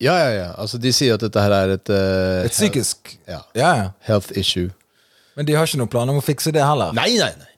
Ja, 0.03 0.15
ja, 0.19 0.31
ja. 0.35 0.47
Altså, 0.59 0.77
de 0.81 0.91
sier 0.95 1.15
at 1.15 1.23
dette 1.23 1.39
her 1.43 1.53
er 1.55 1.75
et 1.77 1.89
eh, 1.93 2.45
Et 2.49 2.51
psykisk 2.55 3.13
Ja. 3.27 3.41
Ja, 3.55 3.69
ja. 3.79 3.89
health 4.09 4.31
issue. 4.37 4.71
Men 5.35 5.47
de 5.47 5.55
har 5.55 5.67
ikke 5.67 5.79
noen 5.81 5.91
planer 5.91 6.15
om 6.15 6.19
å 6.21 6.25
fikse 6.25 6.51
det 6.55 6.63
heller. 6.63 6.91
Nei, 6.95 7.13
nei, 7.19 7.31
nei. 7.39 7.51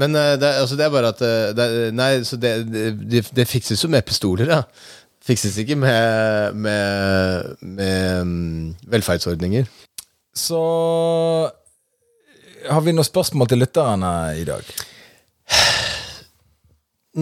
Men 0.00 0.14
eh, 0.16 0.34
det, 0.40 0.48
er- 0.48 0.60
altså, 0.64 0.76
det 0.80 0.84
er 0.86 0.92
bare 0.94 1.12
at 1.12 1.20
eh, 1.24 1.52
det, 1.56 1.64
er- 1.68 1.96
Nei, 1.96 2.10
så 2.28 2.36
det, 2.40 2.52
det, 2.72 2.84
det, 3.12 3.22
det 3.36 3.48
fikses 3.48 3.82
jo 3.84 3.90
med 3.92 4.04
pistoler, 4.08 4.48
ja. 4.52 4.62
Fikses 5.22 5.54
ikke 5.62 5.76
med, 5.78 6.56
med, 6.58 7.50
med 7.62 8.24
mm, 8.26 8.70
velferdsordninger. 8.90 9.68
Så 10.34 10.58
har 12.68 12.82
vi 12.84 12.94
noen 12.94 13.06
spørsmål 13.06 13.50
til 13.50 13.62
lytterne 13.62 14.12
i 14.38 14.44
dag? 14.48 14.66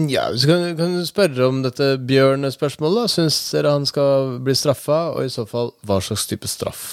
Ja, 0.07 0.29
så 0.31 0.47
kan, 0.47 0.69
kan 0.79 0.93
du 0.95 1.03
spørre 1.03 1.47
om 1.49 1.59
dette 1.65 1.97
Bjørn-spørsmålet. 2.07 3.11
Syns 3.11 3.39
dere 3.51 3.73
han 3.75 3.87
skal 3.87 4.37
bli 4.43 4.55
straffa, 4.55 5.09
og 5.15 5.25
i 5.25 5.33
så 5.33 5.43
fall 5.49 5.73
hva 5.87 5.97
slags 6.03 6.29
type 6.29 6.47
straff? 6.47 6.85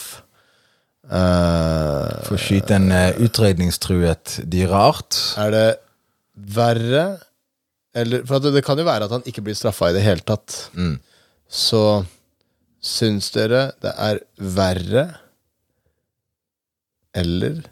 Uh, 1.09 2.11
For 2.27 2.35
å 2.37 2.41
skyte 2.43 2.75
en 2.77 2.91
uh, 2.91 3.15
utrydningstruet 3.23 4.41
dyreart. 4.51 5.17
er 5.41 5.55
det 5.55 5.69
verre 6.59 7.07
eller, 7.97 8.27
For 8.29 8.43
det, 8.43 8.53
det 8.59 8.65
kan 8.67 8.79
jo 8.79 8.85
være 8.87 9.07
at 9.09 9.15
han 9.15 9.25
ikke 9.27 9.43
blir 9.47 9.57
straffa 9.57 9.89
i 9.89 9.97
det 9.97 10.05
hele 10.05 10.23
tatt. 10.27 10.69
Mm. 10.77 10.99
Så 11.49 11.83
syns 12.85 13.31
dere 13.35 13.71
det 13.83 13.95
er 13.95 14.21
verre 14.39 15.07
eller 17.17 17.63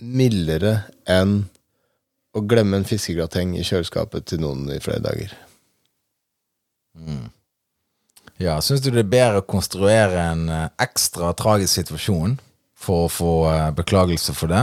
mildere 0.00 0.74
enn 1.08 1.42
å 2.36 2.42
glemme 2.46 2.80
en 2.80 2.88
fiskegrateng 2.88 3.56
i 3.58 3.66
kjøleskapet 3.66 4.28
til 4.30 4.42
noen 4.44 4.68
i 4.72 4.80
flere 4.82 5.02
dager? 5.04 5.32
Ja, 8.40 8.56
Syns 8.64 8.80
du 8.80 8.90
det 8.90 9.04
er 9.04 9.10
bedre 9.12 9.42
å 9.42 9.48
konstruere 9.48 10.22
en 10.32 10.46
eh, 10.48 10.68
ekstra 10.80 11.34
tragisk 11.36 11.76
situasjon 11.76 12.38
for 12.80 13.06
å 13.06 13.10
få 13.12 13.32
eh, 13.50 13.66
beklagelse 13.76 14.34
for 14.36 14.52
det, 14.52 14.62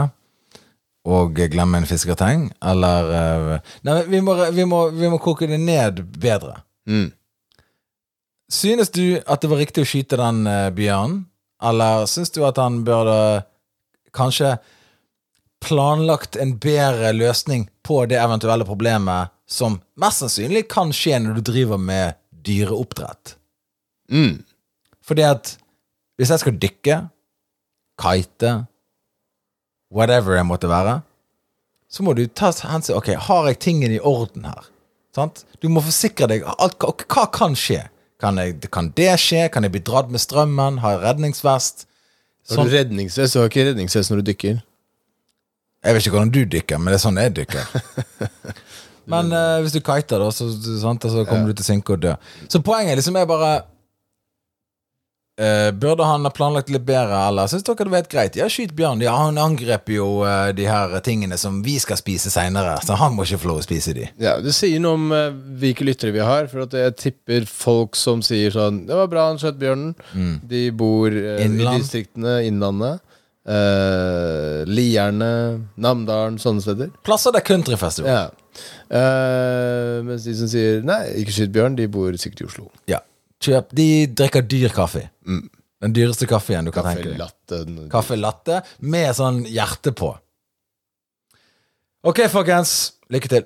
og 1.08 1.38
glemme 1.54 1.80
en 1.80 1.88
fiskegrateng, 1.88 2.50
eller 2.72 3.12
eh, 3.20 3.76
Nei, 3.88 4.00
vi 4.10 4.24
må, 4.26 4.36
vi, 4.56 4.66
må, 4.66 4.88
vi 4.96 5.12
må 5.14 5.22
koke 5.22 5.50
det 5.50 5.60
ned 5.62 6.02
bedre. 6.18 6.58
Mm. 6.90 7.12
Synes 8.52 8.90
du 8.96 9.20
at 9.20 9.44
det 9.44 9.52
var 9.52 9.62
riktig 9.62 9.84
å 9.84 9.90
skyte 9.90 10.20
den 10.20 10.48
bjørnen, 10.76 11.26
eller 11.68 12.06
syns 12.10 12.32
du 12.34 12.44
at 12.48 12.60
han 12.62 12.80
burde 12.88 13.44
kanskje 14.16 14.56
planlagt 15.64 16.36
en 16.36 16.56
bedre 16.62 17.14
løsning 17.16 17.68
på 17.86 18.04
det 18.10 18.20
eventuelle 18.22 18.66
problemet 18.68 19.34
som 19.50 19.80
mest 20.00 20.24
sannsynlig 20.24 20.68
kan 20.72 20.92
skje 20.96 21.20
når 21.24 21.40
du 21.40 21.52
driver 21.52 21.82
med 21.82 22.18
dyreoppdrett? 22.46 23.36
Mm. 24.12 24.44
Fordi 25.08 25.26
at 25.28 25.56
hvis 26.18 26.32
jeg 26.34 26.44
skal 26.44 26.58
dykke, 26.62 27.02
kite, 28.02 28.54
whatever 29.94 30.38
det 30.38 30.46
måtte 30.48 30.70
være, 30.70 31.02
så 31.90 32.04
må 32.04 32.14
du 32.18 32.26
ta 32.28 32.52
hensyn 32.68 32.98
Ok, 32.98 33.14
har 33.16 33.48
jeg 33.48 33.62
tingene 33.64 33.96
i 33.96 34.04
orden 34.04 34.48
her? 34.50 34.66
Sant? 35.16 35.46
Du 35.64 35.70
må 35.72 35.82
forsikre 35.82 36.28
deg. 36.30 36.44
Alt, 36.60 36.78
hva, 36.84 37.26
kan 37.34 37.56
skje? 37.58 37.86
Kan, 38.22 38.38
jeg, 38.42 38.60
kan 38.74 38.92
det 38.98 39.14
skje? 39.22 39.48
Kan 39.54 39.66
jeg 39.66 39.74
bli 39.74 39.82
dratt 39.86 40.12
med 40.14 40.22
strømmen? 40.22 40.82
Har 40.84 40.98
jeg 40.98 41.04
redningsvest? 41.06 41.88
Har 42.50 42.60
Sånn, 42.60 42.70
du 42.70 42.76
redningsvest? 42.76 43.34
Du 43.34 43.42
har 43.42 43.50
ikke 43.50 43.66
redningsvest 43.72 44.14
når 44.14 44.22
du 44.22 44.32
dykker. 44.32 44.60
Jeg 45.88 45.96
vet 45.96 46.04
ikke 46.06 46.16
hvordan 46.18 46.34
du 46.36 46.42
dykker, 46.52 46.82
men 46.84 46.92
det 46.92 47.00
er 47.00 47.06
sånn 47.08 47.20
jeg 47.22 47.36
dykker. 47.42 47.64
Men 49.08 49.30
eh, 49.32 49.62
hvis 49.64 49.72
du 49.72 49.80
kiter, 49.80 50.20
da, 50.20 50.28
så, 50.36 50.50
sant, 50.82 51.06
så 51.08 51.22
kommer 51.24 51.48
du 51.48 51.56
til 51.56 51.64
å 51.64 51.68
synke 51.70 51.94
og 51.96 52.02
dø. 52.04 52.16
Så 52.52 52.60
poenget 52.60 53.00
liksom 53.00 53.16
er 53.16 53.30
bare 53.30 53.52
eh, 55.40 55.70
Burde 55.72 56.04
han 56.04 56.28
ha 56.28 56.32
planlagt 56.36 56.68
litt 56.74 56.84
bedre, 56.84 57.22
eller 57.30 57.48
syns 57.48 57.64
dere 57.64 57.86
det 57.88 57.94
var 57.94 58.02
helt 58.02 58.12
greit? 58.12 58.36
Ja, 58.40 58.50
skyt 58.52 58.74
bjørn. 58.76 59.04
Ja, 59.06 59.14
han 59.22 59.40
angrep 59.40 59.88
jo 59.94 60.10
eh, 60.28 60.50
de 60.58 60.68
her 60.68 60.98
tingene 61.06 61.40
som 61.40 61.62
vi 61.64 61.78
skal 61.80 62.00
spise 62.02 62.32
seinere, 62.34 62.76
så 62.84 62.98
han 63.00 63.16
må 63.16 63.24
ikke 63.24 63.40
få 63.46 63.52
lov 63.54 63.62
å 63.62 63.66
spise 63.70 63.96
de. 63.96 64.10
Ja, 64.20 64.38
Det 64.44 64.52
sier 64.58 64.84
noe 64.84 65.00
om 65.00 65.08
eh, 65.16 65.32
hvilke 65.64 65.88
lyttere 65.88 66.12
vi 66.16 66.24
har. 66.28 66.52
For 66.52 66.66
at 66.68 66.76
jeg 66.76 66.98
tipper 67.00 67.48
folk 67.48 67.96
som 67.96 68.20
sier 68.26 68.52
sånn 68.52 68.84
'Det 68.88 69.00
var 69.06 69.08
bra 69.16 69.30
han 69.32 69.40
skjøt 69.40 69.62
bjørnen'. 69.64 69.96
De 70.44 70.68
bor 70.72 71.08
eh, 71.08 71.38
i 71.40 71.48
Innland. 71.48 71.80
distriktene, 71.80 72.42
Innlandet. 72.44 73.00
Eh, 73.48 74.66
Lierne, 74.68 75.32
Namdalen, 75.80 76.36
sånne 76.42 76.64
steder. 76.64 76.90
Plasser 77.08 77.32
det 77.32 77.44
er 77.44 77.48
countryfestival. 77.48 78.12
Ja. 78.12 78.26
Uh, 78.90 80.02
mens 80.08 80.24
de 80.26 80.34
som 80.34 80.50
sier 80.50 80.82
'nei, 80.82 81.04
ikke 81.22 81.36
skyt 81.36 81.54
bjørn', 81.54 81.78
de 81.78 81.86
bor 81.88 82.12
sikkert 82.18 82.42
i 82.42 82.48
Oslo. 82.50 82.72
Ja. 82.90 83.00
Kjøp. 83.40 83.72
De 83.78 84.08
drikker 84.08 84.42
dyr 84.42 84.74
kaffe. 84.74 85.10
Den 85.24 85.94
dyreste 85.94 86.26
kaffen 86.26 86.66
du 86.66 86.72
kan 86.72 86.84
Kaffe 86.84 87.04
tenke 87.04 87.14
deg. 87.14 87.20
latte 87.22 87.90
Kaffe 87.92 88.18
latte 88.18 88.64
med 88.82 89.14
sånn 89.16 89.44
hjerte 89.46 89.94
på. 89.94 90.16
Ok, 92.04 92.26
folkens. 92.34 92.94
Lykke 93.14 93.30
til. 93.30 93.46